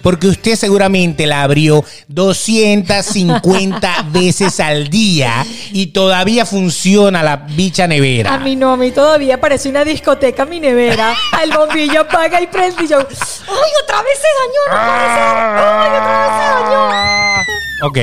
Porque 0.03 0.27
usted 0.27 0.55
seguramente 0.57 1.25
la 1.25 1.41
abrió 1.43 1.83
250 2.09 4.05
veces 4.11 4.59
al 4.59 4.89
día 4.89 5.45
y 5.71 5.87
todavía 5.87 6.45
funciona 6.45 7.23
la 7.23 7.37
bicha 7.37 7.87
nevera. 7.87 8.33
A 8.33 8.37
mí 8.39 8.57
no, 8.57 8.73
a 8.73 8.77
mí 8.77 8.91
todavía 8.91 9.39
parece 9.39 9.69
una 9.69 9.85
discoteca 9.85 10.45
mi 10.45 10.59
nevera. 10.59 11.15
El 11.41 11.51
bombillo 11.51 12.01
apaga 12.01 12.41
y 12.41 12.47
prende 12.47 12.83
y 12.83 12.87
yo, 12.87 12.99
¡ay, 12.99 13.71
otra 13.83 14.03
vez 14.03 14.19
se 14.19 14.27
dañó! 14.43 14.63
¡No 14.69 14.77
puede 14.91 15.07
ser! 15.15 15.23
¡Ay, 15.57 15.89
otra 15.97 16.19
vez 16.19 16.31
se 16.37 16.43
dañó! 16.53 16.83
Ok, 17.83 17.97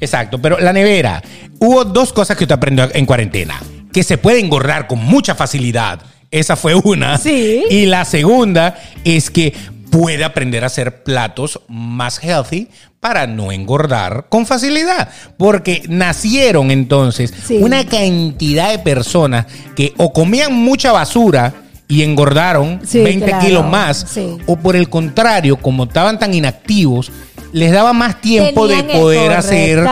exacto. 0.00 0.40
Pero 0.40 0.60
la 0.60 0.72
nevera, 0.72 1.22
hubo 1.58 1.84
dos 1.84 2.12
cosas 2.12 2.36
que 2.36 2.44
usted 2.44 2.54
aprendió 2.54 2.88
en 2.94 3.04
cuarentena. 3.04 3.60
Que 3.92 4.04
se 4.04 4.16
puede 4.16 4.38
engordar 4.38 4.86
con 4.86 5.00
mucha 5.00 5.34
facilidad. 5.34 6.00
Esa 6.30 6.56
fue 6.56 6.74
una. 6.74 7.18
Sí. 7.18 7.64
Y 7.68 7.86
la 7.86 8.04
segunda 8.04 8.78
es 9.04 9.28
que 9.28 9.54
puede 9.92 10.24
aprender 10.24 10.64
a 10.64 10.66
hacer 10.66 11.04
platos 11.04 11.60
más 11.68 12.18
healthy 12.24 12.68
para 12.98 13.26
no 13.28 13.52
engordar 13.52 14.26
con 14.28 14.46
facilidad. 14.46 15.08
Porque 15.36 15.82
nacieron 15.88 16.70
entonces 16.72 17.32
Sí. 17.46 17.58
una 17.60 17.84
cantidad 17.84 18.70
de 18.70 18.78
personas 18.80 19.46
que 19.76 19.92
o 19.98 20.12
comían 20.12 20.52
mucha 20.54 20.90
basura 20.92 21.52
y 21.88 22.02
engordaron 22.02 22.80
Sí, 22.86 23.00
20 23.04 23.26
claro. 23.26 23.46
kilos 23.46 23.66
más, 23.66 24.06
Sí. 24.10 24.38
o 24.46 24.56
por 24.56 24.76
el 24.76 24.88
contrario, 24.88 25.56
como 25.58 25.84
estaban 25.84 26.18
tan 26.18 26.32
inactivos, 26.32 27.12
les 27.52 27.70
daba 27.72 27.92
más 27.92 28.20
tiempo 28.20 28.66
Tenían 28.66 28.86
de 28.88 28.94
poder 28.94 29.32
hacer 29.32 29.84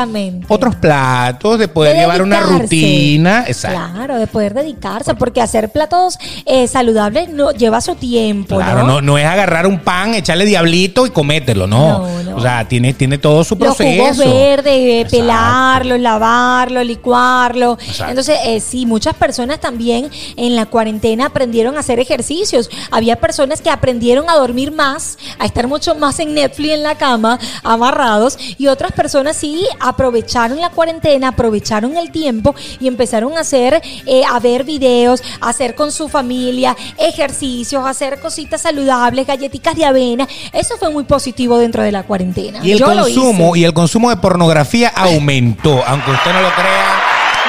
otros 0.49 0.75
platos, 0.77 1.59
de 1.59 1.69
poder 1.69 1.95
De 1.95 2.01
llevar 2.01 2.23
una 2.23 2.41
rutina. 2.41 3.45
Exacto. 3.47 3.79
Claro, 3.93 4.19
de 4.19 4.27
poder 4.27 4.55
dedicarse, 4.55 5.15
porque 5.15 5.41
hacer 5.41 5.71
platos 5.71 6.19
eh, 6.47 6.67
saludables 6.67 7.29
no 7.29 7.51
lleva 7.53 7.81
su 7.81 7.95
tiempo, 7.95 8.57
Claro, 8.57 8.85
no, 8.85 9.01
no 9.01 9.19
es 9.19 9.27
agarrar 9.27 9.67
un 9.67 9.81
pan, 9.81 10.15
echarle 10.15 10.45
diablito 10.45 11.07
y 11.07 11.11
comételo, 11.11 11.67
no. 11.67 11.99
No, 12.01 12.23
no. 12.23 12.37
O 12.37 12.41
sea, 12.41 12.67
tiene, 12.67 12.95
tiene 12.95 13.19
todo 13.19 13.45
su 13.45 13.55
Los 13.57 13.77
proceso. 13.77 14.03
jugos 14.03 14.19
verdes, 14.19 14.73
eh, 14.73 15.01
Exacto. 15.01 15.17
pelarlo, 15.19 15.99
lavarlo, 15.99 16.83
licuarlo. 16.85 17.79
Exacto. 17.81 18.09
Entonces, 18.09 18.39
eh, 18.45 18.61
sí, 18.61 18.87
muchas 18.87 19.15
personas 19.15 19.61
también 19.61 20.11
en 20.37 20.57
la 20.57 20.67
cuarentena 20.67 21.27
aprendieron 21.27 21.77
a 21.77 21.81
hacer 21.81 22.01
ejercicios. 22.01 22.71
Había 22.91 23.17
personas 23.17 23.61
que 23.61 23.71
aprendieron 23.71 24.29
a 24.31 24.35
dormir 24.37 24.73
más, 24.73 25.19
a 25.39 25.45
estar 25.47 25.67
mucho 25.67 25.95
más 25.95 26.19
en 26.21 26.35
Netflix 26.35 26.71
en 26.73 26.83
la 26.83 26.95
cama, 26.97 27.39
amarrados, 27.63 28.39
y 28.59 28.67
otras 28.69 28.93
personas 28.93 29.37
sí 29.37 29.67
aprovecharon 29.81 30.61
la 30.61 30.71
cuarentena, 30.71 31.29
aprovecharon 31.29 31.97
el 31.97 32.11
tiempo 32.11 32.55
y 32.81 32.89
empezaron 32.89 33.37
a 33.37 33.41
hacer, 33.41 33.81
eh, 34.07 34.23
a 34.31 34.39
ver 34.41 34.65
videos, 34.65 35.23
a 35.41 35.51
hacer 35.51 35.75
con 35.75 35.93
su 35.93 36.09
familia 36.09 36.77
ejercicios, 36.99 37.85
a 37.85 37.91
hacer 37.91 38.21
cositas 38.21 38.63
saludables, 38.63 39.27
galletitas 39.27 39.75
de 39.75 39.85
avena. 39.85 40.29
Eso 40.53 40.77
fue 40.79 40.91
muy 40.91 41.05
positivo 41.05 41.59
dentro 41.59 41.83
de 41.83 41.93
la 41.93 42.03
cuarentena. 42.03 42.61
Y 42.63 42.73
el 42.73 42.79
Yo 42.79 42.87
consumo 42.87 43.57
y 43.57 43.65
el 43.65 43.73
consumo 43.73 44.11
de 44.11 44.17
pornografía 44.17 44.93
aumentó, 44.95 45.83
aunque 45.87 46.11
usted 46.11 46.33
no 46.33 46.41
lo 46.41 46.51
crea. 46.55 47.03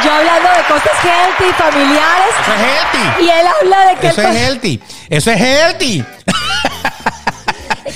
yo 0.03 0.11
hablando 0.11 0.49
de 0.49 0.63
cosas 0.67 0.91
healthy, 1.03 1.53
familiares. 1.57 2.33
Eso 2.41 2.53
es 2.53 2.59
healthy. 2.59 3.23
Y 3.23 3.29
él 3.29 3.47
habla 3.61 3.85
de 3.91 3.95
que 3.99 4.07
Eso 4.07 4.21
es 4.21 4.35
healthy. 4.35 4.79
Eso 5.09 5.31
es 5.31 5.39
healthy. 5.39 6.05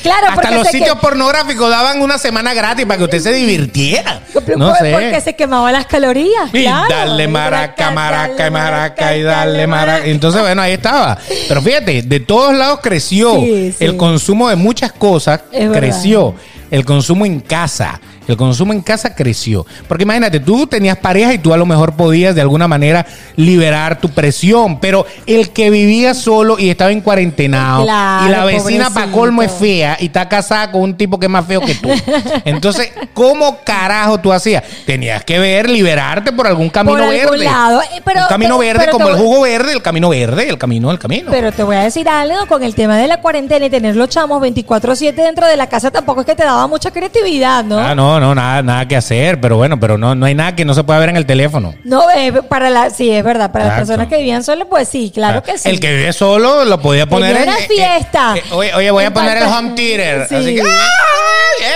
claro, 0.06 0.28
Hasta 0.30 0.52
los 0.52 0.68
sitios 0.68 0.96
que- 0.96 1.02
pornográficos 1.02 1.70
daban 1.70 2.02
una 2.02 2.18
semana 2.18 2.54
gratis 2.54 2.86
para 2.86 2.98
que 2.98 3.04
usted 3.06 3.20
se 3.20 3.34
divirtiera. 3.34 4.22
No 4.58 4.74
sé. 4.76 4.92
Porque 4.92 5.22
se 5.22 5.36
quemaba 5.36 5.72
las 5.72 5.86
calorías. 5.86 6.50
Y 6.54 6.64
claro. 6.64 6.88
dale 6.90 7.28
maraca, 7.28 7.92
maraca, 7.92 8.48
y 8.48 8.52
maraca, 8.52 9.16
y 9.18 9.24
dale 9.24 9.68
maraca. 9.68 10.06
Entonces, 10.06 10.42
bueno, 10.42 10.62
ahí 10.62 10.74
estaba. 10.74 11.18
Pero 11.48 11.62
fíjate, 11.62 12.02
de 12.04 12.20
todos 12.20 12.54
lados 12.54 12.80
creció. 12.82 13.36
Sí, 13.40 13.74
sí. 13.78 13.84
El 13.86 13.98
consumo 13.98 14.50
de 14.50 14.56
muchas 14.56 14.92
cosas 14.92 15.42
Es 15.52 15.68
verdad. 15.70 15.80
creció. 15.80 16.36
El 16.72 16.84
consumo 16.86 17.26
en 17.26 17.40
casa. 17.40 18.00
El 18.28 18.38
consumo 18.38 18.74
en 18.74 18.82
casa 18.82 19.14
creció. 19.16 19.66
Porque 19.88 20.04
imagínate, 20.04 20.40
tú 20.40 20.68
tenías 20.68 20.98
pareja 20.98 21.34
y 21.34 21.38
tú 21.38 21.54
a 21.54 21.58
lo 21.58 21.66
mejor 21.66 21.94
podías 21.94 22.34
de 22.36 22.42
alguna 22.42 22.68
manera 22.68 23.06
liberar 23.36 24.00
tu 24.00 24.10
presión. 24.10 24.80
Pero 24.80 25.06
el 25.26 25.52
que 25.52 25.70
vivía 25.70 26.14
solo 26.14 26.58
y 26.60 26.70
estaba 26.70 26.92
en 26.92 27.02
cuarentenado 27.02 27.84
Claro, 27.84 28.26
y 28.28 28.30
la 28.32 28.46
vecina 28.46 28.90
para 28.90 29.12
colmo 29.12 29.42
es 29.44 29.52
fea 29.52 29.98
y 30.00 30.06
está 30.08 30.28
casada 30.30 30.72
con 30.72 30.82
un 30.82 30.96
tipo 30.98 31.20
que 31.20 31.26
es 31.28 31.32
más 31.32 31.46
feo 31.46 31.62
que 31.62 31.76
tú. 31.76 31.90
Entonces, 32.46 32.92
¿cómo 33.14 33.60
carajo 33.64 34.20
tú 34.20 34.32
hacías? 34.34 34.64
Tenías 34.86 35.24
que 35.24 35.40
ver, 35.40 35.70
liberarte 35.70 36.32
por 36.32 36.48
algún 36.48 36.70
camino 36.70 36.98
Por 36.98 37.02
algún 37.04 37.32
verde. 37.32 37.46
lado. 37.46 37.82
Eh, 37.82 38.02
pero- 38.04 38.22
un 38.22 38.28
camino 38.28 38.58
pero- 38.58 38.68
verde 38.68 38.80
pero 38.86 38.92
como 38.94 39.10
el 39.10 39.16
jugo 39.18 39.42
verde, 39.42 39.74
el 39.74 39.82
camino 39.82 40.10
verde, 40.10 40.50
el 40.50 40.58
camino 40.58 40.90
del 40.90 41.00
camino. 41.00 41.30
Pero 41.32 41.52
te 41.52 41.64
voy 41.64 41.76
a 41.76 41.82
decir 41.82 42.08
algo, 42.10 42.46
con 42.48 42.64
el 42.64 42.76
tema 42.76 42.98
de 42.98 43.08
la 43.08 43.22
cuarentena 43.22 43.66
y 43.66 43.70
tener 43.70 43.96
los 43.96 44.10
chamos 44.10 44.42
24-7 44.42 45.14
dentro 45.14 45.48
de 45.48 45.58
la 45.58 45.68
casa 45.68 45.92
tampoco 45.92 46.22
es 46.22 46.26
que 46.26 46.36
te 46.36 46.44
daba 46.44 46.68
mucha 46.68 46.92
creatividad, 46.92 47.64
¿no? 47.64 47.78
Ah, 47.80 47.96
no, 47.96 48.15
no, 48.20 48.36
nada, 48.36 48.62
nada 48.62 48.88
que 48.88 48.96
hacer, 48.96 49.40
pero 49.42 49.58
bueno, 49.58 49.80
pero 49.80 49.98
no, 49.98 50.16
no 50.16 50.26
hay 50.26 50.36
nada 50.36 50.56
que 50.56 50.66
no 50.66 50.74
se 50.74 50.84
pueda 50.84 51.00
ver 51.00 51.10
en 51.10 51.18
el 51.18 51.26
teléfono. 51.26 51.76
No, 51.84 52.10
eh, 52.12 52.32
para 52.48 52.70
la, 52.70 52.90
sí, 52.90 53.10
es 53.12 53.24
verdad, 53.24 53.52
para 53.52 53.66
las 53.66 53.78
personas 53.78 54.08
que 54.08 54.18
vivían 54.18 54.44
solos, 54.44 54.68
pues 54.70 54.88
sí, 54.88 55.12
claro 55.14 55.44
que 55.44 55.58
sí. 55.58 55.70
El 55.70 55.80
que 55.80 55.96
vive 55.96 56.14
solo 56.14 56.66
lo 56.66 56.80
podía 56.82 57.06
poner 57.06 57.36
en 57.36 57.44
una 57.44 57.58
eh, 57.60 57.68
fiesta. 57.68 58.34
eh, 58.36 58.40
eh, 58.46 58.54
oye, 58.54 58.74
oye, 58.74 58.92
voy 58.92 59.04
a 59.06 59.14
poner 59.14 59.38
el 59.38 59.44
home 59.44 59.72
theater. 59.76 60.28
Sí. 60.28 60.36
Así 60.36 60.56
que, 60.56 60.64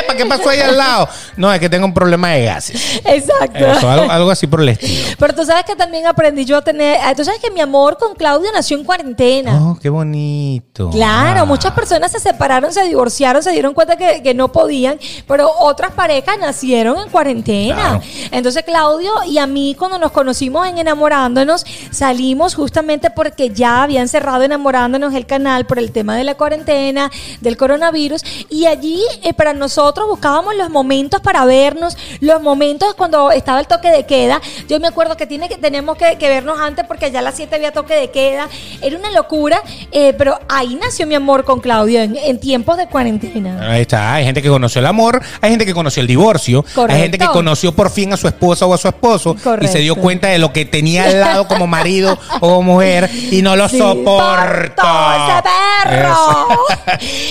¿Para 0.07 0.17
qué 0.17 0.25
pasó 0.25 0.49
ahí 0.49 0.59
al 0.59 0.77
lado? 0.77 1.07
No, 1.37 1.51
es 1.53 1.59
que 1.59 1.69
tengo 1.69 1.85
un 1.85 1.93
problema 1.93 2.29
de 2.31 2.45
gases. 2.45 3.01
Exacto. 3.05 3.57
Eso, 3.65 3.89
algo, 3.89 4.11
algo 4.11 4.31
así 4.31 4.47
por 4.47 4.61
el 4.61 4.69
estilo. 4.69 5.15
Pero 5.17 5.33
tú 5.35 5.45
sabes 5.45 5.63
que 5.65 5.75
también 5.75 6.05
aprendí 6.07 6.45
yo 6.45 6.57
a 6.57 6.61
tener. 6.61 6.97
ah, 7.03 7.13
Tú 7.15 7.23
sabes 7.23 7.39
que 7.39 7.51
mi 7.51 7.61
amor 7.61 7.97
con 7.97 8.15
Claudia 8.15 8.51
nació 8.53 8.77
en 8.77 8.83
cuarentena. 8.83 9.59
Oh, 9.61 9.77
qué 9.81 9.89
bonito. 9.89 10.89
Claro, 10.89 11.41
Ah. 11.41 11.45
muchas 11.45 11.71
personas 11.73 12.11
se 12.11 12.19
separaron, 12.19 12.73
se 12.73 12.83
divorciaron, 12.83 13.41
se 13.43 13.51
dieron 13.51 13.73
cuenta 13.73 13.95
que, 13.95 14.21
que 14.21 14.33
no 14.33 14.51
podían, 14.51 14.99
pero 15.27 15.49
otras 15.59 15.91
parejas 15.91 16.37
nacieron 16.39 16.97
en 16.99 17.09
cuarentena. 17.09 17.75
Claro. 17.75 18.01
Entonces 18.31 18.63
Claudio 18.63 19.11
y 19.27 19.37
a 19.37 19.47
mí 19.47 19.75
cuando 19.77 19.97
nos 19.99 20.11
conocimos 20.11 20.67
en 20.67 20.77
Enamorándonos, 20.77 21.65
salimos 21.91 22.55
justamente 22.55 23.09
porque 23.09 23.49
ya 23.49 23.83
habían 23.83 24.07
cerrado 24.07 24.43
Enamorándonos 24.43 25.13
el 25.13 25.25
canal 25.25 25.65
por 25.65 25.79
el 25.79 25.91
tema 25.91 26.15
de 26.15 26.23
la 26.23 26.35
cuarentena, 26.35 27.11
del 27.41 27.57
coronavirus, 27.57 28.21
y 28.49 28.65
allí 28.65 29.01
eh, 29.23 29.33
para 29.33 29.53
nosotros 29.53 29.68
buscábamos 30.07 30.55
los 30.55 30.69
momentos 30.69 31.21
para 31.21 31.45
vernos, 31.45 31.97
los 32.19 32.41
momentos 32.41 32.93
cuando 32.95 33.31
estaba 33.31 33.59
el 33.59 33.67
toque 33.67 33.89
de 33.91 34.05
queda. 34.05 34.41
Yo 34.67 34.79
me 34.79 34.87
acuerdo 34.87 35.17
que, 35.17 35.27
tiene 35.27 35.49
que 35.49 35.57
tenemos 35.57 35.97
que, 35.97 36.17
que 36.17 36.29
vernos 36.29 36.59
antes 36.59 36.85
porque 36.85 37.05
allá 37.05 37.19
a 37.19 37.21
las 37.21 37.35
7 37.35 37.55
había 37.55 37.71
toque 37.71 37.95
de 37.95 38.09
queda. 38.11 38.49
Era 38.81 38.97
una 38.97 39.11
locura, 39.11 39.61
eh, 39.91 40.13
pero 40.17 40.39
ahí 40.49 40.77
nació 40.81 41.07
mi 41.07 41.15
amor 41.15 41.43
con 41.43 41.59
Claudio 41.59 42.01
en, 42.01 42.15
en 42.17 42.39
tiempos 42.39 42.77
de 42.77 42.87
cuarentena. 42.87 43.71
Ahí 43.71 43.81
está, 43.81 44.15
hay 44.15 44.25
gente 44.25 44.41
que 44.41 44.49
conoció 44.49 44.79
el 44.79 44.85
amor, 44.85 45.21
hay 45.41 45.49
gente 45.51 45.65
que 45.65 45.73
conoció 45.73 46.01
el 46.01 46.07
divorcio, 46.07 46.63
Correcto. 46.63 46.95
hay 46.95 47.01
gente 47.01 47.17
que 47.17 47.27
conoció 47.27 47.71
por 47.71 47.89
fin 47.89 48.13
a 48.13 48.17
su 48.17 48.27
esposa 48.27 48.65
o 48.65 48.73
a 48.73 48.77
su 48.77 48.87
esposo 48.87 49.35
y 49.61 49.67
se 49.67 49.79
dio 49.79 49.95
cuenta 49.95 50.27
de 50.27 50.39
lo 50.39 50.51
que 50.53 50.65
tenía 50.65 51.05
al 51.05 51.19
lado 51.19 51.47
como 51.47 51.67
marido 51.67 52.17
o 52.39 52.61
mujer 52.61 53.09
y 53.31 53.41
no 53.41 53.55
lo 53.55 53.69
Sí, 53.69 53.77
soporto. 53.77 54.81
¡Soporto 54.81 55.29
ese 55.29 55.43
perro! 55.43 56.15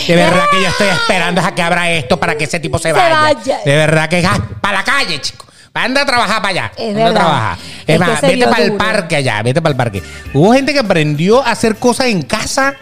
De 0.06 0.14
verdad 0.16 0.44
que 0.50 0.62
yo 0.62 0.68
estoy 0.68 0.88
esperando 0.88 1.40
a 1.40 1.54
que 1.54 1.62
abra 1.62 1.90
esto 1.90 2.18
para 2.18 2.27
que 2.36 2.44
ese 2.44 2.60
tipo 2.60 2.78
se, 2.78 2.88
Se 2.88 2.92
vaya. 2.92 3.20
vaya. 3.20 3.58
De 3.64 3.76
verdad 3.76 4.08
que 4.08 4.26
para 4.60 4.78
la 4.78 4.84
calle, 4.84 5.20
chico. 5.20 5.46
Anda 5.74 6.02
a 6.02 6.06
trabajar 6.06 6.42
para 6.42 6.48
allá. 6.48 6.72
Es 6.76 6.88
Anda 6.88 7.08
a 7.08 7.14
trabajar. 7.14 7.58
Es 7.86 8.00
más, 8.00 8.20
vete 8.20 8.46
para 8.48 8.64
el 8.64 8.72
parque 8.72 9.16
allá, 9.16 9.42
vete 9.42 9.62
para 9.62 9.70
el 9.70 9.76
parque. 9.76 10.02
Hubo 10.34 10.52
gente 10.52 10.72
que 10.72 10.80
aprendió 10.80 11.44
a 11.46 11.52
hacer 11.52 11.76
cosas 11.76 12.06
en 12.08 12.22
casa, 12.22 12.74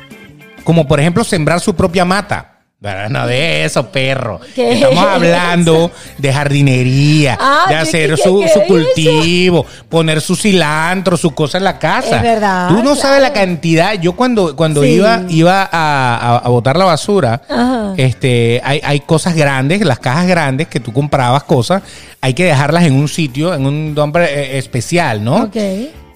como 0.65 0.89
por 0.89 0.99
ejemplo 0.99 1.23
sembrar 1.23 1.61
su 1.61 1.77
propia 1.77 2.05
mata. 2.07 2.56
No 2.79 3.27
de 3.27 3.65
eso, 3.65 3.87
perro. 3.91 4.39
¿Qué 4.55 4.75
Estamos 4.75 4.99
es 4.99 5.03
hablando 5.11 5.91
de 6.19 6.33
jardinería, 6.33 7.37
Ah, 7.41 7.65
de 7.69 7.75
¿qué- 7.75 7.81
hacer 7.81 8.11
qué- 8.15 8.23
su, 8.23 8.41
qué 8.41 8.49
su 8.51 8.59
eso? 8.61 8.69
cultivo, 8.69 9.67
poner 9.89 10.21
su 10.21 10.37
cilantro, 10.37 11.17
su 11.17 11.31
cosa 11.35 11.57
en 11.59 11.65
la 11.65 11.79
casa. 11.79 12.17
Es 12.17 12.23
verdad, 12.23 12.69
Tú 12.69 12.83
no 12.83 12.95
sabes 12.95 13.23
la 13.23 13.33
cantidad. 13.33 13.95
Yo 13.95 14.13
cuando, 14.13 14.55
cuando 14.55 14.83
Sí. 14.83 14.91
iba, 14.91 15.23
iba 15.31 15.63
a, 15.63 15.69
a- 15.73 16.39
a 16.39 16.49
botar 16.51 16.77
la 16.77 16.85
basura, 16.85 17.41
Ajá. 17.49 17.95
este, 17.97 18.61
hay, 18.63 18.81
hay 18.85 19.01
cosas 19.01 19.35
grandes, 19.35 19.81
las 19.81 19.99
cajas 19.99 20.27
grandes 20.27 20.69
que 20.69 20.79
tú 20.79 20.93
comprabas 20.93 21.45
cosas, 21.45 21.83
hay 22.21 22.35
que 22.35 22.45
dejarlas 22.45 22.85
en 22.85 22.93
un 22.93 23.09
sitio, 23.09 23.55
en 23.55 23.65
un 23.67 23.95
nombre 23.95 24.27
eh, 24.27 24.59
especial, 24.59 25.25
¿no? 25.25 25.45
Ok. 25.45 25.57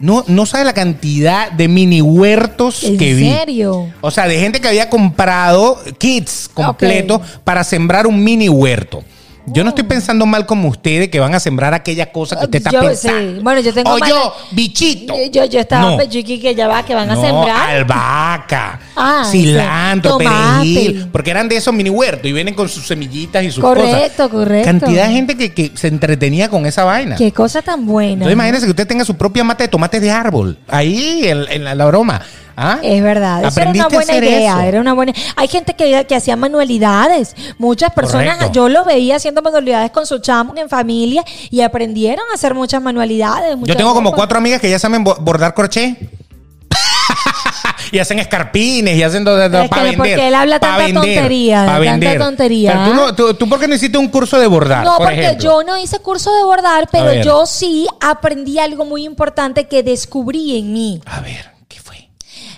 No, 0.00 0.24
no 0.26 0.46
sabes 0.46 0.66
la 0.66 0.72
cantidad 0.72 1.52
de 1.52 1.68
mini 1.68 2.00
huertos 2.00 2.82
¿En 2.84 2.96
que 2.96 3.14
vi. 3.14 3.30
serio? 3.30 3.92
O 4.00 4.10
sea, 4.10 4.26
de 4.26 4.40
gente 4.40 4.60
que 4.60 4.68
había 4.68 4.88
comprado 4.88 5.78
kits 5.98 6.50
completos 6.52 7.20
para 7.44 7.62
sembrar 7.64 8.06
un 8.06 8.24
mini 8.24 8.48
huerto. 8.48 9.04
Yo 9.52 9.62
no 9.64 9.70
estoy 9.70 9.84
pensando 9.84 10.26
mal 10.26 10.46
como 10.46 10.68
ustedes 10.68 11.08
que 11.08 11.18
van 11.20 11.34
a 11.34 11.40
sembrar 11.40 11.74
aquella 11.74 12.12
cosa 12.12 12.36
que 12.38 12.44
usted 12.44 12.58
está 12.58 12.70
Yo- 12.70 12.80
pensando. 12.80 13.36
sí. 13.36 13.42
Bueno, 13.42 13.60
yo 13.60 13.72
tengo 13.72 13.92
O 13.92 13.98
yo, 13.98 14.34
bichito. 14.52 15.14
Yo, 15.16 15.30
yo, 15.30 15.44
yo 15.46 15.60
estaba 15.60 15.90
No. 15.90 15.96
pechuqui 15.96 16.38
que 16.40 16.54
ya 16.54 16.68
va, 16.68 16.84
que 16.84 16.94
van 16.94 17.10
a 17.10 17.14
No, 17.14 17.20
sembrar. 17.22 17.70
albahaca, 17.70 18.80
Ah, 18.96 19.24
cilantro, 19.30 20.18
sí. 20.18 20.24
Tomate. 20.24 20.58
perejil, 20.74 21.08
porque 21.12 21.30
eran 21.30 21.48
de 21.48 21.56
esos 21.56 21.72
mini 21.74 21.90
huertos 21.90 22.26
y 22.28 22.32
vienen 22.32 22.54
con 22.54 22.68
sus 22.68 22.86
semillitas 22.86 23.42
y 23.44 23.50
sus 23.50 23.62
Correcto, 23.62 24.24
cosas. 24.24 24.28
correcto. 24.28 24.66
Cantidad 24.66 25.06
de 25.08 25.12
gente 25.14 25.36
que, 25.36 25.52
que 25.52 25.72
se 25.74 25.88
entretenía 25.88 26.48
con 26.48 26.66
esa 26.66 26.84
vaina. 26.84 27.16
Qué 27.16 27.32
cosa 27.32 27.62
tan 27.62 27.86
buena. 27.86 28.12
Entonces 28.12 28.32
imagínese 28.34 28.64
que 28.66 28.70
usted 28.70 28.86
tenga 28.86 29.04
su 29.04 29.16
propia 29.16 29.44
mata 29.44 29.64
de 29.64 29.68
tomates 29.68 30.00
de 30.00 30.10
árbol 30.10 30.58
ahí 30.68 31.22
en, 31.24 31.44
en 31.50 31.64
la, 31.64 31.74
la 31.74 31.86
broma. 31.86 32.20
¿Ah? 32.62 32.78
Es 32.82 33.02
verdad, 33.02 33.42
eso 33.42 33.58
era 33.58 33.70
una 33.70 33.88
buena 33.88 34.16
idea, 34.16 34.52
eso. 34.58 34.60
era 34.68 34.80
una 34.82 34.92
buena. 34.92 35.14
Hay 35.34 35.48
gente 35.48 35.72
que, 35.74 36.04
que 36.06 36.14
hacía 36.14 36.36
manualidades. 36.36 37.34
Muchas 37.56 37.90
personas, 37.94 38.34
Correcto. 38.36 38.52
yo 38.52 38.68
lo 38.68 38.84
veía 38.84 39.16
haciendo 39.16 39.40
manualidades 39.40 39.90
con 39.92 40.04
su 40.06 40.18
chamo 40.18 40.52
en 40.56 40.68
familia 40.68 41.24
y 41.50 41.62
aprendieron 41.62 42.26
a 42.30 42.34
hacer 42.34 42.52
muchas 42.54 42.82
manualidades. 42.82 43.56
Yo 43.62 43.76
tengo 43.76 43.94
como 43.94 44.10
cosas. 44.10 44.16
cuatro 44.18 44.36
amigas 44.38 44.60
que 44.60 44.68
ya 44.68 44.78
saben 44.78 45.02
bo- 45.04 45.16
bordar 45.20 45.54
crochet. 45.54 45.96
y 47.92 47.98
hacen 47.98 48.18
escarpines 48.18 48.96
y 48.96 49.02
hacen 49.02 49.24
todo, 49.24 49.36
para 49.68 49.82
vender. 49.82 49.96
porque 49.96 50.28
él 50.28 50.34
habla 50.34 50.60
tanta 50.60 50.84
vender, 50.84 50.94
tontería, 51.02 51.56
tanta 51.64 51.78
vender. 51.78 52.18
tontería. 52.18 52.72
Pero 52.72 52.84
tú, 52.84 52.94
no, 52.94 53.14
tú, 53.14 53.34
tú, 53.34 53.48
¿por 53.48 53.58
qué 53.58 53.66
no 53.68 53.74
hiciste 53.74 53.96
un 53.98 54.08
curso 54.08 54.38
de 54.38 54.46
bordar? 54.46 54.84
No, 54.84 54.96
por 54.98 55.06
porque 55.06 55.20
ejemplo? 55.22 55.42
yo 55.44 55.62
no 55.64 55.76
hice 55.78 55.98
curso 56.00 56.30
de 56.36 56.42
bordar, 56.44 56.88
pero 56.92 57.14
yo 57.22 57.46
sí 57.46 57.86
aprendí 58.00 58.58
algo 58.58 58.84
muy 58.84 59.04
importante 59.04 59.66
que 59.66 59.82
descubrí 59.82 60.58
en 60.58 60.72
mí. 60.72 61.00
A 61.06 61.20
ver. 61.20 61.50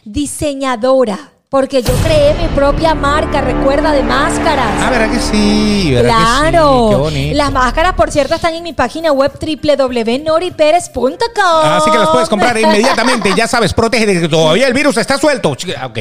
Diseñadora. 0.04 1.31
Porque 1.52 1.82
yo 1.82 1.92
creé 2.02 2.32
mi 2.32 2.48
propia 2.54 2.94
marca, 2.94 3.42
recuerda, 3.42 3.92
de 3.92 4.02
máscaras. 4.02 4.70
Ah, 4.80 4.88
¿verdad 4.88 5.10
que 5.10 5.18
sí? 5.20 5.90
¿verdad 5.92 6.08
que 6.08 6.14
Claro. 6.50 6.86
sí? 6.88 6.94
Qué 6.94 6.96
bonito. 6.96 7.36
Las 7.36 7.52
máscaras, 7.52 7.92
por 7.92 8.10
cierto, 8.10 8.34
están 8.36 8.54
en 8.54 8.62
mi 8.62 8.72
página 8.72 9.12
web 9.12 9.32
www.noriperez.com. 9.38 11.64
Así 11.64 11.90
que 11.90 11.98
las 11.98 12.08
puedes 12.08 12.30
comprar 12.30 12.56
inmediatamente. 12.58 13.34
Ya 13.36 13.46
sabes, 13.46 13.74
protege 13.74 14.06
de 14.06 14.22
que 14.22 14.28
todavía 14.30 14.66
el 14.66 14.72
virus 14.72 14.96
está 14.96 15.18
suelto. 15.18 15.50
Ok. 15.50 15.98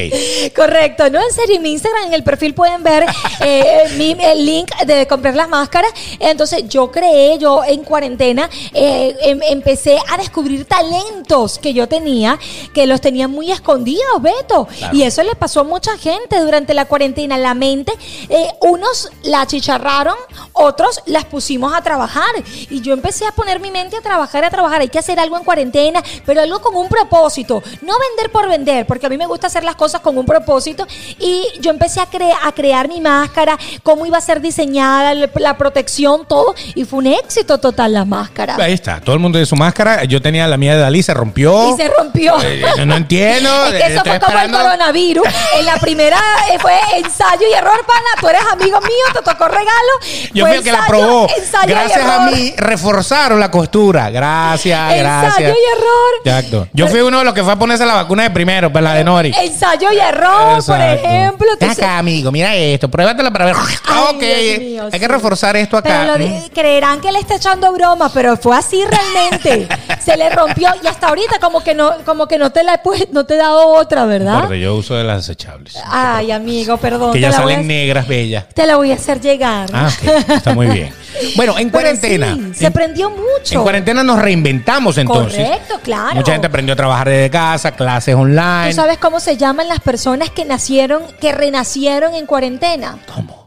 Correcto, 0.56 1.10
no 1.10 1.20
en 1.20 1.30
serio, 1.34 1.56
en 1.56 1.62
mi 1.62 1.72
Instagram, 1.72 2.04
en 2.06 2.14
el 2.14 2.24
perfil 2.24 2.54
pueden 2.54 2.82
ver 2.82 3.04
eh, 3.40 3.90
mi- 3.98 4.16
el 4.24 4.46
link 4.46 4.74
de 4.86 5.06
comprar 5.06 5.34
las 5.34 5.50
máscaras. 5.50 5.92
Entonces 6.18 6.66
yo 6.66 6.90
creé, 6.90 7.36
yo 7.38 7.62
en 7.62 7.84
cuarentena 7.84 8.48
eh, 8.72 9.14
em- 9.22 9.42
empecé 9.50 9.98
a 10.10 10.16
descubrir 10.16 10.64
talentos 10.64 11.58
que 11.58 11.74
yo 11.74 11.86
tenía, 11.88 12.38
que 12.72 12.86
los 12.86 13.02
tenía 13.02 13.28
muy 13.28 13.52
escondidos, 13.52 14.22
Beto. 14.22 14.66
Claro. 14.78 14.96
Y 14.96 15.02
eso 15.02 15.22
le 15.22 15.41
pasó 15.42 15.58
a 15.58 15.64
mucha 15.64 15.98
gente 15.98 16.38
durante 16.38 16.72
la 16.72 16.84
cuarentena. 16.84 17.36
La 17.36 17.52
mente, 17.54 17.92
eh, 18.28 18.46
unos 18.60 19.10
la 19.24 19.40
achicharraron, 19.40 20.14
otros 20.52 21.00
las 21.06 21.24
pusimos 21.24 21.74
a 21.74 21.82
trabajar. 21.82 22.30
Y 22.70 22.80
yo 22.80 22.92
empecé 22.92 23.26
a 23.26 23.32
poner 23.32 23.58
mi 23.58 23.72
mente 23.72 23.96
a 23.96 24.00
trabajar, 24.00 24.44
a 24.44 24.50
trabajar. 24.50 24.82
Hay 24.82 24.88
que 24.88 25.00
hacer 25.00 25.18
algo 25.18 25.36
en 25.36 25.42
cuarentena, 25.42 26.00
pero 26.24 26.42
algo 26.42 26.60
con 26.60 26.76
un 26.76 26.86
propósito. 26.88 27.60
No 27.80 27.94
vender 27.98 28.30
por 28.30 28.48
vender, 28.48 28.86
porque 28.86 29.06
a 29.06 29.08
mí 29.08 29.16
me 29.18 29.26
gusta 29.26 29.48
hacer 29.48 29.64
las 29.64 29.74
cosas 29.74 30.00
con 30.00 30.16
un 30.16 30.24
propósito. 30.24 30.86
Y 31.18 31.44
yo 31.60 31.72
empecé 31.72 31.98
a, 32.00 32.08
cre- 32.08 32.38
a 32.40 32.52
crear 32.52 32.86
mi 32.86 33.00
máscara, 33.00 33.58
cómo 33.82 34.06
iba 34.06 34.18
a 34.18 34.20
ser 34.20 34.40
diseñada, 34.40 35.12
la, 35.14 35.56
protección, 35.58 36.24
todo. 36.28 36.54
Y 36.76 36.84
fue 36.84 37.00
un 37.00 37.08
éxito 37.08 37.58
total 37.58 37.94
la 37.94 38.04
máscara. 38.04 38.54
Ahí 38.60 38.74
está. 38.74 39.00
Todo 39.00 39.14
el 39.16 39.20
mundo 39.20 39.40
de 39.40 39.46
su 39.46 39.56
máscara. 39.56 40.04
Yo 40.04 40.22
tenía 40.22 40.46
la 40.46 40.56
mía 40.56 40.76
de 40.76 40.82
Dalí, 40.82 41.02
se 41.02 41.12
rompió. 41.14 41.74
Y 41.74 41.76
se 41.76 41.88
rompió. 41.88 42.40
Eh, 42.44 42.62
no, 42.78 42.86
no 42.86 42.94
entiendo. 42.94 43.50
Es 43.72 43.82
que 43.82 43.94
eso 43.94 44.04
fue 44.04 44.20
como 44.20 44.38
el 44.38 44.50
coronavirus. 44.52 45.24
En 45.58 45.66
la 45.66 45.76
primera 45.76 46.18
eh, 46.52 46.58
fue 46.60 46.74
ensayo 46.96 47.46
y 47.48 47.52
error, 47.52 47.84
pana. 47.86 48.00
Tú 48.20 48.28
eres 48.28 48.42
amigo 48.50 48.80
mío, 48.80 49.04
te 49.12 49.22
tocó 49.22 49.48
regalo. 49.48 49.92
Yo 50.34 50.46
fui 50.46 50.56
el 50.56 50.62
que 50.64 50.72
la 50.72 50.78
ensayo, 50.78 50.88
probó. 50.98 51.28
ensayo 51.36 51.68
Gracias 51.68 52.04
a 52.06 52.18
mí 52.30 52.54
reforzaron 52.56 53.40
la 53.40 53.50
costura. 53.50 54.10
Gracias, 54.10 54.78
Ensayo 54.92 55.02
gracias. 55.02 55.40
y 55.40 55.44
error. 55.78 56.12
Exacto. 56.24 56.68
Yo 56.72 56.88
fui 56.88 57.00
uno 57.00 57.18
de 57.18 57.24
los 57.24 57.34
que 57.34 57.42
fue 57.42 57.52
a 57.52 57.56
ponerse 57.56 57.84
la 57.86 57.94
vacuna 57.94 58.24
de 58.24 58.30
primero, 58.30 58.70
pues 58.72 58.82
la 58.84 58.94
de 58.94 59.04
Nori. 59.04 59.34
Ensayo 59.40 59.92
y 59.92 59.98
error, 59.98 60.64
por 60.64 60.80
ejemplo. 60.80 61.48
Acá, 61.60 61.98
amigo, 61.98 62.30
mira 62.32 62.54
esto, 62.54 62.88
pruébatela 62.88 63.30
para 63.30 63.46
ver. 63.46 63.54
Ah, 63.86 64.06
ok, 64.10 64.20
mío, 64.20 64.84
hay 64.84 64.90
sí. 64.92 65.00
que 65.00 65.08
reforzar 65.08 65.56
esto 65.56 65.76
acá. 65.76 66.06
Pero 66.16 66.18
lo 66.28 66.48
creerán 66.54 67.00
que 67.00 67.12
le 67.12 67.18
está 67.18 67.36
echando 67.36 67.72
broma, 67.72 68.10
pero 68.12 68.36
fue 68.36 68.56
así 68.56 68.82
realmente. 68.84 69.68
Se 70.04 70.16
le 70.16 70.28
rompió 70.30 70.68
y 70.82 70.86
hasta 70.86 71.08
ahorita 71.08 71.38
como 71.38 71.62
que 71.62 71.74
no, 71.74 71.92
como 72.04 72.26
que 72.26 72.36
no 72.38 72.50
te 72.50 72.62
la 72.64 72.74
he 72.74 72.82
pu- 72.82 73.08
no 73.12 73.24
te 73.24 73.34
he 73.34 73.36
dado 73.36 73.68
otra, 73.68 74.04
¿verdad? 74.04 74.40
Porque 74.42 74.60
yo 74.60 74.74
uso 74.74 74.94
de 74.94 75.04
las 75.04 75.21
desechables. 75.26 75.76
Ay, 75.86 76.30
amigo, 76.30 76.76
perdón. 76.76 77.12
que 77.12 77.20
ya 77.20 77.32
salen 77.32 77.66
negras, 77.66 78.06
bellas. 78.06 78.48
Te 78.54 78.66
la 78.66 78.76
voy 78.76 78.90
a 78.92 78.94
hacer 78.94 79.20
llegar. 79.20 79.68
Ah, 79.72 79.88
ok, 79.88 80.30
está 80.30 80.52
muy 80.54 80.66
bien. 80.68 80.92
Bueno, 81.36 81.52
en 81.58 81.70
Pero 81.70 81.82
cuarentena. 81.82 82.34
sí, 82.34 82.54
se 82.54 82.66
en- 82.66 82.72
prendió 82.72 83.10
mucho. 83.10 83.54
En 83.56 83.62
cuarentena 83.62 84.02
nos 84.02 84.18
reinventamos 84.18 84.96
entonces. 84.96 85.44
Correcto, 85.46 85.78
claro. 85.82 86.14
Mucha 86.14 86.32
gente 86.32 86.46
aprendió 86.46 86.72
a 86.72 86.76
trabajar 86.76 87.08
desde 87.08 87.28
casa, 87.30 87.72
clases 87.72 88.14
online. 88.14 88.70
¿Tú 88.70 88.76
sabes 88.76 88.96
cómo 88.98 89.20
se 89.20 89.36
llaman 89.36 89.68
las 89.68 89.80
personas 89.80 90.30
que 90.30 90.44
nacieron, 90.46 91.02
que 91.20 91.32
renacieron 91.32 92.14
en 92.14 92.24
cuarentena? 92.26 92.96
¿Cómo? 93.14 93.41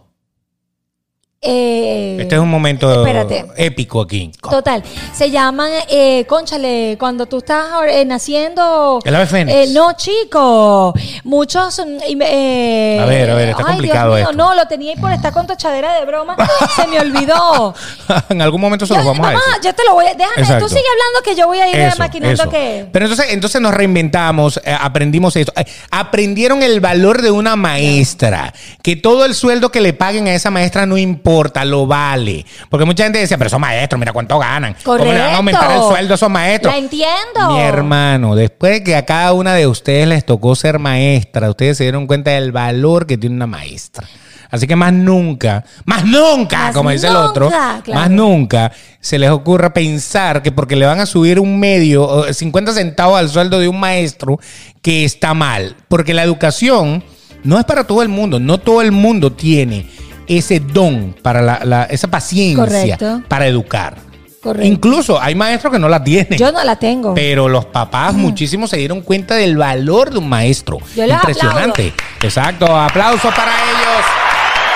Eh, 1.48 2.18
Este 2.22 2.36
es 2.36 2.42
un 2.42 2.50
momento 2.50 2.92
espérate. 3.06 3.46
épico 3.58 4.02
aquí. 4.02 4.32
Total, 4.50 4.84
se 5.14 5.30
llaman, 5.30 5.72
eh, 5.90 6.26
conchale, 6.28 6.96
cuando 7.00 7.26
tú 7.28 7.38
estás 7.38 7.66
eh, 7.90 8.04
naciendo. 8.06 9.00
El 9.04 9.16
ave 9.16 9.26
fénix. 9.28 9.56
Eh, 9.58 9.68
no, 9.74 9.94
chico. 9.94 10.94
Muchos. 11.24 11.80
mm, 11.80 12.22
A 12.22 13.06
ver, 13.06 13.30
a 13.30 13.36
ver, 13.36 13.50
está 13.50 13.64
ay, 13.66 13.74
complicado 13.74 14.16
Dios 14.16 14.28
mío, 14.28 14.32
esto. 14.32 14.44
no, 14.44 14.56
lo 14.56 14.68
tenía 14.68 14.94
ahí 14.94 15.00
por 15.00 15.12
estar 15.12 15.32
con 15.34 15.46
tu 15.48 15.54
echadera 15.54 15.94
de 16.00 16.06
broma. 16.06 16.36
se 16.76 16.88
me 16.88 17.00
olvidó. 17.00 17.74
en 18.30 18.42
algún 18.42 18.62
momento 18.62 18.86
se 18.86 18.94
Yo- 18.94 18.98
los 18.98 19.06
vamos 19.06 19.20
a 19.28 19.32
mamá, 19.34 19.40
decir. 19.48 19.62
yo 19.64 19.74
te 19.76 19.84
lo 19.86 19.94
voy 19.94 20.06
a. 20.06 20.14
Déjame, 20.16 20.42
Exacto. 20.42 20.66
tú 20.66 20.70
sigue 20.70 20.82
hablando 20.92 21.22
que 21.24 21.36
yo 21.36 21.48
voy 21.48 21.60
a 21.60 21.68
ir 21.70 21.76
Eso, 21.76 21.98
maquinando 22.00 22.42
eso. 22.44 22.50
que. 22.50 22.88
Pero 22.92 23.06
entonces, 23.06 23.28
entonces 23.34 23.62
nos 23.62 23.74
reinventamos, 23.74 24.60
aprendimos 24.80 25.36
esto. 25.36 25.54
Aprendieron 25.92 26.64
el 26.64 26.80
valor 26.80 27.22
de 27.22 27.32
una 27.32 27.56
maestra. 27.56 28.54
Que 28.82 28.96
todo 28.96 29.26
el 29.26 29.36
sueldo 29.36 29.70
que 29.72 29.82
le 29.82 29.94
paguen 29.94 30.28
a 30.28 30.34
esa 30.34 30.50
maestra 30.52 30.86
no 30.86 30.98
importa, 30.98 31.35
lo 31.66 31.88
vale. 31.88 32.46
Porque 32.70 32.86
mucha 32.86 33.04
gente 33.04 33.20
decía, 33.20 33.38
pero 33.38 33.48
esos 33.48 33.60
maestros, 33.60 34.00
mira 34.00 34.14
cuánto 34.14 34.40
ganan. 34.40 34.76
¿Cómo 34.84 35.04
le 35.04 35.20
van 35.20 35.34
a 35.34 35.38
aumentar 35.38 35.64
el 35.64 35.78
Correcto. 35.78 35.90
sueldo 35.90 36.14
a 36.14 36.16
esos 36.16 36.30
maestros? 36.30 36.74
La 36.74 36.80
entiendo. 36.80 37.50
Mi 37.54 37.60
hermano, 37.62 38.36
después 38.36 38.74
de 38.74 38.84
que 38.84 38.96
a 38.96 39.06
cada 39.06 39.34
una 39.34 39.54
de 39.54 39.68
ustedes 39.68 40.08
les 40.08 40.26
tocó 40.26 40.56
ser 40.56 40.80
maestra, 40.80 41.50
ustedes 41.50 41.78
se 41.78 41.84
dieron 41.84 42.08
cuenta 42.08 42.32
del 42.32 42.52
valor 42.52 43.06
que 43.08 43.18
tiene 43.18 43.36
una 43.36 43.48
maestra. 43.48 44.08
Así 44.52 44.68
que 44.68 44.76
más 44.76 44.94
nunca, 44.94 45.66
más 45.86 46.06
nunca, 46.06 46.58
Más 46.66 46.74
como 46.76 46.92
dice 46.92 47.08
el 47.08 47.16
otro, 47.16 47.50
claro. 47.50 47.82
más 47.94 48.10
nunca 48.10 48.72
se 49.02 49.20
les 49.20 49.30
ocurra 49.30 49.74
pensar 49.74 50.42
que 50.42 50.52
porque 50.52 50.76
le 50.76 50.86
van 50.86 51.00
a 51.00 51.06
subir 51.06 51.40
un 51.40 51.60
medio, 51.60 52.08
o 52.08 52.32
50 52.32 52.72
centavos 52.74 53.20
al 53.20 53.30
sueldo 53.30 53.60
de 53.60 53.68
un 53.68 53.80
maestro, 53.80 54.40
que 54.82 55.04
está 55.04 55.34
mal. 55.34 55.76
Porque 55.90 56.14
la 56.14 56.24
educación 56.24 57.04
no 57.44 57.60
es 57.60 57.66
para 57.66 57.86
todo 57.86 58.02
el 58.02 58.10
mundo, 58.10 58.40
no 58.40 58.58
todo 58.58 58.82
el 58.82 58.92
mundo 58.92 59.32
tiene 59.32 59.88
ese 60.28 60.60
don, 60.60 61.16
para 61.22 61.42
la, 61.42 61.60
la- 61.64 61.84
esa 61.86 62.08
paciencia 62.08 62.66
Correcto. 62.66 63.22
para 63.28 63.48
educar. 63.48 63.96
Correcto. 64.42 64.68
Incluso 64.68 65.20
hay 65.20 65.34
maestros 65.34 65.74
que 65.74 65.80
no 65.80 65.90
la 65.90 66.04
tienen. 66.04 66.38
Yo 66.38 66.52
no 66.52 66.64
la 66.64 66.76
tengo. 66.76 67.16
Pero 67.16 67.50
los 67.50 67.66
papás 67.66 68.14
muchísimos 68.14 68.70
se 68.70 68.78
dieron 68.78 69.02
cuenta 69.02 69.34
del 69.36 69.58
valor 69.58 70.12
de 70.12 70.20
un 70.20 70.30
maestro. 70.30 70.78
Yo 70.96 71.06
Impresionante. 71.06 71.94
Exacto. 72.22 72.66
Aplausos 72.78 73.34
para 73.34 73.52
ellos. 73.52 74.06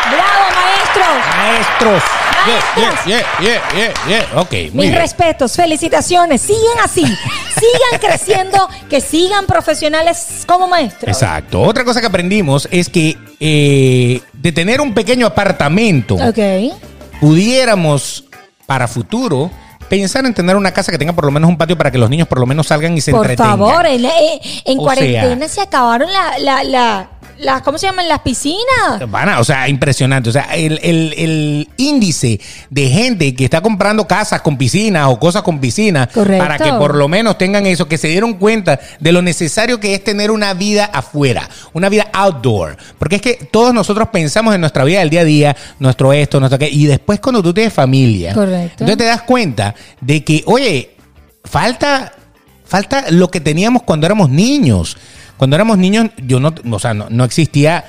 ¡Bravo, 0.09 0.45
maestros! 0.55 1.37
Maestros. 1.37 2.03
Maestras. 2.47 3.05
Yeah, 3.05 3.21
yeah, 3.41 3.41
yeah, 3.41 3.61
yeah, 3.75 3.93
yeah. 4.31 4.39
Ok, 4.41 4.51
muy 4.51 4.61
Mis 4.71 4.73
bien. 4.89 4.95
respetos, 4.95 5.53
felicitaciones. 5.55 6.41
Sigan 6.41 6.79
así. 6.83 7.01
sigan 7.05 7.99
creciendo, 8.01 8.69
que 8.89 9.01
sigan 9.01 9.45
profesionales 9.45 10.43
como 10.47 10.67
maestros. 10.67 11.15
Exacto. 11.15 11.61
Otra 11.61 11.83
cosa 11.83 11.99
que 12.01 12.07
aprendimos 12.07 12.67
es 12.71 12.89
que 12.89 13.17
eh, 13.39 14.21
de 14.33 14.51
tener 14.51 14.79
un 14.81 14.93
pequeño 14.93 15.27
apartamento, 15.27 16.15
Ok. 16.15 16.39
pudiéramos 17.19 18.23
para 18.65 18.87
futuro 18.87 19.51
pensar 19.89 20.25
en 20.25 20.33
tener 20.33 20.55
una 20.55 20.71
casa 20.71 20.91
que 20.91 20.97
tenga 20.99 21.13
por 21.13 21.25
lo 21.25 21.31
menos 21.31 21.49
un 21.49 21.57
patio 21.57 21.75
para 21.77 21.89
que 21.91 21.97
los 21.97 22.09
niños 22.09 22.27
por 22.27 22.39
lo 22.39 22.45
menos 22.45 22.67
salgan 22.67 22.95
y 22.95 23.01
se 23.01 23.11
Por 23.11 23.21
entretengan. 23.25 23.57
favor, 23.57 23.85
en, 23.87 24.77
cuarentena 24.77 25.47
sea- 25.47 25.49
se 25.49 25.61
acabaron 25.61 26.11
la, 26.13 26.37
la, 26.39 26.63
la, 26.63 27.09
las, 27.39 27.61
¿cómo 27.61 27.77
se 27.77 27.87
llaman? 27.87 28.07
Las 28.07 28.19
piscinas. 28.19 29.09
Van 29.09 29.29
a- 29.29 29.39
o 29.39 29.43
sea, 29.43 29.67
impresionante. 29.69 30.29
O 30.29 30.31
sea, 30.33 30.43
el, 30.55 30.79
el- 30.83 31.13
el 31.17 31.69
índice 31.77 32.39
de 32.69 32.87
gente 32.89 33.33
que 33.33 33.45
está 33.45 33.61
comprando 33.61 34.05
casas 34.07 34.41
con 34.41 34.57
piscina 34.57 35.09
o 35.09 35.19
cosas 35.19 35.41
con 35.41 35.59
piscina 35.59 36.07
Correcto. 36.07 36.43
para 36.45 36.57
que 36.57 36.71
por 36.73 36.95
lo 36.95 37.07
menos 37.07 37.37
tengan 37.37 37.65
eso, 37.65 37.87
que 37.87 37.97
se 37.97 38.07
dieron 38.09 38.33
cuenta 38.33 38.79
de 38.99 39.11
lo 39.11 39.21
necesario 39.21 39.79
que 39.79 39.93
es 39.95 40.03
tener 40.03 40.31
una 40.31 40.53
vida 40.53 40.85
afuera, 40.85 41.49
una 41.73 41.89
vida 41.89 42.07
outdoor. 42.13 42.77
Porque 42.97 43.15
es 43.17 43.21
que 43.21 43.35
todos 43.51 43.73
nosotros 43.73 44.09
pensamos 44.09 44.53
en 44.53 44.61
nuestra 44.61 44.83
vida 44.83 44.99
del 44.99 45.09
día 45.09 45.21
a 45.21 45.25
día, 45.25 45.57
nuestro 45.79 46.13
esto, 46.13 46.39
nuestro 46.39 46.57
aquello, 46.57 46.75
y 46.77 46.85
después 46.85 47.19
cuando 47.19 47.41
tú 47.41 47.53
tienes 47.53 47.73
familia, 47.73 48.33
Correcto. 48.33 48.83
entonces 48.83 48.97
te 48.97 49.05
das 49.05 49.21
cuenta 49.23 49.73
de 50.01 50.23
que, 50.23 50.43
oye, 50.45 50.95
falta 51.43 52.13
falta 52.65 53.05
lo 53.09 53.31
que 53.31 53.39
teníamos 53.41 53.81
cuando 53.83 54.05
éramos 54.05 54.29
niños. 54.29 54.95
Cuando 55.39 55.55
éramos 55.55 55.77
niños, 55.77 56.07
yo 56.27 56.41
no, 56.41 56.53
o 56.69 56.79
sea, 56.79 56.93
no, 56.93 57.07
no 57.09 57.23
existía 57.23 57.85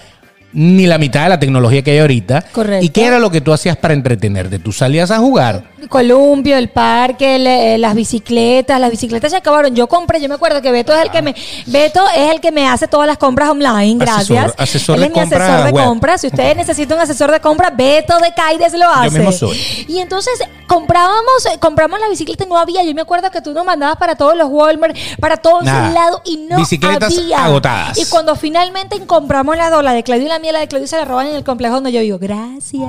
ni 0.52 0.86
la 0.86 0.98
mitad 0.98 1.24
de 1.24 1.30
la 1.30 1.40
tecnología 1.40 1.82
que 1.82 1.90
hay 1.90 1.98
ahorita. 1.98 2.44
Correcto. 2.52 2.86
¿Y 2.86 2.90
qué 2.90 3.06
era 3.06 3.18
lo 3.18 3.28
que 3.28 3.40
tú 3.40 3.52
hacías 3.52 3.76
para 3.76 3.92
entretenerte? 3.92 4.60
Tú 4.60 4.70
salías 4.70 5.10
a 5.10 5.18
jugar. 5.18 5.64
Columpio, 5.88 6.56
el 6.56 6.68
parque, 6.68 7.38
le- 7.38 7.74
eh, 7.74 7.78
las 7.78 7.94
bicicletas, 7.94 8.80
las 8.80 8.90
bicicletas 8.90 9.30
se 9.30 9.36
acabaron. 9.38 9.74
Yo 9.74 9.86
compré, 9.88 10.20
yo 10.20 10.28
me 10.28 10.34
acuerdo 10.34 10.60
que 10.62 10.70
Beto 10.70 10.92
es 10.94 11.02
el 11.04 11.10
que 11.10 11.22
me, 11.22 11.34
Beto 11.66 12.02
es 12.16 12.32
el 12.32 12.40
que 12.40 12.50
me 12.52 12.68
hace 12.68 12.88
todas 12.88 13.06
las 13.06 13.18
compras 13.18 13.50
online, 13.50 13.96
gracias. 13.98 14.28
Asesor- 14.28 14.54
asesor 14.58 14.94
Él 14.96 15.00
de 15.02 15.06
es 15.08 15.12
mi 15.14 15.20
compra 15.20 15.44
asesor 15.46 15.66
de 15.66 15.72
web. 15.72 15.84
compras. 15.84 16.20
Si 16.20 16.26
ustedes 16.28 16.56
necesitan 16.56 16.98
un 16.98 17.02
asesor 17.04 17.30
de 17.30 17.40
compra, 17.40 17.70
Beto 17.70 18.18
de 18.18 18.32
Caides 18.34 18.72
lo 18.74 18.88
hace. 18.88 19.10
mismo 19.10 19.32
soy. 19.32 19.58
Y 19.88 19.98
entonces 19.98 20.32
comprábamos, 20.66 21.46
eh, 21.52 21.58
compramos 21.60 21.98
la 22.00 22.08
bicicleta 22.08 22.44
y 22.44 22.46
no 22.46 22.56
había. 22.58 22.82
Yo 22.84 22.94
me 22.94 23.02
acuerdo 23.02 23.30
que 23.30 23.40
tú 23.40 23.52
nos 23.52 23.64
mandabas 23.64 23.96
para 23.96 24.14
todos 24.14 24.36
los 24.36 24.48
Walmart, 24.50 24.96
para 25.20 25.36
todos 25.36 25.64
lados 25.64 26.20
y 26.24 26.36
no 26.48 26.56
Bicicletas 26.58 27.16
había. 27.18 27.44
agotadas. 27.44 27.98
Y 27.98 28.04
cuando 28.06 28.36
finalmente 28.36 29.00
compramos 29.06 29.56
la 29.56 29.70
dos, 29.70 29.82
la 29.82 29.92
de 29.92 30.02
Claudio 30.02 30.26
y 30.26 30.28
la 30.28 30.38
mía, 30.38 30.52
la 30.52 30.60
de 30.60 30.68
Claudio 30.68 30.86
se 30.86 30.96
la 30.96 31.04
roban 31.04 31.26
en 31.26 31.34
el 31.34 31.44
complejo 31.44 31.74
donde 31.74 31.92
yo 31.92 32.00
digo, 32.00 32.18
gracias. 32.18 32.88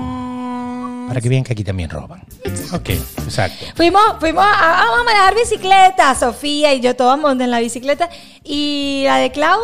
Para 1.08 1.20
que 1.20 1.28
vean 1.28 1.44
que 1.44 1.52
aquí 1.54 1.64
también 1.64 1.90
roban. 1.90 2.22
Ok, 2.82 2.90
exacto. 2.90 3.66
Fuimos, 3.76 4.02
fuimos 4.20 4.44
a, 4.44 4.86
vamos 4.88 5.02
a 5.02 5.04
manejar 5.04 5.36
bicicleta, 5.36 6.16
Sofía 6.16 6.74
y 6.74 6.80
yo 6.82 6.96
todos 6.96 7.18
montan 7.20 7.46
en 7.46 7.52
la 7.52 7.60
bicicleta 7.60 8.10
y 8.44 9.04
la 9.06 9.18
de 9.18 9.32
Claudio 9.32 9.62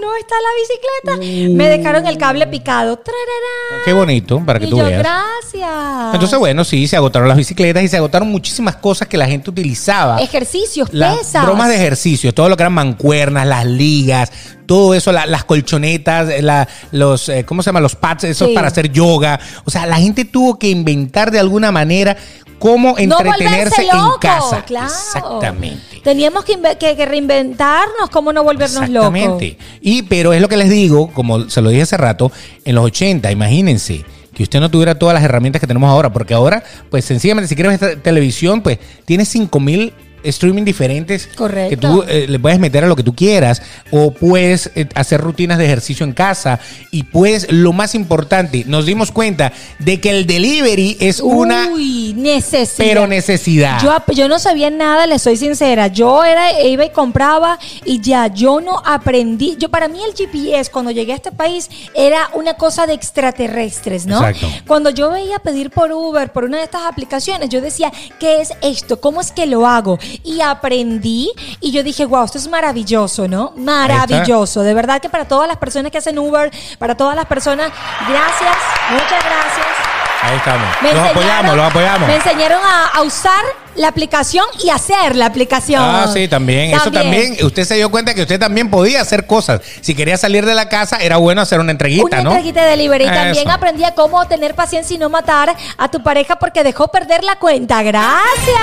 no 0.00 0.14
está 0.14 0.36
en 0.36 0.42
la 0.42 1.18
bicicleta. 1.18 1.56
Me 1.56 1.68
dejaron 1.68 2.06
el 2.06 2.16
cable 2.16 2.46
picado. 2.46 2.96
Trararán. 2.96 3.84
Qué 3.84 3.92
bonito, 3.92 4.40
para 4.46 4.60
que 4.60 4.66
y 4.66 4.70
tú 4.70 4.78
yo, 4.78 4.84
veas. 4.84 5.00
gracias. 5.02 6.14
Entonces, 6.14 6.38
bueno, 6.38 6.62
sí, 6.64 6.86
se 6.86 6.96
agotaron 6.96 7.26
las 7.26 7.36
bicicletas 7.36 7.82
y 7.82 7.88
se 7.88 7.96
agotaron 7.96 8.28
muchísimas 8.30 8.76
cosas 8.76 9.08
que 9.08 9.16
la 9.16 9.26
gente 9.26 9.50
utilizaba. 9.50 10.20
Ejercicios, 10.20 10.88
Las 10.92 11.18
pesas. 11.18 11.44
bromas 11.44 11.68
de 11.68 11.74
ejercicio, 11.74 12.32
todo 12.32 12.48
lo 12.48 12.56
que 12.56 12.62
eran 12.62 12.72
mancuernas, 12.72 13.46
las 13.48 13.66
ligas, 13.66 14.30
todo 14.66 14.94
eso, 14.94 15.10
la- 15.10 15.26
las 15.26 15.42
colchonetas, 15.44 16.28
la- 16.42 16.68
los, 16.92 17.28
eh, 17.28 17.44
¿cómo 17.44 17.62
se 17.62 17.66
llama? 17.70 17.80
Los 17.80 17.96
pads, 17.96 18.22
esos 18.24 18.48
Sí. 18.50 18.54
para 18.54 18.68
hacer 18.68 18.92
yoga. 18.92 19.40
O 19.64 19.70
sea, 19.72 19.86
la 19.86 19.96
gente 19.96 20.24
tuvo 20.24 20.56
que 20.60 20.68
inventar 20.68 21.32
de 21.32 21.40
alguna 21.40 21.72
manera 21.72 22.16
cómo 22.60 22.94
entretenerse 22.96 23.82
loco, 23.86 24.14
en 24.14 24.20
casa. 24.20 24.64
claro. 24.64 24.86
Exactamente. 24.86 26.00
Teníamos 26.04 26.44
que, 26.44 26.56
inve- 26.56 26.78
que- 26.78 26.94
que 26.96 27.04
reinventarnos, 27.06 28.08
cómo 28.10 28.32
no 28.32 28.44
volvernos 28.44 28.88
locos. 28.88 29.08
Exactamente. 29.14 29.58
Y, 29.80 30.02
pero 30.02 30.32
es 30.32 30.40
lo 30.40 30.48
que 30.48 30.56
les 30.56 30.70
digo, 30.70 31.10
como 31.12 31.48
se 31.50 31.60
lo 31.60 31.70
dije 31.70 31.82
hace 31.82 31.96
rato, 31.96 32.30
en 32.64 32.74
los 32.76 32.84
80, 32.84 33.30
imagínense 33.32 34.04
que 34.34 34.44
usted 34.44 34.60
no 34.60 34.70
tuviera 34.70 34.94
todas 34.98 35.14
las 35.14 35.24
herramientas 35.24 35.60
que 35.60 35.66
tenemos 35.66 35.90
ahora, 35.90 36.12
porque 36.12 36.32
ahora, 36.34 36.62
pues 36.88 37.04
sencillamente, 37.04 37.48
si 37.48 37.56
quieres 37.56 37.80
ver 37.80 38.00
televisión, 38.00 38.62
pues 38.62 38.78
tienes 39.04 39.28
5000 39.28 39.92
streaming 40.24 40.64
diferentes 40.64 41.28
Correcto. 41.34 41.70
que 41.70 41.76
tú 41.76 42.04
eh, 42.08 42.26
le 42.28 42.38
puedes 42.38 42.58
meter 42.58 42.84
a 42.84 42.86
lo 42.86 42.96
que 42.96 43.02
tú 43.02 43.14
quieras 43.14 43.62
o 43.90 44.12
puedes 44.12 44.70
eh, 44.74 44.88
hacer 44.94 45.20
rutinas 45.20 45.58
de 45.58 45.66
ejercicio 45.66 46.04
en 46.04 46.12
casa 46.12 46.60
y 46.90 47.04
pues 47.04 47.50
lo 47.52 47.72
más 47.72 47.94
importante 47.94 48.64
nos 48.66 48.86
dimos 48.86 49.12
cuenta 49.12 49.52
de 49.78 50.00
que 50.00 50.10
el 50.10 50.26
delivery 50.26 50.96
es 51.00 51.20
una 51.20 51.68
Uy, 51.72 52.14
necesidad. 52.16 52.86
pero 52.86 53.06
necesidad 53.06 53.80
yo 54.12 54.28
no 54.28 54.38
sabía 54.38 54.70
nada, 54.70 55.06
le 55.06 55.18
soy 55.18 55.36
sincera. 55.36 55.86
Yo 55.88 56.24
era, 56.24 56.60
iba 56.62 56.84
y 56.84 56.90
compraba 56.90 57.58
y 57.84 58.00
ya, 58.00 58.26
yo 58.28 58.60
no 58.60 58.82
aprendí. 58.84 59.56
Yo 59.58 59.68
para 59.68 59.88
mí 59.88 59.98
el 60.02 60.14
GPS 60.14 60.70
cuando 60.70 60.90
llegué 60.90 61.12
a 61.12 61.16
este 61.16 61.32
país 61.32 61.70
era 61.94 62.28
una 62.34 62.54
cosa 62.54 62.86
de 62.86 62.94
extraterrestres, 62.94 64.06
¿no? 64.06 64.26
Exacto. 64.26 64.48
Cuando 64.66 64.90
yo 64.90 65.10
veía 65.10 65.38
pedir 65.38 65.70
por 65.70 65.92
Uber, 65.92 66.32
por 66.32 66.44
una 66.44 66.58
de 66.58 66.64
estas 66.64 66.82
aplicaciones, 66.82 67.48
yo 67.48 67.60
decía, 67.60 67.92
¿qué 68.18 68.40
es 68.40 68.52
esto? 68.62 69.00
¿Cómo 69.00 69.20
es 69.20 69.32
que 69.32 69.46
lo 69.46 69.66
hago? 69.66 69.98
Y 70.24 70.40
aprendí 70.40 71.32
y 71.60 71.72
yo 71.72 71.82
dije, 71.82 72.04
wow, 72.06 72.24
esto 72.24 72.38
es 72.38 72.48
maravilloso, 72.48 73.28
¿no? 73.28 73.52
Maravilloso. 73.56 74.62
De 74.62 74.74
verdad 74.74 75.00
que 75.00 75.08
para 75.08 75.26
todas 75.26 75.48
las 75.48 75.56
personas 75.56 75.90
que 75.90 75.98
hacen 75.98 76.18
Uber, 76.18 76.50
para 76.78 76.96
todas 76.96 77.16
las 77.16 77.26
personas, 77.26 77.72
gracias, 78.08 78.56
muchas 78.90 79.24
gracias. 79.24 79.89
Ahí 80.22 80.36
estamos. 80.36 80.68
Me 80.82 80.92
Los 80.92 81.08
apoyamos, 81.08 81.56
los 81.56 81.66
apoyamos. 81.66 82.08
Me 82.08 82.16
enseñaron 82.16 82.60
a, 82.62 82.86
a 82.88 83.02
usar 83.02 83.42
la 83.76 83.88
aplicación 83.88 84.44
y 84.62 84.68
hacer 84.68 85.16
la 85.16 85.26
aplicación. 85.26 85.82
Ah, 85.82 86.06
sí, 86.12 86.28
también. 86.28 86.74
Eso 86.74 86.90
también, 86.90 87.36
usted 87.42 87.64
se 87.64 87.76
dio 87.76 87.90
cuenta 87.90 88.12
que 88.14 88.22
usted 88.22 88.38
también 88.38 88.68
podía 88.70 89.00
hacer 89.00 89.26
cosas. 89.26 89.60
Si 89.80 89.94
quería 89.94 90.16
salir 90.18 90.44
de 90.44 90.54
la 90.54 90.68
casa, 90.68 90.98
era 90.98 91.16
bueno 91.16 91.40
hacer 91.40 91.60
una 91.60 91.70
entreguita, 91.72 92.04
Una 92.04 92.22
¿no? 92.22 92.30
entreguita 92.32 92.64
de 92.64 92.70
delivery. 92.70 93.06
También 93.06 93.46
Eso. 93.46 93.50
aprendí 93.52 93.84
a 93.84 93.94
cómo 93.94 94.26
tener 94.26 94.54
paciencia 94.54 94.94
y 94.94 94.98
no 94.98 95.08
matar 95.08 95.56
a 95.78 95.88
tu 95.88 96.02
pareja 96.02 96.36
porque 96.36 96.62
dejó 96.64 96.88
perder 96.88 97.24
la 97.24 97.36
cuenta. 97.36 97.82
Gracias. 97.82 98.58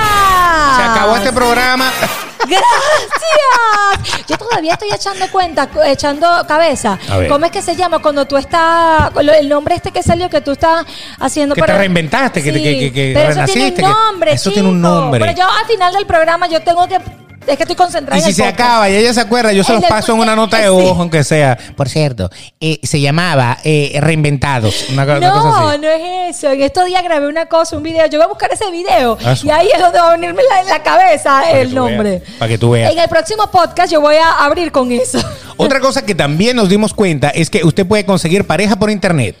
Se 0.76 0.82
acabó 0.82 1.16
este 1.16 1.32
programa. 1.32 1.90
Gracias. 2.48 4.26
Yo 4.28 4.36
todavía 4.38 4.72
estoy 4.74 4.90
echando 4.92 5.26
cuenta, 5.30 5.68
echando 5.86 6.28
cabeza. 6.46 6.98
¿Cómo 7.28 7.44
es 7.46 7.52
que 7.52 7.62
se 7.62 7.76
llama 7.76 7.98
cuando 8.00 8.26
tú 8.26 8.36
estás, 8.36 9.10
el 9.16 9.48
nombre 9.48 9.74
este 9.74 9.90
que 9.90 10.02
salió 10.02 10.28
que 10.28 10.40
tú 10.40 10.52
estás 10.52 10.84
haciendo 11.18 11.54
Que 11.54 11.62
te 11.62 11.72
reinventaste, 11.72 12.42
que- 12.42 12.52
que- 12.52 12.62
que- 12.62 12.92
que 12.92 13.12
pero 13.14 13.30
eso 13.30 13.44
tiene 13.44 13.70
renaciste, 13.70 13.82
un 13.84 13.90
nombre. 13.90 14.32
eso 14.32 14.50
tiene 14.50 14.68
un 14.68 14.80
nombre. 14.80 15.20
Pero 15.20 15.32
yo 15.38 15.44
al 15.48 15.66
final 15.66 15.92
del 15.94 16.06
programa 16.06 16.46
yo 16.48 16.60
tengo 16.62 16.86
que, 16.88 16.98
es 17.48 17.56
que 17.56 17.62
estoy 17.64 17.76
concentrada 17.76 18.16
Y 18.16 18.20
en 18.20 18.24
si 18.24 18.30
el 18.30 18.36
se 18.36 18.42
podcast. 18.42 18.60
acaba 18.60 18.90
y 18.90 18.96
ella 18.96 19.12
se 19.14 19.20
acuerda, 19.20 19.52
yo 19.52 19.64
se 19.64 19.72
los 19.72 19.84
paso 19.84 20.12
en 20.12 20.20
una 20.20 20.36
nota 20.36 20.58
de 20.58 20.68
voz, 20.68 20.98
aunque 20.98 21.24
sea. 21.24 21.56
Por 21.76 21.88
cierto, 21.88 22.30
eh, 22.60 22.78
se 22.82 23.00
llamaba 23.00 23.58
eh, 23.64 23.98
Reinventados. 24.00 24.86
Una, 24.90 25.02
una 25.04 25.14
cosa 25.32 25.48
No, 25.48 25.68
así. 25.68 25.78
no 25.80 25.88
es 25.88 26.36
eso. 26.36 26.50
En 26.52 26.62
estos 26.62 26.84
días 26.86 27.02
grabé 27.02 27.26
una 27.28 27.46
cosa, 27.46 27.76
un 27.76 27.82
video. 27.82 28.06
Yo 28.06 28.18
voy 28.18 28.24
a 28.24 28.28
buscar 28.28 28.52
ese 28.52 28.70
video. 28.70 29.16
Ah, 29.24 29.32
Eso. 29.32 29.46
Y 29.46 29.50
ahí 29.50 29.68
es 29.74 29.80
donde 29.80 29.98
va 29.98 30.08
a 30.08 30.12
venirme 30.16 30.42
la- 30.48 30.60
en 30.60 30.68
la 30.68 30.82
cabeza 30.82 31.50
el 31.50 31.74
nombre. 31.74 32.10
veas, 32.18 32.22
para 32.38 32.48
que 32.48 32.58
tú 32.58 32.70
veas. 32.70 32.92
En 32.92 32.98
el 32.98 33.08
próximo 33.08 33.46
podcast 33.50 33.90
yo 33.92 34.00
voy 34.00 34.16
a 34.16 34.44
abrir 34.44 34.70
con 34.72 34.92
eso. 34.92 35.18
Otra 35.56 35.80
cosa 35.80 36.02
que 36.04 36.14
también 36.14 36.56
nos 36.56 36.68
dimos 36.68 36.94
cuenta 36.94 37.30
es 37.30 37.50
que 37.50 37.64
usted 37.64 37.86
puede 37.86 38.04
conseguir 38.04 38.46
pareja 38.46 38.76
por 38.76 38.90
internet. 38.90 39.36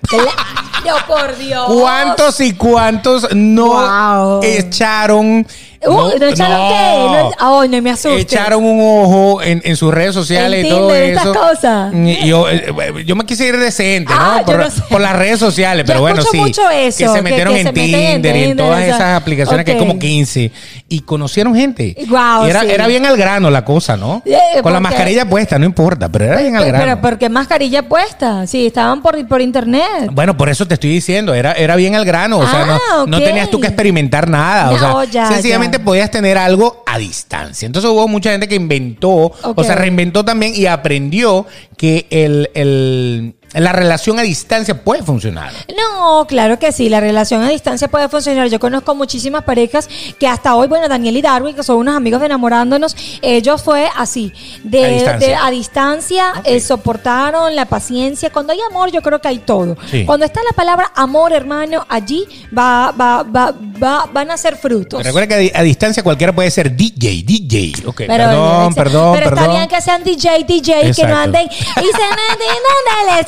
Claro, 0.82 0.98
por 1.06 1.36
Dios. 1.36 1.66
¿Cuántos 1.68 2.40
y 2.40 2.54
cuántos 2.54 3.34
no 3.34 3.66
Wow. 3.66 4.40
echaron? 4.42 5.46
Uh, 5.86 6.18
¿no 6.18 6.26
echaron 6.26 6.68
qué? 6.68 7.06
No, 7.38 7.60
ay, 7.60 7.68
no 7.68 7.82
me. 7.82 7.90
Echaron 8.20 8.64
un 8.64 8.80
ojo 8.80 9.42
en, 9.42 9.62
en 9.64 9.76
sus 9.76 9.94
redes 9.94 10.12
sociales 10.14 10.60
En 10.60 10.66
y 10.66 10.68
todo 10.70 10.88
Tinder, 10.88 11.02
eso. 11.04 11.18
estas 11.32 11.36
cosas. 11.50 11.94
Y 11.94 12.26
Yo, 12.26 12.48
eh, 12.48 12.64
yo 13.06 13.14
me 13.14 13.24
quise 13.24 13.46
ir 13.46 13.56
decente, 13.56 14.12
Ah, 14.16 14.38
¿no? 14.40 14.44
Por, 14.44 14.58
no 14.58 14.70
sé. 14.70 14.82
por 14.90 15.00
las 15.00 15.14
redes 15.16 15.38
sociales, 15.38 15.84
pero 15.86 15.98
Yo 15.98 16.02
bueno, 16.02 16.22
sí. 16.22 16.36
mucho 16.36 16.68
eso, 16.70 16.98
que 16.98 17.04
que- 17.04 17.10
se 17.12 17.22
metieron 17.22 17.54
que 17.54 17.60
en, 17.60 17.66
se 17.66 17.72
meten 17.72 17.94
en 17.94 18.12
Tinder 18.22 18.36
y 18.36 18.38
en 18.42 18.48
Tinder, 18.50 18.66
todas 18.66 18.82
esas 18.84 19.16
aplicaciones 19.20 19.64
que 19.64 19.72
hay 19.72 19.78
como 19.78 19.98
15. 19.98 20.50
Y 20.88 21.00
conocieron 21.02 21.54
gente. 21.54 21.94
Guau, 22.08 22.46
Y 22.46 22.50
era, 22.50 22.62
sí. 22.62 22.70
era 22.70 22.86
bien 22.86 23.06
al 23.06 23.16
grano 23.16 23.50
la 23.50 23.64
cosa, 23.64 23.96
¿no? 23.96 24.22
Eh, 24.24 24.32
Con 24.62 24.72
la 24.72 24.78
porque- 24.78 24.80
mascarilla 24.80 25.28
puesta, 25.28 25.58
no 25.58 25.66
importa, 25.66 26.08
pero 26.08 26.24
era 26.24 26.40
bien 26.40 26.56
al 26.56 26.64
grano. 26.66 26.84
pero 26.84 27.00
¿por 27.00 27.18
qué 27.18 27.28
mascarilla 27.28 27.82
puesta? 27.88 28.46
Sí, 28.46 28.66
estaban 28.66 29.00
por, 29.00 29.26
por 29.28 29.40
internet. 29.40 30.08
Bueno, 30.10 30.36
por 30.36 30.48
eso 30.48 30.66
te 30.66 30.74
estoy 30.74 30.90
diciendo, 30.90 31.34
era, 31.34 31.52
era 31.52 31.76
bien 31.76 31.94
al 31.94 32.04
grano, 32.04 32.38
o 32.38 32.46
sea, 32.48 32.62
Ah, 32.62 32.78
no, 32.96 33.06
no 33.06 33.16
ok. 33.18 33.22
tenías 33.24 33.50
tú 33.50 33.60
que 33.60 33.66
experimentar 33.68 34.28
nada, 34.28 34.70
o 34.70 34.72
No, 34.76 35.02
sea, 35.02 35.10
ya, 35.10 35.28
sencillamente 35.28 35.67
podías 35.78 36.10
tener 36.10 36.38
algo 36.38 36.82
a 36.86 36.98
distancia. 36.98 37.66
Entonces 37.66 37.90
hubo 37.90 38.08
mucha 38.08 38.30
gente 38.32 38.48
que 38.48 38.54
inventó, 38.56 39.10
o 39.42 39.64
sea, 39.64 39.74
reinventó 39.74 40.24
también 40.24 40.52
y 40.54 40.66
aprendió 40.66 41.46
que 41.76 42.06
el, 42.10 42.50
el- 42.54 43.34
la 43.54 43.72
relación 43.72 44.18
a 44.18 44.22
distancia 44.22 44.82
puede 44.84 45.02
funcionar. 45.02 45.52
No, 45.76 46.26
claro 46.26 46.58
que 46.58 46.70
sí, 46.72 46.88
la 46.88 47.00
relación 47.00 47.42
a 47.42 47.48
distancia 47.48 47.88
puede 47.88 48.08
funcionar. 48.08 48.48
Yo 48.48 48.58
conozco 48.60 48.94
muchísimas 48.94 49.44
parejas 49.44 49.88
que 50.18 50.26
hasta 50.28 50.54
hoy, 50.54 50.68
bueno, 50.68 50.88
Daniel 50.88 51.16
y 51.16 51.22
Darwin, 51.22 51.54
que 51.56 51.62
son 51.62 51.76
unos 51.76 51.96
amigos 51.96 52.20
de 52.20 52.26
enamorándonos, 52.26 52.94
ellos 53.22 53.62
fue 53.62 53.88
así, 53.96 54.32
de 54.64 54.84
A 54.84 54.88
distancia. 54.88 55.28
de- 55.28 55.34
a 55.36 55.50
distancia, 55.50 56.32
Ok. 56.38 56.42
eh, 56.44 56.60
soportaron 56.60 57.56
la 57.56 57.64
paciencia. 57.66 58.30
Cuando 58.30 58.52
hay 58.52 58.58
amor, 58.68 58.90
yo 58.92 59.00
creo 59.02 59.20
que 59.20 59.28
hay 59.28 59.38
todo. 59.38 59.76
Sí. 59.90 60.04
Cuando 60.04 60.26
está 60.26 60.40
la 60.42 60.54
palabra 60.54 60.92
amor, 60.94 61.32
hermano, 61.32 61.86
allí 61.88 62.26
va, 62.56 62.90
va, 62.92 63.22
va, 63.22 63.54
va, 63.82 64.04
van 64.12 64.30
a 64.30 64.36
ser 64.36 64.56
frutos. 64.56 65.02
Recuerda 65.02 65.26
que 65.28 65.34
a, 65.34 65.38
di- 65.38 65.52
a 65.54 65.62
distancia 65.62 66.02
cualquiera 66.02 66.34
puede 66.34 66.50
ser 66.50 66.74
DJ, 66.76 67.22
DJ. 67.24 67.72
Ok, 67.86 67.96
Pero, 68.06 68.08
perdón, 68.08 68.72
eh, 68.72 68.74
perdón, 68.74 69.14
pero 69.18 69.30
perdón. 69.30 69.44
está 69.44 69.56
bien 69.56 69.68
que 69.68 69.80
sean 69.80 70.04
DJ, 70.04 70.44
DJ, 70.44 70.92
que 70.94 71.06
no 71.06 71.16
anden 71.16 71.48
y 71.48 71.84
se 71.86 72.02
anden 72.02 72.58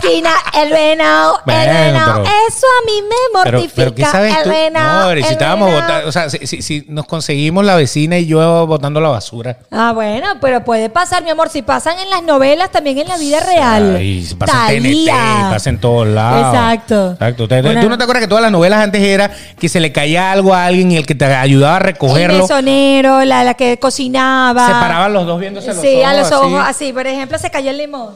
el 0.19 0.71
venado, 0.71 1.41
Bueno, 1.45 1.61
el 1.63 1.69
venado. 1.93 2.23
pero- 2.23 2.37
Eso 2.49 2.67
a 2.67 2.85
mí 2.87 3.03
me 3.03 3.39
mortifica. 3.39 3.73
pero 3.77 3.95
¿qué 3.95 4.05
sabes 4.05 4.37
el 4.37 4.43
tú? 4.45 4.51
venado, 4.51 5.09
No, 5.09 5.13
si 5.15 5.19
el 5.27 5.33
estábamos 5.33 5.69
venado. 5.71 5.83
botando, 5.89 6.09
o 6.09 6.13
sea, 6.13 6.31
si, 6.31 6.47
si- 6.47 6.63
si 6.63 6.85
nos 6.89 7.07
conseguimos 7.07 7.65
la 7.65 7.77
vecina 7.77 8.19
y 8.19 8.27
yo 8.27 8.67
botando 8.67 9.01
la 9.01 9.09
basura. 9.11 9.59
Ah, 9.71 9.93
bueno, 9.95 10.27
pero 10.41 10.65
puede 10.65 10.91
pasar, 10.91 11.23
mi 11.23 11.31
amor. 11.31 11.49
Si 11.51 11.63
pasan 11.63 11.99
en 11.99 12.11
las 12.11 12.23
novelas, 12.23 12.71
también 12.71 12.99
en 12.99 13.09
la 13.09 13.17
vida 13.19 13.41
real. 13.41 13.97
Ay, 13.97 14.25
se 14.25 14.37
pasa 14.37 14.73
en 14.73 14.83
TNT, 14.83 15.11
pasa 15.51 15.71
en 15.71 15.79
todos 15.81 16.07
lados. 16.09 16.55
Exacto. 16.55 17.11
Exacto. 17.13 17.49
¿Tú, 17.49 17.55
Una- 17.69 17.81
tú 17.81 17.89
no 17.89 17.97
te 17.99 18.05
acuerdas 18.05 18.23
que 18.23 18.29
todas 18.29 18.43
las 18.43 18.53
novelas 18.53 18.81
antes 18.83 19.03
era 19.03 19.31
que 19.59 19.69
se 19.69 19.81
le 19.81 19.93
caía 19.93 20.33
algo 20.33 20.55
a 20.55 20.65
alguien 20.67 20.91
y 20.93 20.97
el 20.97 21.07
que 21.07 21.15
te 21.15 21.25
ayudaba 21.25 21.75
a 21.75 21.79
El 21.79 21.85
recogerlo 21.85 22.39
mesonero, 22.43 23.25
la, 23.25 23.45
la 23.45 23.55
que 23.55 23.79
cocinaba. 23.79 24.67
se 24.67 24.73
paraban 24.73 25.13
los 25.13 25.27
dos 25.27 25.39
viéndose 25.41 25.69
los 25.69 25.77
sí, 25.81 25.97
ojos? 25.97 26.05
a 26.07 26.15
los 26.15 26.33
ojos, 26.33 26.61
así. 26.61 26.85
así. 26.87 26.93
Por 26.93 27.07
ejemplo, 27.07 27.39
se 27.39 27.51
cayó 27.51 27.71
el 27.71 27.79
limón. 27.79 28.15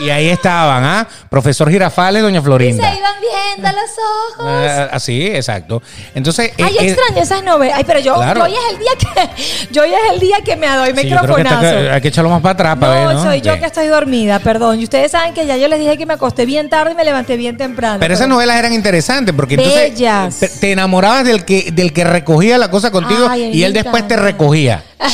Y 0.00 0.10
ahí 0.10 0.28
estaban, 0.28 0.82
¿ah? 0.84 1.06
Profesor 1.30 1.70
Girafales, 1.70 2.22
Doña 2.22 2.40
Y 2.40 2.42
Florinda. 2.42 2.90
se 2.90 2.98
iban 2.98 3.14
viendo 3.20 3.70
los 3.80 3.90
ojos. 4.38 4.46
Ah, 4.48 4.88
así, 4.92 5.26
exacto. 5.28 5.80
Entonces, 6.14 6.52
Ay, 6.58 6.64
eh, 6.64 6.74
yo 6.74 6.80
eh, 6.80 6.88
extraño 6.90 7.22
esas 7.22 7.44
novelas. 7.44 7.78
Ay, 7.78 7.84
pero 7.86 8.00
yo, 8.00 8.14
Claro. 8.14 8.40
yo 8.40 8.44
hoy 8.46 8.54
es 8.54 8.72
el 8.72 8.78
día 8.78 8.92
que 8.98 9.70
yo 9.72 9.82
hoy 9.82 9.90
es 9.92 10.12
el 10.12 10.20
día 10.20 10.36
que 10.44 10.56
me 10.56 10.66
doy 10.68 10.88
sí, 10.88 10.94
que 10.94 11.00
está- 11.02 11.20
microfonazo. 11.22 11.92
hay 11.92 12.00
que 12.00 12.08
echarlo 12.08 12.30
más 12.30 12.40
para 12.42 12.52
atrás 12.54 12.76
para 12.78 13.00
no, 13.02 13.06
ver, 13.08 13.16
¿no? 13.16 13.22
soy 13.22 13.40
yo 13.40 13.58
que 13.58 13.66
estoy 13.66 13.86
dormida, 13.86 14.38
perdón. 14.40 14.80
Y 14.80 14.84
ustedes 14.84 15.12
saben 15.12 15.32
que 15.32 15.46
ya 15.46 15.56
yo 15.56 15.68
les 15.68 15.78
dije 15.78 15.96
que 15.96 16.06
me 16.06 16.14
acosté 16.14 16.44
bien 16.44 16.68
tarde 16.68 16.92
y 16.92 16.94
me 16.96 17.04
levanté 17.04 17.36
bien 17.36 17.56
temprano. 17.56 17.98
Pero 18.00 18.14
esas 18.14 18.26
novelas 18.28 18.56
eran 18.56 18.72
interesantes 18.72 19.32
porque 19.34 19.54
entonces 19.54 19.92
Bellas. 19.94 20.38
te, 20.40 20.48
te 20.48 20.72
enamorabas 20.72 21.24
del 21.24 21.44
que 21.44 21.70
del 21.72 21.92
que 21.92 22.02
recogía 22.04 22.58
la 22.58 22.68
cosa 22.70 22.90
contigo 22.90 23.26
Ay, 23.30 23.50
y 23.52 23.62
él 23.62 23.72
después 23.72 24.06
te 24.08 24.16
recogía. 24.16 24.82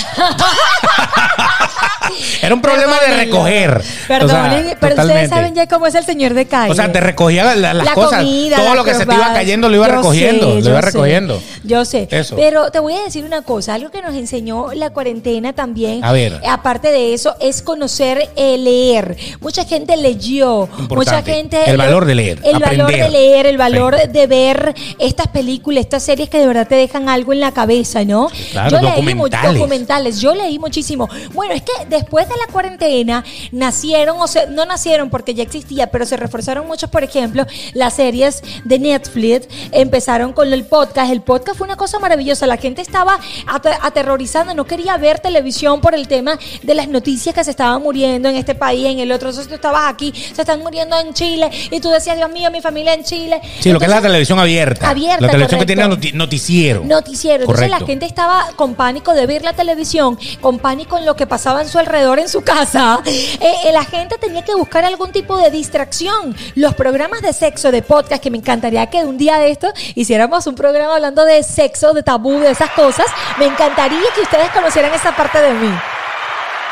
Era 2.42 2.54
un 2.54 2.61
problema 2.62 2.98
de 3.00 3.16
recoger. 3.16 3.82
O 4.22 4.28
sea, 4.28 4.76
pero 4.80 4.94
ustedes 5.02 5.28
saben 5.30 5.54
ya 5.54 5.66
cómo 5.66 5.86
es 5.86 5.94
el 5.94 6.04
señor 6.04 6.34
de 6.34 6.46
calle. 6.46 6.70
O 6.72 6.74
sea, 6.74 6.90
te 6.92 7.00
recogía 7.00 7.44
la- 7.54 7.74
las 7.74 7.84
La 7.84 7.94
cosas. 7.94 8.20
comida, 8.20 8.56
todo 8.56 8.74
lo 8.74 8.84
que 8.84 8.94
se 8.94 9.06
te 9.06 9.14
iba 9.14 9.32
cayendo 9.32 9.68
lo 9.68 9.76
iba 9.76 9.88
Yo 9.88 9.96
recogiendo. 9.96 10.54
sé, 10.56 10.62
lo 10.62 10.70
iba 10.70 10.80
sé. 10.82 10.86
recogiendo. 10.86 11.42
Yo 11.64 11.84
sé. 11.84 12.08
Eso. 12.11 12.36
Pero 12.36 12.70
te 12.70 12.78
voy 12.78 12.94
a 12.94 13.02
decir 13.04 13.24
una 13.24 13.42
cosa, 13.42 13.74
algo 13.74 13.90
que 13.90 14.02
nos 14.02 14.14
enseñó 14.14 14.72
la 14.74 14.90
cuarentena 14.90 15.52
también. 15.52 16.04
A 16.04 16.12
ver. 16.12 16.40
Aparte 16.48 16.88
de 16.90 17.14
eso, 17.14 17.34
es 17.40 17.62
conocer 17.62 18.28
eh, 18.36 18.58
leer. 18.58 19.16
Mucha 19.40 19.64
gente 19.64 19.96
leyó. 19.96 20.62
Importante. 20.78 20.94
Mucha 20.96 21.22
gente. 21.22 21.70
El 21.70 21.76
valor 21.76 22.04
de 22.04 22.14
leer, 22.14 22.38
El 22.42 22.58
valor 22.58 22.90
de 22.90 23.08
leer, 23.11 23.46
el 23.46 23.56
valor 23.58 23.96
Sí. 24.00 24.08
de 24.08 24.26
ver 24.26 24.74
estas 24.98 25.28
películas, 25.28 25.80
estas 25.84 26.02
series 26.02 26.28
que 26.28 26.38
de 26.38 26.46
verdad 26.46 26.66
te 26.66 26.74
dejan 26.74 27.08
algo 27.08 27.32
en 27.32 27.40
la 27.40 27.52
cabeza, 27.52 28.04
¿no? 28.04 28.28
Claro, 28.52 28.70
Yo 28.70 28.80
leí 28.80 28.90
documentales. 28.90 29.54
documentales. 29.54 30.20
Yo 30.20 30.34
leí 30.34 30.58
muchísimo. 30.58 31.08
Bueno, 31.32 31.54
es 31.54 31.62
que 31.62 31.72
después 32.01 32.28
de 32.28 32.34
la 32.36 32.53
cuarentena 32.53 33.24
nacieron, 33.53 34.20
o 34.20 34.26
sea, 34.26 34.46
no 34.46 34.64
nacieron 34.64 35.11
porque 35.11 35.34
ya 35.34 35.42
existía, 35.42 35.90
pero 35.90 36.07
se 36.07 36.16
reforzaron 36.16 36.66
muchos, 36.66 36.90
por 36.90 37.05
ejemplo, 37.05 37.46
las 37.74 37.94
series 37.94 38.42
de 38.64 38.78
Netflix. 38.78 39.48
Empezaron 39.72 40.32
con 40.32 40.53
el 40.53 40.64
podcast. 40.64 41.11
El 41.12 41.22
podcast 41.22 41.59
fue 41.59 41.66
una 41.66 41.76
cosa 41.76 41.98
maravillosa. 41.98 42.46
La 42.46 42.57
gente 42.57 42.82
estaba 42.82 43.18
ate- 43.46 43.76
aterrorizando, 43.82 44.55
no 44.55 44.64
quería 44.64 44.96
ver 44.96 45.20
televisión 45.20 45.80
por 45.80 45.94
el 45.94 46.09
tema 46.09 46.38
de 46.62 46.74
las 46.74 46.88
noticias 46.88 47.34
que 47.34 47.44
se 47.44 47.51
estaban 47.51 47.82
muriendo 47.82 48.28
en 48.28 48.36
este 48.36 48.55
país, 48.55 48.86
en 48.86 48.98
el 48.98 49.12
otro. 49.12 49.28
Entonces 49.28 49.48
tú 49.48 49.55
estabas 49.55 49.92
aquí, 49.92 50.12
se 50.34 50.42
están 50.42 50.61
muriendo 50.61 50.98
en 50.98 51.12
Chile, 51.14 51.51
y 51.70 51.80
tú 51.80 51.90
decías, 51.90 52.16
Dios 52.16 52.30
mío, 52.30 52.51
mi 52.51 52.61
familia 52.61 52.94
en 52.94 53.05
Chile. 53.05 53.40
Sí, 53.61 53.72
lo 53.72 53.78
que 53.78 53.84
es 53.84 53.90
la 53.90 53.96
Entonces, 53.96 54.03
televisión 54.03 54.38
abierta. 54.38 54.88
Abierta, 54.90 55.20
La 55.26 55.30
televisión 55.32 55.61
que 55.61 55.66
tiene 55.66 55.84
noti- 55.84 56.12
noticiero. 56.12 56.82
Noticiero. 56.84 57.42
Entonces 57.42 57.64
Correcto. 57.66 57.80
la 57.80 57.86
gente 57.86 58.07
estaba 58.07 58.46
con 58.57 58.74
pánico 58.74 59.12
de 59.14 59.26
ver 59.26 59.42
la 59.42 59.53
televisión, 59.53 60.18
con 60.40 60.59
pánico 60.59 60.98
en 60.98 61.07
lo 61.07 61.14
que 61.16 61.26
pasaba 61.26 61.61
en 61.62 61.68
su 61.68 61.78
alrededor, 61.78 61.89
en 61.95 62.28
su 62.28 62.43
casa. 62.43 63.01
Eh, 63.05 63.38
eh, 63.41 63.72
la 63.72 63.84
gente 63.84 64.16
tenía 64.18 64.45
que 64.45 64.55
buscar 64.55 64.84
algún 64.84 65.11
tipo 65.12 65.36
de 65.36 65.51
distracción. 65.51 66.36
Los 66.55 66.74
programas 66.74 67.20
de 67.22 67.32
sexo, 67.32 67.72
de 67.72 67.82
podcast, 67.82 68.22
que 68.22 68.30
me 68.30 68.38
encantaría 68.38 68.86
que 68.86 68.99
un 68.99 69.18
día 69.18 69.38
de 69.38 69.51
esto 69.51 69.72
hiciéramos 69.95 70.47
un 70.47 70.55
programa 70.55 70.95
hablando 70.95 71.24
de 71.24 71.43
sexo, 71.43 71.93
de 71.93 72.03
tabú, 72.03 72.38
de 72.38 72.51
esas 72.51 72.70
cosas. 72.70 73.07
Me 73.38 73.47
encantaría 73.47 73.99
que 74.14 74.20
ustedes 74.20 74.51
conocieran 74.51 74.93
esa 74.95 75.16
parte 75.16 75.41
de 75.41 75.53
mí. 75.53 75.72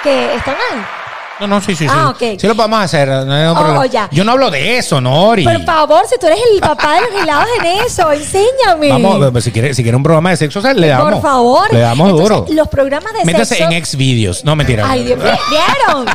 Que 0.03 0.35
está 0.35 0.53
mal. 0.53 0.98
No, 1.41 1.47
no, 1.47 1.61
sí, 1.61 1.75
sí, 1.77 1.85
sí. 1.85 1.91
Ah, 1.91 2.11
ok. 2.11 2.39
Sí 2.39 2.47
lo 2.47 2.55
podemos 2.57 2.81
hacer. 2.81 3.09
no 3.09 3.33
hay 3.33 3.43
ningún 3.45 3.57
Oh, 3.57 3.61
problema. 3.61 3.87
ya. 3.87 4.09
Yo 4.13 4.25
no 4.25 4.33
hablo 4.33 4.51
de 4.51 4.79
eso, 4.79 5.01
Nori. 5.01 5.45
Por 5.45 5.65
favor, 5.65 6.03
si 6.09 6.19
tú 6.19 6.27
eres 6.27 6.39
el 6.53 6.61
papá 6.61 6.95
de 6.97 7.01
los 7.03 7.23
helados 7.23 7.47
en 7.61 7.67
eso, 7.87 8.11
enséñame. 8.13 8.89
Vamos, 8.91 9.45
si 9.45 9.53
quiere, 9.53 9.73
si 9.75 9.83
quiere 9.83 9.97
un 9.97 10.03
programa 10.03 10.31
de 10.31 10.37
sexo, 10.37 10.59
o 10.59 10.63
sea, 10.63 10.75
le 10.75 10.89
damos. 10.89 11.13
Por 11.13 11.23
favor. 11.23 11.73
Le 11.73 11.81
damos 11.81 12.11
Entonces, 12.11 12.29
duro. 12.37 12.47
Los 12.51 12.69
programas 12.69 13.13
de 13.13 13.25
Métase 13.25 13.55
sexo. 13.57 13.71
en 13.73 13.85
Xvideos. 13.87 14.45
No, 14.45 14.57
mentira. 14.57 14.85
Ay, 14.91 15.05
Dios 15.05 15.19
mío, 15.19 15.33
¿vieron? 15.51 16.07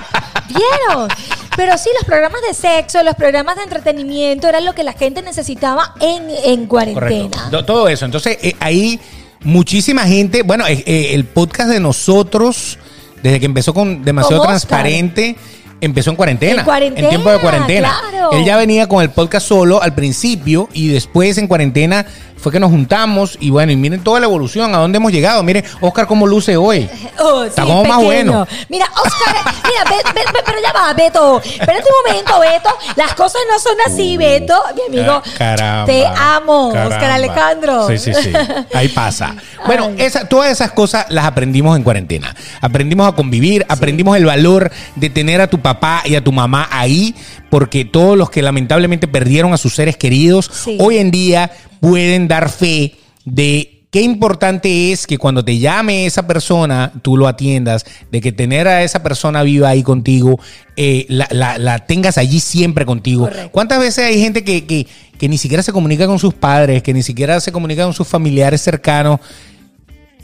¿Vieron? 0.49 1.07
Pero 1.55 1.77
sí, 1.77 1.89
los 1.95 2.03
programas 2.05 2.41
de 2.47 2.53
sexo, 2.53 3.01
los 3.03 3.15
programas 3.15 3.55
de 3.55 3.63
entretenimiento, 3.63 4.47
era 4.47 4.59
lo 4.59 4.73
que 4.73 4.83
la 4.83 4.93
gente 4.93 5.21
necesitaba 5.21 5.93
en, 5.99 6.29
en 6.43 6.67
Correcto. 6.67 6.99
cuarentena. 6.99 7.49
Do- 7.51 7.63
Todo 7.63 7.87
eso. 7.87 8.05
Entonces, 8.05 8.37
eh, 8.41 8.55
ahí 8.59 8.99
muchísima 9.41 10.03
gente, 10.03 10.41
bueno, 10.43 10.65
eh, 10.67 10.83
eh, 10.85 11.09
el 11.13 11.25
podcast 11.25 11.69
de 11.69 11.79
nosotros, 11.79 12.79
desde 13.23 13.39
que 13.39 13.45
empezó 13.45 13.73
con 13.73 14.03
demasiado 14.03 14.39
Con 14.41 14.49
transparente, 14.49 15.35
empezó 15.79 16.09
en 16.09 16.15
cuarentena. 16.17 16.59
En 16.59 16.65
cuarentena, 16.65 17.09
tiempo 17.09 17.31
de 17.31 17.39
cuarentena. 17.39 17.95
claro. 18.09 18.31
Él 18.33 18.43
ya 18.43 18.57
venía 18.57 18.87
con 18.87 19.01
el 19.01 19.09
podcast 19.09 19.47
solo 19.47 19.81
al 19.81 19.95
principio 19.95 20.69
y 20.73 20.89
después 20.89 21.37
en 21.37 21.47
cuarentena 21.47 22.05
fue 22.43 22.51
que 22.51 22.59
nos 22.59 22.69
juntamos 22.71 23.37
y 23.39 23.49
bueno, 23.49 23.71
y 23.71 23.75
miren 23.77 24.03
toda 24.03 24.19
la 24.19 24.25
evolución, 24.25 24.75
a 24.75 24.77
dónde 24.79 24.97
hemos 24.97 25.11
llegado. 25.13 25.41
Miren, 25.43 25.63
Oscar 25.81 26.05
cómo 26.07 26.27
luce 26.27 26.57
hoy. 26.57 26.89
Oh, 27.25 27.43
Está 27.45 27.61
sí, 27.61 27.67
como 27.69 27.85
más 27.85 28.03
bueno. 28.03 28.45
Mira, 28.69 28.85
Oscar, 29.01 29.35
mira, 29.63 29.83
ve- 29.89 30.11
ve- 30.13 30.21
ve- 30.33 30.39
pero 30.45 30.57
ya 30.61 30.73
va, 30.73 30.93
Beto. 30.93 31.39
Espérate 31.41 31.83
un 31.87 32.11
momento, 32.11 32.39
Beto. 32.39 32.69
Las 32.97 33.13
cosas 33.13 33.39
no 33.49 33.57
son 33.59 33.75
así, 33.87 34.17
Beto. 34.17 34.61
Mi 34.91 34.97
amigo, 34.99 35.21
caramba, 35.37 35.85
te 35.85 36.05
amo, 36.05 36.67
Oscar 36.69 36.89
caramba. 36.89 37.13
Alejandro. 37.15 37.87
Sí, 37.87 37.97
sí, 37.97 38.13
sí. 38.13 38.33
Ahí 38.73 38.89
pasa. 38.89 39.35
Bueno, 39.65 39.91
esa- 39.97 40.27
todas 40.27 40.51
esas 40.51 40.71
cosas 40.73 41.05
las 41.07 41.23
aprendimos 41.23 41.77
en 41.77 41.83
cuarentena. 41.83 42.35
Aprendimos 42.59 43.07
a 43.07 43.13
convivir, 43.13 43.65
aprendimos 43.69 44.17
el 44.17 44.25
valor 44.25 44.69
de 44.97 45.09
tener 45.09 45.39
a 45.39 45.47
tu 45.47 45.61
papá 45.61 46.01
y 46.03 46.15
a 46.15 46.21
tu 46.23 46.33
mamá 46.33 46.67
ahí, 46.69 47.15
porque 47.49 47.85
todos 47.85 48.17
los 48.17 48.29
que 48.29 48.41
lamentablemente 48.41 49.07
perdieron 49.07 49.53
a 49.53 49.57
sus 49.57 49.73
seres 49.75 49.95
queridos, 49.95 50.51
Sí. 50.51 50.77
hoy 50.81 50.97
en 50.97 51.11
día 51.11 51.49
pueden 51.83 52.29
dar 52.29 52.47
fe 52.49 52.95
de 53.25 53.81
qué 53.91 54.01
importante 54.03 54.93
es 54.93 55.05
que 55.05 55.17
cuando 55.17 55.43
te 55.43 55.59
llame 55.59 56.05
esa 56.05 56.25
persona, 56.25 56.93
tú 57.01 57.17
lo 57.17 57.27
atiendas, 57.27 57.85
de 58.09 58.21
que 58.21 58.31
tener 58.31 58.69
a 58.69 58.83
esa 58.83 59.03
persona 59.03 59.43
viva 59.43 59.67
ahí 59.67 59.83
contigo, 59.83 60.39
eh, 60.77 61.05
la, 61.09 61.27
la- 61.31 61.57
la 61.57 61.79
tengas 61.85 62.17
allí 62.17 62.39
siempre 62.39 62.85
contigo. 62.85 63.25
Correcto. 63.25 63.51
¿Cuántas 63.51 63.79
veces 63.81 64.05
hay 64.05 64.21
gente 64.21 64.45
que, 64.45 64.65
que- 64.65 64.87
que 65.19 65.27
ni 65.27 65.37
siquiera 65.37 65.61
se 65.61 65.73
comunica 65.73 66.07
con 66.07 66.19
sus 66.19 66.33
padres, 66.33 66.81
que 66.83 66.93
ni 66.93 67.03
siquiera 67.03 67.37
se 67.41 67.51
comunica 67.51 67.83
con 67.83 67.93
sus 67.93 68.07
familiares 68.07 68.61
cercanos? 68.61 69.19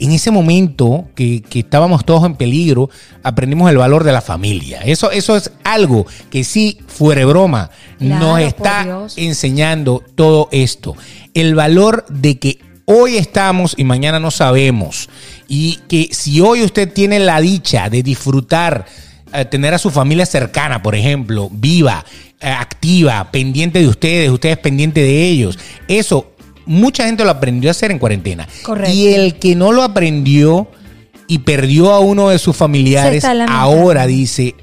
En 0.00 0.12
ese 0.12 0.30
momento 0.30 1.08
que, 1.14 1.42
que 1.42 1.60
estábamos 1.60 2.04
todos 2.04 2.24
en 2.24 2.34
peligro, 2.34 2.90
aprendimos 3.22 3.70
el 3.70 3.76
valor 3.76 4.02
de 4.02 4.12
la 4.12 4.20
familia. 4.20 4.80
Eso, 4.80 5.10
eso 5.10 5.36
es 5.36 5.52
algo 5.62 6.06
que 6.30 6.42
sí, 6.42 6.78
fuera 6.88 7.24
broma, 7.26 7.70
Claro, 7.98 8.26
nos 8.26 8.40
está 8.40 8.86
enseñando 9.16 10.02
todo 10.14 10.48
esto. 10.52 10.96
El 11.34 11.54
valor 11.54 12.06
de 12.08 12.38
que 12.38 12.58
hoy 12.86 13.16
estamos 13.16 13.74
y 13.76 13.84
mañana 13.84 14.18
no 14.18 14.30
sabemos. 14.30 15.08
Y 15.48 15.78
que 15.88 16.08
si 16.12 16.40
hoy 16.40 16.62
usted 16.62 16.92
tiene 16.92 17.20
la 17.20 17.40
dicha 17.40 17.88
de 17.88 18.02
disfrutar, 18.02 18.86
eh, 19.32 19.44
tener 19.44 19.74
a 19.74 19.78
su 19.78 19.90
familia 19.90 20.26
cercana, 20.26 20.82
por 20.82 20.94
ejemplo, 20.94 21.48
viva, 21.52 22.04
eh, 22.40 22.48
activa, 22.48 23.30
pendiente 23.30 23.78
de 23.78 23.86
ustedes, 23.86 24.30
ustedes 24.30 24.58
pendientes 24.58 25.04
de 25.04 25.28
ellos, 25.28 25.58
eso 25.86 26.32
mucha 26.66 27.04
gente 27.04 27.24
lo 27.24 27.30
aprendió 27.30 27.70
a 27.70 27.72
hacer 27.72 27.90
en 27.90 27.98
cuarentena. 27.98 28.48
Correcto. 28.62 28.92
Y 28.94 29.08
el 29.08 29.38
que 29.38 29.54
no 29.54 29.72
lo 29.72 29.82
aprendió 29.82 30.68
y 31.26 31.38
perdió 31.40 31.92
a 31.92 32.00
uno 32.00 32.30
de 32.30 32.38
sus 32.38 32.56
familiares, 32.56 33.24
ahora 33.48 34.06
dice, 34.06 34.54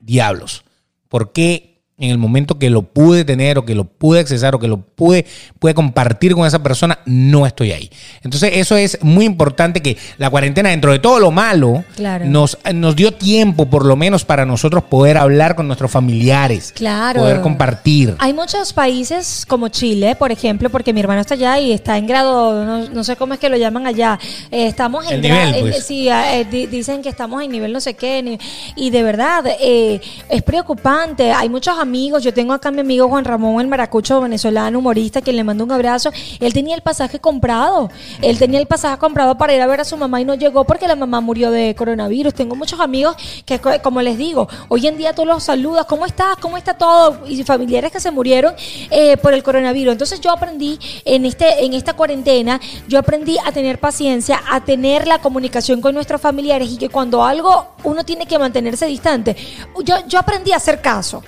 diablos, 0.00 0.64
¿por 1.08 1.32
qué 1.32 1.75
en 1.98 2.10
el 2.10 2.18
momento 2.18 2.58
que 2.58 2.68
lo 2.68 2.82
pude 2.82 3.24
tener 3.24 3.56
o 3.56 3.64
que 3.64 3.74
lo 3.74 3.84
pude 3.84 4.20
accesar 4.20 4.54
o 4.54 4.58
que 4.58 4.68
lo 4.68 4.76
pude, 4.76 5.24
pude 5.58 5.72
compartir 5.72 6.34
con 6.34 6.46
esa 6.46 6.62
persona, 6.62 6.98
no 7.06 7.46
estoy 7.46 7.72
ahí? 7.72 7.90
Entonces 8.22 8.50
eso 8.54 8.76
es 8.76 8.98
muy 9.02 9.24
importante 9.24 9.80
que 9.80 9.96
la 10.18 10.28
cuarentena, 10.28 10.68
dentro 10.68 10.92
de 10.92 10.98
todo 10.98 11.18
lo 11.20 11.30
malo, 11.30 11.84
Claro. 11.96 12.26
nos, 12.26 12.58
nos 12.74 12.96
dio 12.96 13.12
tiempo 13.14 13.70
por 13.70 13.86
lo 13.86 13.96
menos 13.96 14.26
para 14.26 14.44
nosotros 14.44 14.84
poder 14.84 15.16
hablar 15.16 15.56
con 15.56 15.66
nuestros 15.68 15.90
familiares, 15.90 16.72
Claro. 16.76 17.20
poder 17.22 17.40
compartir. 17.40 18.14
Hay 18.18 18.34
muchos 18.34 18.74
países 18.74 19.46
como 19.48 19.68
Chile, 19.68 20.16
por 20.16 20.30
ejemplo, 20.30 20.68
porque 20.68 20.92
mi 20.92 21.00
hermano 21.00 21.22
está 21.22 21.32
allá 21.32 21.58
y 21.58 21.72
está 21.72 21.96
en 21.96 22.06
grado, 22.06 22.62
no, 22.64 22.90
no 22.90 23.04
sé 23.04 23.16
cómo 23.16 23.32
es 23.32 23.40
que 23.40 23.48
lo 23.48 23.56
llaman 23.56 23.86
allá. 23.86 24.18
Eh, 24.50 24.66
estamos 24.66 25.06
en 25.10 25.14
El 25.14 25.22
gra- 25.30 25.46
nivel, 25.46 25.54
en- 25.54 25.60
pues. 25.72 25.86
sí, 25.86 26.08
eh, 26.10 26.46
di- 26.50 26.66
dicen 26.66 27.00
que 27.00 27.08
estamos 27.08 27.42
en 27.42 27.50
nivel 27.50 27.72
no 27.72 27.80
sé 27.80 27.94
qué. 27.94 28.22
ni- 28.22 28.38
y 28.76 28.90
de 28.90 29.02
verdad, 29.02 29.44
eh, 29.60 29.98
es 30.28 30.42
preocupante. 30.42 31.32
Hay 31.32 31.48
muchos 31.48 31.72
amigos. 31.72 31.85
Yo 31.86 32.34
tengo 32.34 32.52
acá 32.52 32.68
a 32.68 32.72
mi 32.72 32.80
amigo 32.80 33.08
Juan 33.08 33.24
Ramón, 33.24 33.60
el 33.60 33.68
maracucho 33.68 34.20
venezolano, 34.20 34.78
humorista, 34.80 35.20
quien 35.20 35.36
le 35.36 35.44
mando 35.44 35.64
un 35.64 35.72
abrazo. 35.72 36.10
Él 36.40 36.52
tenía 36.52 36.74
el 36.74 36.82
pasaje 36.82 37.18
comprado. 37.20 37.90
Él 38.22 38.38
tenía 38.38 38.58
el 38.60 38.66
pasaje 38.66 38.98
comprado 38.98 39.38
para 39.38 39.54
ir 39.54 39.60
a 39.62 39.66
ver 39.66 39.80
a 39.80 39.84
su 39.84 39.96
mamá 39.96 40.20
y 40.20 40.24
no 40.24 40.34
llegó 40.34 40.64
porque 40.64 40.86
la 40.88 40.96
mamá 40.96 41.20
murió 41.20 41.50
de 41.50 41.74
coronavirus. 41.74 42.34
Tengo 42.34 42.56
muchos 42.56 42.80
amigos 42.80 43.16
que, 43.44 43.58
co- 43.60 43.80
como 43.82 44.02
les 44.02 44.18
digo, 44.18 44.48
hoy 44.68 44.86
en 44.86 44.98
día 44.98 45.14
tú 45.14 45.24
los 45.24 45.44
saludas. 45.44 45.86
¿Cómo 45.86 46.06
estás? 46.06 46.36
¿Cómo 46.40 46.56
está 46.56 46.74
todo? 46.74 47.26
Y 47.28 47.42
familiares 47.44 47.92
que 47.92 48.00
se 48.00 48.10
murieron 48.10 48.54
eh, 48.90 49.16
por 49.18 49.32
el 49.34 49.42
coronavirus. 49.42 49.92
Entonces 49.92 50.20
yo 50.20 50.30
aprendí 50.32 50.78
en, 51.04 51.24
este, 51.24 51.64
en 51.64 51.72
esta 51.74 51.92
cuarentena, 51.94 52.60
yo 52.88 52.98
aprendí 52.98 53.36
a 53.44 53.52
tener 53.52 53.78
paciencia, 53.78 54.42
a 54.50 54.60
tener 54.64 55.06
la 55.06 55.18
comunicación 55.20 55.80
con 55.80 55.94
nuestros 55.94 56.20
familiares 56.20 56.70
y 56.72 56.76
que 56.78 56.88
cuando 56.88 57.24
algo 57.24 57.68
uno 57.84 58.04
tiene 58.04 58.26
que 58.26 58.38
mantenerse 58.38 58.86
distante, 58.86 59.36
yo, 59.84 59.94
yo 60.08 60.18
aprendí 60.18 60.52
a 60.52 60.56
hacer 60.56 60.80
caso. 60.80 61.22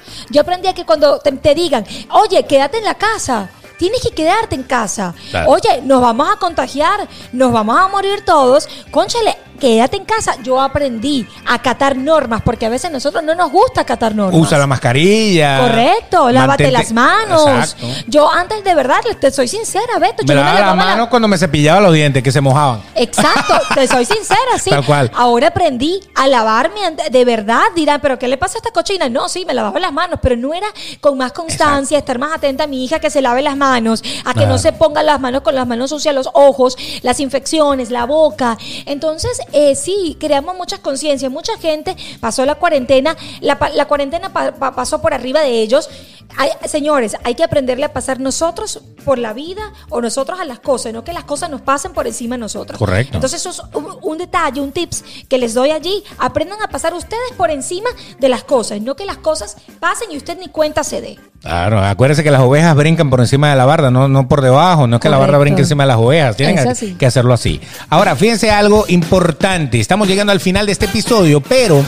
Aprendí 0.48 0.68
a 0.68 0.72
que 0.72 0.86
cuando 0.86 1.18
te, 1.18 1.30
te 1.32 1.54
digan, 1.54 1.84
oye, 2.10 2.44
quédate 2.44 2.78
en 2.78 2.84
la 2.84 2.94
casa. 2.94 3.50
Tienes 3.78 4.00
que 4.02 4.10
quedarte 4.10 4.56
en 4.56 4.64
casa. 4.64 5.14
Claro. 5.30 5.50
Oye, 5.50 5.82
nos 5.84 6.00
vamos 6.00 6.28
a 6.28 6.36
contagiar, 6.36 7.06
nos 7.32 7.52
vamos 7.52 7.78
a 7.78 7.86
morir 7.86 8.24
todos. 8.24 8.68
Conchale, 8.90 9.36
quédate 9.58 9.96
en 9.96 10.04
casa. 10.04 10.36
Yo 10.42 10.60
aprendí 10.60 11.26
a 11.46 11.54
acatar 11.54 11.96
normas, 11.96 12.42
porque 12.42 12.66
a 12.66 12.68
veces 12.68 12.86
a 12.86 12.90
nosotros 12.90 13.22
no 13.22 13.34
nos 13.34 13.50
gusta 13.50 13.82
acatar 13.82 14.14
normas. 14.14 14.40
Usa 14.40 14.58
la 14.58 14.66
mascarilla. 14.66 15.60
Correcto, 15.60 16.30
lávate 16.30 16.64
mantente- 16.64 16.70
las 16.72 16.92
manos. 16.92 17.46
Exacto. 17.48 17.86
Yo 18.06 18.30
antes 18.30 18.64
de 18.64 18.74
verdad, 18.74 18.96
te 19.20 19.30
soy 19.30 19.48
sincera, 19.48 19.98
Beto, 20.00 20.22
Me 20.22 20.28
yo 20.28 20.34
no 20.34 20.40
me 20.40 20.44
lavaba 20.46 20.52
las 20.52 20.60
lavaba 20.60 20.76
la- 20.84 20.90
manos 20.94 21.08
cuando 21.08 21.28
me 21.28 21.38
cepillaba 21.38 21.80
los 21.80 21.92
dientes, 21.92 22.22
que 22.22 22.32
se 22.32 22.40
mojaban. 22.40 22.82
Exacto, 22.94 23.54
te 23.74 23.86
soy 23.88 24.04
sincera, 24.04 24.58
sí. 24.62 24.70
Tal 24.70 24.84
cual. 24.84 25.10
Ahora 25.14 25.48
aprendí 25.48 26.00
a 26.14 26.26
lavarme 26.28 26.80
de 27.10 27.24
verdad. 27.24 27.62
Dirán, 27.74 28.00
¿pero 28.00 28.18
qué 28.18 28.28
le 28.28 28.36
pasa 28.36 28.56
a 28.56 28.58
esta 28.58 28.70
cochina? 28.70 29.08
No, 29.08 29.28
sí, 29.28 29.44
me 29.44 29.54
lavaba 29.54 29.78
las 29.80 29.92
manos, 29.92 30.18
pero 30.22 30.36
no 30.36 30.54
era 30.54 30.66
con 31.00 31.16
más 31.18 31.32
constancia, 31.32 31.98
estar 31.98 32.18
más 32.18 32.32
atenta 32.34 32.64
a 32.64 32.66
mi 32.66 32.84
hija 32.84 32.98
que 32.98 33.10
se 33.10 33.20
lave 33.22 33.42
las 33.42 33.56
manos, 33.56 34.02
a 34.24 34.34
que 34.34 34.46
no 34.46 34.58
se 34.58 34.72
ponga 34.72 35.02
las 35.02 35.20
manos 35.20 35.42
con 35.42 35.54
las 35.54 35.66
manos 35.66 35.90
sucias, 35.90 36.14
los 36.14 36.28
ojos, 36.34 36.76
las 37.02 37.20
infecciones, 37.20 37.90
la 37.90 38.04
boca. 38.06 38.56
Entonces, 38.86 39.40
eh, 39.52 39.74
sí, 39.74 40.16
creamos 40.18 40.56
muchas 40.56 40.80
conciencias. 40.80 41.30
Mucha 41.30 41.56
gente 41.58 41.96
pasó 42.20 42.44
la 42.44 42.56
cuarentena, 42.56 43.16
la, 43.40 43.58
la 43.74 43.86
cuarentena 43.86 44.32
pa- 44.32 44.52
pa- 44.52 44.74
pasó 44.74 45.00
por 45.00 45.14
arriba 45.14 45.40
de 45.40 45.60
ellos. 45.62 45.88
Hay- 46.36 46.50
señores, 46.68 47.16
hay 47.24 47.34
que 47.34 47.42
aprenderle 47.42 47.84
a 47.86 47.92
pasar 47.92 48.20
nosotros 48.20 48.80
por 49.04 49.18
la 49.18 49.32
vida 49.32 49.72
o 49.88 50.00
nosotros 50.00 50.38
a 50.38 50.44
las 50.44 50.60
cosas, 50.60 50.92
no 50.92 51.02
que 51.02 51.12
las 51.12 51.24
cosas 51.24 51.48
nos 51.50 51.62
pasen 51.62 51.92
por 51.92 52.06
encima 52.06 52.36
de 52.36 52.40
nosotros. 52.40 52.78
Correcto. 52.78 53.16
Entonces, 53.16 53.40
eso 53.40 53.50
es 53.50 53.60
un, 53.74 53.86
un 54.02 54.18
detalle, 54.18 54.60
un 54.60 54.70
tips 54.70 55.02
que 55.28 55.38
les 55.38 55.54
doy 55.54 55.70
allí. 55.70 56.04
Aprendan 56.18 56.62
a 56.62 56.68
pasar 56.68 56.92
ustedes 56.94 57.32
por 57.36 57.50
encima 57.50 57.88
de 58.18 58.28
las 58.28 58.44
cosas, 58.44 58.80
no 58.82 58.94
que 58.94 59.06
las 59.06 59.16
cosas 59.16 59.56
pasen 59.80 60.12
y 60.12 60.16
usted 60.16 60.38
ni 60.38 60.48
cuenta 60.48 60.84
se 60.84 61.00
dé. 61.00 61.18
Claro, 61.40 61.78
acuérdense 61.82 62.22
que 62.22 62.30
las 62.30 62.40
ovejas 62.42 62.74
brincan 62.76 63.08
por 63.10 63.20
encima 63.20 63.48
de 63.50 63.56
la 63.56 63.64
barda, 63.64 63.90
no, 63.90 64.08
no 64.08 64.28
por 64.28 64.42
debajo, 64.42 64.86
no 64.86 64.96
es 64.96 65.02
que 65.02 65.08
la 65.08 65.16
barda 65.16 65.28
Correcto. 65.34 65.40
brinque 65.42 65.62
encima 65.62 65.84
de 65.84 65.88
las 65.88 65.96
ovejas, 65.96 66.36
tienen 66.36 66.58
así. 66.68 66.94
que 66.94 67.06
hacerlo 67.06 67.32
así. 67.32 67.60
Ahora, 67.88 68.16
fíjense 68.16 68.50
algo 68.50 68.84
importante, 68.88 69.80
estamos 69.80 70.08
llegando 70.08 70.32
al 70.32 70.40
final 70.40 70.66
de 70.66 70.72
este 70.72 70.86
episodio, 70.86 71.40
pero 71.40 71.82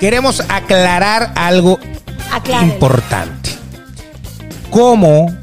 queremos 0.00 0.42
aclarar 0.48 1.32
algo 1.36 1.78
Aclaren. 2.32 2.68
importante. 2.70 3.50
¿Cómo 4.70 5.34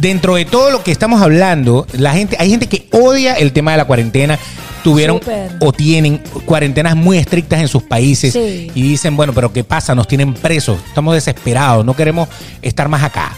dentro 0.00 0.36
de 0.36 0.44
todo 0.44 0.70
lo 0.70 0.82
que 0.82 0.92
estamos 0.92 1.20
hablando, 1.20 1.86
la 1.92 2.12
gente, 2.12 2.36
hay 2.38 2.50
gente 2.50 2.68
que 2.68 2.88
odia 2.92 3.34
el 3.34 3.52
tema 3.52 3.72
de 3.72 3.76
la 3.78 3.84
cuarentena, 3.86 4.38
tuvieron 4.84 5.20
o 5.60 5.72
tienen 5.72 6.22
cuarentenas 6.46 6.96
muy 6.96 7.18
estrictas 7.18 7.60
en 7.60 7.68
sus 7.68 7.82
países 7.82 8.32
Sí. 8.32 8.70
y 8.74 8.82
dicen, 8.82 9.16
bueno, 9.16 9.32
pero 9.34 9.52
¿qué 9.52 9.62
pasa? 9.64 9.94
Nos 9.94 10.08
tienen 10.08 10.32
presos, 10.34 10.78
estamos 10.86 11.14
desesperados, 11.14 11.84
no 11.84 11.94
queremos 11.94 12.28
estar 12.62 12.88
más 12.88 13.02
acá. 13.02 13.32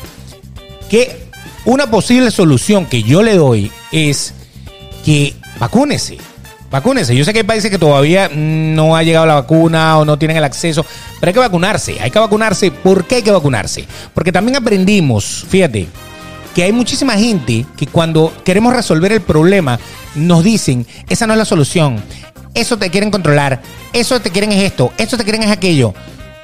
Que 0.88 1.26
una 1.64 1.90
posible 1.90 2.30
solución 2.30 2.86
que 2.86 3.02
yo 3.02 3.22
le 3.22 3.34
doy 3.34 3.72
es 3.90 4.34
que 5.04 5.34
vacúnese. 5.58 6.18
Vacúnese. 6.72 7.14
Yo 7.14 7.22
sé 7.26 7.34
que 7.34 7.40
hay 7.40 7.44
países 7.44 7.70
que 7.70 7.78
todavía 7.78 8.30
no 8.32 8.96
ha 8.96 9.02
llegado 9.02 9.26
la 9.26 9.34
vacuna 9.34 9.98
o 9.98 10.06
no 10.06 10.18
tienen 10.18 10.38
el 10.38 10.44
acceso, 10.44 10.86
pero 11.20 11.28
hay 11.28 11.34
que 11.34 11.40
vacunarse. 11.40 12.00
Hay 12.00 12.10
que 12.10 12.18
vacunarse. 12.18 12.70
¿Por 12.70 13.04
qué 13.04 13.16
hay 13.16 13.22
que 13.22 13.30
vacunarse? 13.30 13.86
Porque 14.14 14.32
también 14.32 14.56
aprendimos, 14.56 15.44
fíjate, 15.46 15.86
que 16.54 16.62
hay 16.62 16.72
muchísima 16.72 17.12
gente 17.18 17.66
que 17.76 17.86
cuando 17.86 18.32
queremos 18.42 18.72
resolver 18.72 19.12
el 19.12 19.20
problema 19.20 19.78
nos 20.14 20.42
dicen, 20.42 20.86
esa 21.10 21.26
no 21.26 21.34
es 21.34 21.38
la 21.38 21.44
solución. 21.44 22.02
Eso 22.54 22.78
te 22.78 22.90
quieren 22.90 23.10
controlar. 23.10 23.60
Eso 23.92 24.18
te 24.20 24.30
quieren 24.30 24.50
es 24.52 24.62
esto. 24.62 24.92
Esto 24.96 25.18
te 25.18 25.24
quieren 25.24 25.42
es 25.42 25.50
aquello. 25.50 25.92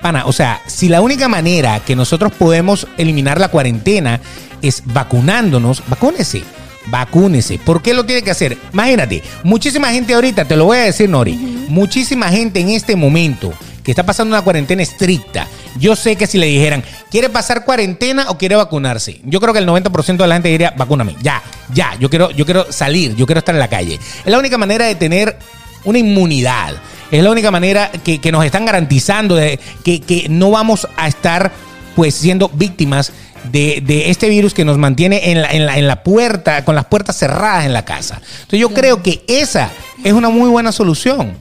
Pana, 0.02 0.26
o 0.26 0.32
sea, 0.32 0.60
si 0.66 0.90
la 0.90 1.00
única 1.00 1.26
manera 1.28 1.80
que 1.80 1.96
nosotros 1.96 2.32
podemos 2.32 2.86
eliminar 2.98 3.40
la 3.40 3.48
cuarentena 3.48 4.20
es 4.60 4.82
vacunándonos, 4.84 5.82
vacúnese. 5.88 6.44
Vacúnese. 6.90 7.58
¿Por 7.58 7.82
qué 7.82 7.94
lo 7.94 8.04
tiene 8.04 8.22
que 8.22 8.30
hacer? 8.30 8.56
Imagínate, 8.72 9.22
muchísima 9.44 9.90
gente 9.90 10.14
ahorita, 10.14 10.44
te 10.44 10.56
lo 10.56 10.66
voy 10.66 10.78
a 10.78 10.82
decir, 10.82 11.08
Nori, 11.08 11.34
muchísima 11.68 12.28
gente 12.28 12.60
en 12.60 12.70
este 12.70 12.96
momento 12.96 13.52
que 13.88 13.92
está 13.92 14.04
pasando 14.04 14.34
una 14.34 14.44
cuarentena 14.44 14.82
estricta, 14.82 15.46
Yo 15.78 15.96
sé 15.96 16.16
que 16.16 16.26
si 16.26 16.36
le 16.36 16.44
dijeran, 16.44 16.84
¿quiere 17.10 17.30
pasar 17.30 17.64
cuarentena 17.64 18.26
o 18.28 18.36
quiere 18.36 18.54
vacunarse? 18.54 19.20
Yo 19.24 19.40
creo 19.40 19.54
que 19.54 19.60
el 19.60 19.66
90% 19.66 20.18
de 20.18 20.26
la 20.26 20.34
gente 20.34 20.50
diría, 20.50 20.74
vacúname, 20.76 21.16
ya, 21.22 21.42
ya, 21.72 21.96
yo 21.98 22.10
quiero, 22.10 22.30
yo 22.32 22.44
quiero 22.44 22.70
salir, 22.70 23.16
yo 23.16 23.24
quiero 23.24 23.38
estar 23.38 23.54
en 23.54 23.60
la 23.60 23.68
calle. 23.68 23.94
Es 23.94 24.26
la 24.26 24.38
única 24.38 24.58
manera 24.58 24.84
de 24.84 24.94
tener 24.94 25.38
una 25.84 25.98
inmunidad. 25.98 26.74
Es 27.10 27.22
la 27.22 27.30
única 27.30 27.50
manera 27.50 27.90
que, 28.04 28.20
que 28.20 28.30
nos 28.30 28.44
están 28.44 28.66
garantizando 28.66 29.36
de 29.36 29.58
que, 29.82 30.00
que 30.00 30.28
no 30.28 30.50
vamos 30.50 30.86
a 30.96 31.08
estar 31.08 31.50
pues 31.96 32.14
siendo 32.14 32.50
víctimas 32.50 33.12
de, 33.50 34.10
este 34.10 34.28
virus 34.28 34.54
que 34.54 34.64
nos 34.64 34.78
mantiene 34.78 35.30
en 35.30 35.42
la, 35.42 35.50
en, 35.50 35.66
la, 35.66 35.78
en 35.78 35.86
la 35.86 36.02
puerta, 36.02 36.64
con 36.64 36.74
las 36.74 36.86
puertas 36.86 37.16
cerradas 37.16 37.66
en 37.66 37.72
la 37.72 37.84
casa. 37.84 38.20
Entonces 38.24 38.60
yo 38.60 38.70
creo 38.70 39.02
que 39.02 39.24
esa 39.26 39.70
es 40.04 40.12
una 40.12 40.28
muy 40.28 40.48
buena 40.48 40.72
solución. 40.72 41.36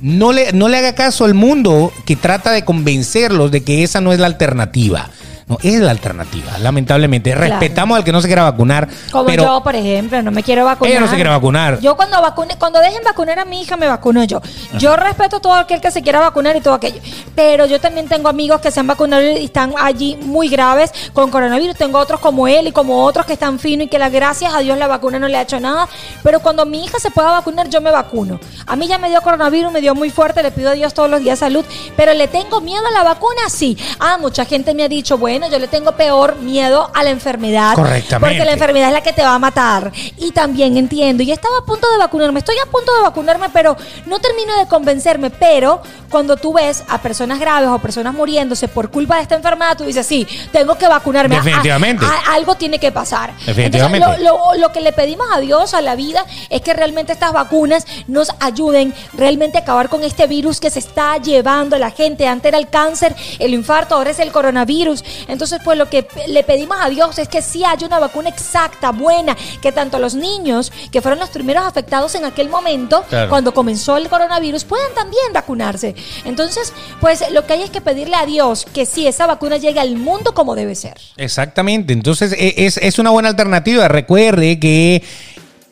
No 0.00 0.32
le, 0.32 0.52
no 0.52 0.68
le 0.68 0.76
haga 0.76 0.94
caso 0.94 1.24
al 1.24 1.34
mundo 1.34 1.92
que 2.04 2.16
trata 2.16 2.52
de 2.52 2.64
convencerlos 2.64 3.50
de 3.50 3.62
que 3.62 3.82
esa 3.82 4.00
no 4.00 4.12
es 4.12 4.18
la 4.18 4.26
alternativa. 4.26 5.08
No, 5.48 5.58
es 5.62 5.78
la 5.78 5.92
alternativa, 5.92 6.58
lamentablemente. 6.58 7.30
Claro. 7.30 7.46
Respetamos 7.46 7.96
al 7.96 8.02
que 8.02 8.10
no 8.10 8.20
se 8.20 8.26
quiera 8.26 8.42
vacunar. 8.42 8.88
Como 9.12 9.26
pero 9.26 9.44
yo, 9.44 9.62
por 9.62 9.76
ejemplo, 9.76 10.20
no 10.20 10.32
me 10.32 10.42
quiero 10.42 10.64
vacunar. 10.64 10.90
Ella 10.90 11.00
no 11.00 11.06
se 11.06 11.14
quiere 11.14 11.30
vacunar. 11.30 11.78
Yo 11.78 11.96
cuando 11.96 12.20
vacune, 12.20 12.56
cuando 12.58 12.80
dejen 12.80 13.04
vacunar 13.04 13.38
a 13.38 13.44
mi 13.44 13.62
hija, 13.62 13.76
me 13.76 13.86
vacuno 13.86 14.24
yo. 14.24 14.42
Yo 14.76 14.96
respeto 14.96 15.36
a 15.36 15.40
todo 15.40 15.54
aquel 15.54 15.80
que 15.80 15.92
se 15.92 16.02
quiera 16.02 16.18
vacunar 16.18 16.56
y 16.56 16.60
todo 16.60 16.74
aquello. 16.74 17.00
Pero 17.36 17.64
yo 17.66 17.80
también 17.80 18.08
tengo 18.08 18.28
amigos 18.28 18.60
que 18.60 18.72
se 18.72 18.80
han 18.80 18.88
vacunado 18.88 19.22
y 19.22 19.44
están 19.44 19.72
allí 19.78 20.18
muy 20.20 20.48
graves 20.48 20.90
con 21.12 21.30
coronavirus. 21.30 21.76
Tengo 21.76 22.00
otros 22.00 22.18
como 22.18 22.48
él 22.48 22.66
y 22.66 22.72
como 22.72 23.04
otros 23.04 23.24
que 23.24 23.34
están 23.34 23.60
finos 23.60 23.86
y 23.86 23.88
que 23.88 24.00
la, 24.00 24.08
gracias 24.08 24.52
a 24.52 24.58
Dios 24.58 24.76
la 24.76 24.88
vacuna 24.88 25.20
no 25.20 25.28
le 25.28 25.36
ha 25.36 25.42
hecho 25.42 25.60
nada. 25.60 25.88
Pero 26.24 26.40
cuando 26.40 26.66
mi 26.66 26.84
hija 26.84 26.98
se 26.98 27.12
pueda 27.12 27.30
vacunar, 27.30 27.68
yo 27.68 27.80
me 27.80 27.92
vacuno. 27.92 28.40
A 28.66 28.74
mí 28.74 28.88
ya 28.88 28.98
me 28.98 29.10
dio 29.10 29.20
coronavirus, 29.20 29.70
me 29.70 29.80
dio 29.80 29.94
muy 29.94 30.10
fuerte, 30.10 30.42
le 30.42 30.50
pido 30.50 30.70
a 30.70 30.72
Dios 30.72 30.92
todos 30.92 31.08
los 31.08 31.20
días 31.20 31.38
salud. 31.38 31.64
Pero 31.96 32.14
le 32.14 32.26
tengo 32.26 32.60
miedo 32.60 32.84
a 32.84 32.90
la 32.90 33.04
vacuna, 33.04 33.48
sí. 33.48 33.78
Ah, 34.00 34.18
mucha 34.20 34.44
gente 34.44 34.74
me 34.74 34.82
ha 34.82 34.88
dicho, 34.88 35.16
bueno, 35.16 35.35
yo 35.50 35.58
le 35.58 35.68
tengo 35.68 35.92
peor 35.92 36.36
miedo 36.36 36.90
a 36.94 37.02
la 37.02 37.10
enfermedad. 37.10 37.74
Correctamente. 37.74 38.34
Porque 38.36 38.44
la 38.46 38.52
enfermedad 38.52 38.88
es 38.88 38.92
la 38.94 39.02
que 39.02 39.12
te 39.12 39.22
va 39.22 39.34
a 39.34 39.38
matar. 39.38 39.92
Y 40.16 40.30
también 40.32 40.76
entiendo. 40.76 41.22
Y 41.22 41.32
estaba 41.32 41.58
a 41.58 41.64
punto 41.64 41.86
de 41.90 41.98
vacunarme. 41.98 42.38
Estoy 42.38 42.56
a 42.58 42.66
punto 42.70 42.94
de 42.96 43.02
vacunarme, 43.02 43.48
pero 43.52 43.76
no 44.06 44.18
termino 44.18 44.56
de 44.58 44.66
convencerme. 44.66 45.30
Pero 45.30 45.80
cuando 46.10 46.36
tú 46.36 46.54
ves 46.54 46.82
a 46.88 46.98
personas 47.02 47.38
graves 47.38 47.68
o 47.68 47.78
personas 47.78 48.14
muriéndose 48.14 48.68
por 48.68 48.90
culpa 48.90 49.16
de 49.16 49.22
esta 49.22 49.34
enfermedad, 49.34 49.76
tú 49.76 49.84
dices, 49.84 50.06
sí, 50.06 50.26
tengo 50.52 50.76
que 50.78 50.86
vacunarme. 50.88 51.36
Definitivamente. 51.36 52.04
A- 52.04 52.30
a- 52.30 52.34
algo 52.34 52.54
tiene 52.54 52.78
que 52.78 52.90
pasar. 52.92 53.32
Definitivamente. 53.44 53.98
Entonces, 53.98 54.24
lo, 54.24 54.54
lo- 54.54 54.54
lo 54.60 54.72
que 54.72 54.80
le 54.80 54.92
pedimos 54.92 55.26
a 55.34 55.40
Dios, 55.40 55.74
a 55.74 55.82
la 55.82 55.94
vida, 55.96 56.24
es 56.48 56.60
que 56.62 56.72
realmente 56.74 57.12
estas 57.12 57.32
vacunas 57.32 57.86
nos 58.06 58.30
ayuden 58.40 58.94
realmente 59.14 59.58
a 59.58 59.60
acabar 59.62 59.88
con 59.88 60.02
este 60.04 60.26
virus 60.26 60.60
que 60.60 60.70
se 60.70 60.78
está 60.78 61.16
llevando 61.18 61.76
a 61.76 61.78
la 61.78 61.90
gente. 61.90 62.26
Antes 62.26 62.48
era 62.50 62.58
el 62.58 62.68
cáncer, 62.68 63.14
el 63.38 63.52
infarto, 63.54 63.94
ahora 63.96 64.10
es 64.10 64.18
el 64.18 64.32
coronavirus. 64.32 65.04
Entonces, 65.28 65.60
pues 65.64 65.76
lo 65.78 65.88
que 65.88 66.06
le 66.28 66.42
pedimos 66.44 66.76
a 66.80 66.88
Dios 66.88 67.18
es 67.18 67.28
que 67.28 67.42
sí 67.42 67.64
haya 67.64 67.86
una 67.86 67.98
vacuna 67.98 68.28
exacta, 68.28 68.92
buena, 68.92 69.36
que 69.60 69.72
tanto 69.72 69.98
los 69.98 70.14
niños, 70.14 70.72
que 70.90 71.00
fueron 71.02 71.18
los 71.18 71.30
primeros 71.30 71.64
afectados 71.64 72.14
en 72.14 72.24
aquel 72.24 72.48
momento, 72.48 73.04
Claro. 73.08 73.28
cuando 73.30 73.52
comenzó 73.54 73.96
el 73.96 74.08
coronavirus, 74.08 74.64
puedan 74.64 74.94
también 74.94 75.32
vacunarse. 75.32 75.94
Entonces, 76.24 76.72
pues 77.00 77.24
lo 77.32 77.46
que 77.46 77.54
hay 77.54 77.62
es 77.62 77.70
que 77.70 77.80
pedirle 77.80 78.16
a 78.16 78.26
Dios 78.26 78.66
que 78.72 78.86
sí, 78.86 79.06
esa 79.06 79.26
vacuna 79.26 79.56
llegue 79.56 79.80
al 79.80 79.96
mundo 79.96 80.34
como 80.34 80.54
debe 80.54 80.74
ser. 80.74 80.94
Exactamente. 81.16 81.92
Entonces 81.92 82.32
e- 82.32 82.54
es, 82.66 82.76
es 82.78 82.98
una 82.98 83.10
buena 83.10 83.28
alternativa. 83.30 83.88
Recuerde 83.88 84.58
que 84.60 85.02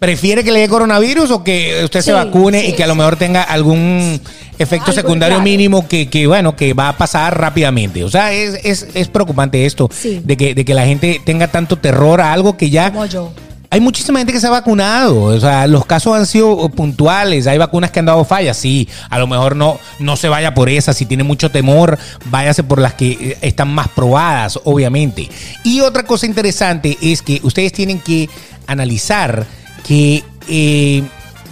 prefiere 0.04 0.44
que 0.44 0.52
le 0.52 0.60
dé 0.60 0.68
coronavirus 0.68 1.30
o 1.30 1.44
que 1.44 1.82
usted 1.84 2.00
se 2.02 2.12
vacune 2.12 2.60
sí, 2.60 2.66
y 2.68 2.72
que 2.72 2.84
a 2.84 2.86
lo 2.86 2.94
mejor 2.94 3.16
tenga 3.16 3.42
algún 3.42 4.20
efecto 4.58 4.90
Algo, 4.90 5.00
secundario 5.02 5.36
claro. 5.36 5.44
mínimo 5.50 5.88
que, 5.88 6.08
que, 6.08 6.26
bueno, 6.26 6.54
que 6.56 6.74
va 6.74 6.90
a 6.90 6.96
pasar 6.96 7.38
rápidamente. 7.40 8.04
O 8.04 8.10
sea, 8.10 8.32
es, 8.32 8.60
es, 8.64 8.86
es 8.94 9.08
preocupante 9.08 9.66
esto 9.66 9.88
Sí. 9.92 10.20
de, 10.24 10.36
que, 10.36 10.54
de 10.54 10.64
que 10.64 10.74
la 10.74 10.84
gente 10.86 11.20
tenga 11.24 11.48
tanto 11.48 11.76
terror 11.78 12.20
a 12.20 12.32
algo 12.32 12.56
que 12.56 12.70
ya... 12.70 12.90
Como 12.92 13.06
yo. 13.06 13.32
Hay 13.70 13.80
muchísima 13.80 14.20
gente 14.20 14.32
que 14.32 14.38
se 14.38 14.46
ha 14.46 14.50
vacunado, 14.50 15.22
o 15.22 15.40
sea, 15.40 15.66
los 15.66 15.84
casos 15.84 16.14
han 16.16 16.26
sido 16.26 16.68
puntuales, 16.68 17.48
hay 17.48 17.58
vacunas 17.58 17.90
que 17.90 17.98
han 17.98 18.06
dado 18.06 18.24
fallas, 18.24 18.56
sí, 18.56 18.88
a 19.10 19.18
lo 19.18 19.26
mejor 19.26 19.56
no, 19.56 19.80
no 19.98 20.16
se 20.16 20.28
vaya 20.28 20.54
por 20.54 20.68
esas, 20.68 20.96
si 20.96 21.06
tiene 21.06 21.24
mucho 21.24 21.50
temor, 21.50 21.98
váyase 22.26 22.62
por 22.62 22.80
las 22.80 22.94
que 22.94 23.10
eh, 23.10 23.38
están 23.40 23.74
más 23.74 23.88
probadas, 23.88 24.60
obviamente. 24.62 25.28
Y 25.64 25.80
otra 25.80 26.04
cosa 26.04 26.24
interesante 26.26 26.96
es 27.02 27.20
que 27.20 27.40
ustedes 27.42 27.72
tienen 27.72 27.98
que 27.98 28.28
analizar 28.68 29.44
que 29.86 30.24
eh, 30.48 31.02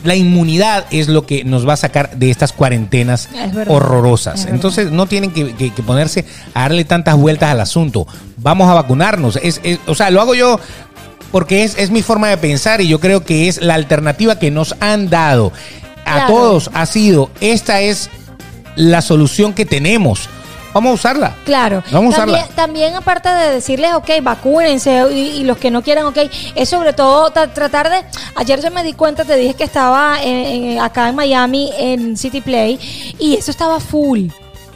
la 0.05 0.17
inmunidad 0.17 0.87
es 0.91 1.07
lo 1.09 1.27
que 1.27 1.45
nos 1.45 1.67
va 1.69 1.75
a 1.75 1.77
sacar 1.77 2.17
de 2.17 2.31
estas 2.31 2.53
cuarentenas 2.53 3.29
Es 3.35 3.55
verdad, 3.55 3.75
horrorosas. 3.75 4.41
es. 4.41 4.47
Entonces 4.51 4.91
no 4.91 5.07
tienen 5.07 5.31
que, 5.31 5.55
que- 5.55 5.73
que 5.73 5.83
ponerse 5.83 6.25
a 6.55 6.63
darle 6.63 6.85
tantas 6.85 7.17
vueltas 7.17 7.51
al 7.51 7.61
asunto. 7.61 8.07
Vamos 8.39 8.69
a 8.69 8.75
vacunarnos. 8.75 9.37
Es, 9.43 9.61
es- 9.63 9.79
o 9.87 9.95
sea, 9.95 10.11
lo 10.11 10.21
hago 10.21 10.35
yo 10.35 10.59
porque 11.31 11.63
es, 11.65 11.79
es 11.79 11.91
mi 11.91 12.03
forma 12.03 12.29
de 12.29 12.37
pensar 12.37 12.81
y 12.81 12.89
yo 12.89 12.99
creo 13.01 13.25
que 13.25 13.49
es 13.49 13.63
la 13.63 13.75
alternativa 13.75 14.39
que 14.39 14.51
nos 14.51 14.75
han 14.81 15.09
dado 15.09 15.53
a 16.05 16.15
Claro. 16.27 16.27
todos. 16.35 16.71
Ha 16.75 16.85
sido, 16.87 17.31
esta 17.41 17.81
es 17.81 18.11
la 18.75 19.03
solución 19.03 19.53
que 19.53 19.65
tenemos. 19.65 20.29
Vamos 20.73 20.91
a 20.91 20.95
usarla. 20.95 21.35
Claro. 21.45 21.83
Vamos 21.91 22.15
a 22.15 22.19
también, 22.19 22.39
usarla. 22.41 22.57
también 22.57 22.95
aparte 22.95 23.29
de 23.29 23.51
decirles, 23.55 23.95
ok, 23.95 24.11
vacúnense 24.23 25.05
y, 25.13 25.19
y 25.41 25.45
los 25.45 25.59
que 25.59 25.71
no 25.71 25.83
quieran, 25.83 26.07
ok, 26.07 26.19
es 26.55 26.69
sobre 26.69 26.93
todo 26.93 27.31
tra- 27.33 27.53
tratar 27.53 27.91
de... 27.91 28.03
Ayer 28.37 28.61
yo 28.63 28.71
me 28.71 28.83
di 28.83 28.93
cuenta, 28.95 29.25
te 29.25 29.37
dije 29.37 29.55
que 29.55 29.65
estaba 29.65 30.23
en- 30.23 30.47
en- 30.73 30.81
acá 30.81 31.09
en 31.09 31.15
Miami 31.17 31.73
en 31.79 32.17
City 32.17 32.41
Play 32.41 32.79
y 33.19 33.37
eso 33.37 33.51
estaba 33.51 33.81
full. 33.81 34.29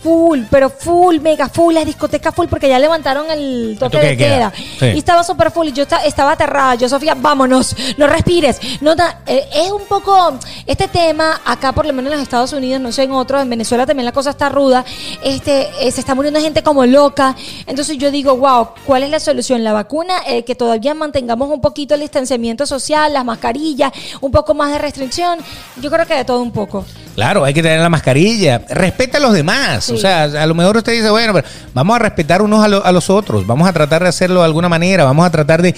Full, 0.06 0.42
pero 0.48 0.70
full, 0.70 1.18
mega 1.18 1.48
full, 1.48 1.74
la 1.74 1.84
discoteca 1.84 2.30
full, 2.30 2.46
porque 2.46 2.68
ya 2.68 2.78
levantaron 2.78 3.28
el 3.28 3.76
toque, 3.76 3.96
toque 3.96 4.06
de 4.10 4.16
queda. 4.16 4.52
queda. 4.52 4.52
Sí. 4.78 4.86
Y 4.94 4.98
estaba 4.98 5.24
súper 5.24 5.50
full 5.50 5.66
y 5.66 5.72
yo 5.72 5.82
esta- 5.82 6.04
estaba 6.04 6.30
aterrada. 6.30 6.76
Yo, 6.76 6.88
Sofía, 6.88 7.16
vámonos, 7.16 7.74
no 7.96 8.06
respires. 8.06 8.60
No 8.80 8.94
da- 8.94 9.18
eh, 9.26 9.48
es 9.52 9.72
un 9.72 9.82
poco, 9.86 10.38
este 10.64 10.86
tema, 10.86 11.40
acá 11.44 11.72
por 11.72 11.86
lo 11.86 11.92
menos 11.92 12.12
en 12.12 12.18
los 12.18 12.22
Estados 12.22 12.52
Unidos, 12.52 12.80
no 12.80 12.92
sé 12.92 13.02
en 13.02 13.10
otros, 13.10 13.42
en 13.42 13.50
Venezuela 13.50 13.84
también 13.84 14.04
la 14.04 14.12
cosa 14.12 14.30
está 14.30 14.48
ruda, 14.48 14.84
este, 15.24 15.68
eh, 15.80 15.90
se 15.90 15.98
está 15.98 16.14
muriendo 16.14 16.38
gente 16.40 16.62
como 16.62 16.86
loca. 16.86 17.34
Entonces 17.66 17.98
yo 17.98 18.12
digo, 18.12 18.36
wow, 18.36 18.68
¿cuál 18.86 19.02
es 19.02 19.10
la 19.10 19.18
solución? 19.18 19.64
La 19.64 19.72
vacuna, 19.72 20.14
eh, 20.28 20.44
que 20.44 20.54
todavía 20.54 20.94
mantengamos 20.94 21.48
un 21.50 21.60
poquito 21.60 21.94
el 21.94 22.00
distanciamiento 22.00 22.64
social, 22.64 23.12
las 23.12 23.24
mascarillas, 23.24 23.90
un 24.20 24.30
poco 24.30 24.54
más 24.54 24.70
de 24.70 24.78
restricción. 24.78 25.40
Yo 25.82 25.90
creo 25.90 26.06
que 26.06 26.14
de 26.14 26.24
todo 26.24 26.42
un 26.42 26.52
poco. 26.52 26.84
Claro, 27.16 27.44
hay 27.44 27.52
que 27.54 27.62
tener 27.62 27.80
la 27.80 27.88
mascarilla. 27.88 28.62
Respeta 28.68 29.18
a 29.18 29.20
los 29.20 29.32
demás. 29.32 29.86
Sí. 29.86 29.92
O 29.94 29.96
sea, 29.96 30.22
a 30.24 30.46
lo 30.46 30.54
mejor 30.54 30.76
usted 30.76 30.92
dice, 30.92 31.10
bueno, 31.10 31.32
pero 31.32 31.48
vamos 31.74 31.96
a 31.96 31.98
respetar 31.98 32.42
unos 32.42 32.62
a, 32.64 32.68
lo- 32.68 32.84
a 32.86 32.92
los 32.92 33.10
otros. 33.10 33.44
Vamos 33.46 33.66
a 33.68 33.72
tratar 33.72 34.02
de 34.02 34.08
hacerlo 34.10 34.40
de 34.40 34.46
alguna 34.46 34.68
manera. 34.68 35.02
Vamos 35.02 35.26
a 35.26 35.30
tratar 35.30 35.60
de 35.62 35.74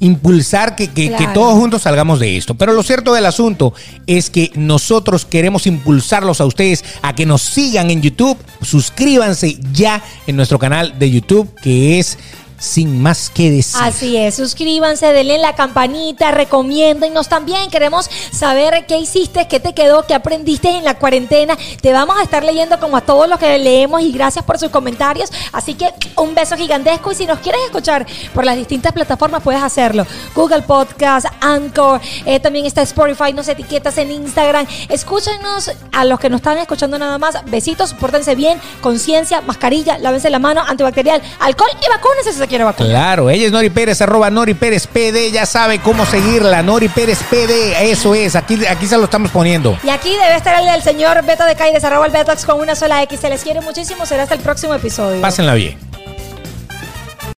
impulsar 0.00 0.76
que, 0.76 0.88
que- 0.88 1.12
que 1.14 1.26
todos 1.28 1.54
juntos 1.54 1.82
salgamos 1.82 2.18
de 2.20 2.36
esto. 2.36 2.54
Pero 2.54 2.72
lo 2.72 2.82
cierto 2.82 3.12
del 3.14 3.26
asunto 3.26 3.72
es 4.06 4.30
que 4.30 4.50
nosotros 4.54 5.24
queremos 5.26 5.66
impulsarlos 5.66 6.40
a 6.40 6.46
ustedes 6.46 6.84
a 7.02 7.14
que 7.14 7.26
nos 7.26 7.42
sigan 7.42 7.90
en 7.90 8.02
YouTube. 8.02 8.36
Suscríbanse 8.62 9.58
ya 9.72 10.02
en 10.26 10.36
nuestro 10.36 10.58
canal 10.58 10.98
de 10.98 11.10
YouTube 11.10 11.54
que 11.62 11.98
es 11.98 12.18
Sin 12.60 13.02
Más 13.02 13.30
que 13.30 13.50
Decir. 13.50 13.80
Así 13.82 14.16
es, 14.18 14.36
suscríbanse, 14.36 15.12
denle 15.12 15.38
la 15.38 15.54
campanita, 15.54 16.30
recomiéndennos 16.30 17.28
también. 17.28 17.70
Queremos 17.70 18.08
saber 18.30 18.84
qué 18.86 18.98
hiciste, 18.98 19.48
qué 19.48 19.60
te 19.60 19.72
quedó, 19.72 20.06
qué 20.06 20.14
aprendiste 20.14 20.68
en 20.68 20.84
la 20.84 20.98
cuarentena. 20.98 21.56
Te 21.80 21.92
vamos 21.92 22.18
a 22.18 22.22
estar 22.22 22.44
leyendo 22.44 22.78
como 22.78 22.98
a 22.98 23.00
todos 23.00 23.28
los 23.28 23.38
que 23.38 23.58
leemos 23.58 24.02
y 24.02 24.12
gracias 24.12 24.44
por 24.44 24.58
sus 24.58 24.68
comentarios. 24.68 25.30
Así 25.52 25.74
que 25.74 25.88
un 26.16 26.34
beso 26.34 26.56
gigantesco 26.56 27.10
y 27.12 27.14
si 27.14 27.26
nos 27.26 27.38
quieres 27.38 27.62
escuchar 27.64 28.06
por 28.34 28.44
las 28.44 28.56
distintas 28.56 28.92
plataformas 28.92 29.42
puedes 29.42 29.62
hacerlo. 29.62 30.06
Google 30.34 30.62
Podcast, 30.62 31.26
Anchor, 31.40 32.00
eh, 32.26 32.40
también 32.40 32.66
está 32.66 32.82
Spotify, 32.82 33.32
nos 33.32 33.48
etiquetas 33.48 33.96
en 33.96 34.10
Instagram. 34.10 34.66
Escúchenos 34.90 35.70
a 35.92 36.04
los 36.04 36.20
que 36.20 36.28
nos 36.28 36.40
están 36.40 36.58
escuchando 36.58 36.98
nada 36.98 37.16
más. 37.16 37.42
Besitos, 37.46 37.94
pórtense 37.94 38.34
bien, 38.34 38.60
conciencia, 38.82 39.40
mascarilla, 39.40 39.96
lávense 39.96 40.28
la 40.28 40.38
mano, 40.38 40.62
antibacterial, 40.66 41.22
alcohol 41.40 41.70
y 41.82 41.88
vacúnense 41.88 42.49
quiere 42.50 42.64
vacunar. 42.64 42.90
Claro, 42.90 43.30
ella 43.30 43.46
es 43.46 43.52
Nori 43.52 43.70
Pérez, 43.70 44.02
arroba 44.02 44.28
Nori 44.28 44.52
Pérez 44.52 44.86
PD, 44.86 45.30
ya 45.30 45.46
sabe 45.46 45.78
cómo 45.78 46.04
seguirla, 46.04 46.62
Nori 46.62 46.88
Pérez 46.88 47.20
PD, 47.30 47.90
eso 47.90 48.14
es, 48.14 48.36
aquí, 48.36 48.66
aquí 48.66 48.86
se 48.86 48.98
lo 48.98 49.04
estamos 49.04 49.30
poniendo. 49.30 49.78
Y 49.82 49.88
aquí 49.88 50.10
debe 50.10 50.36
estar 50.36 50.60
el 50.60 50.66
del 50.66 50.82
señor 50.82 51.24
Beto 51.24 51.44
de 51.44 51.54
Caides, 51.54 51.82
arroba 51.84 52.04
el 52.04 52.12
Betox 52.12 52.44
con 52.44 52.60
una 52.60 52.74
sola 52.74 53.02
X. 53.04 53.20
Se 53.20 53.30
les 53.30 53.42
quiere 53.42 53.60
muchísimo. 53.60 54.04
Será 54.04 54.24
hasta 54.24 54.34
el 54.34 54.40
próximo 54.40 54.74
episodio. 54.74 55.20
Pásenla 55.20 55.54
bien. 55.54 55.78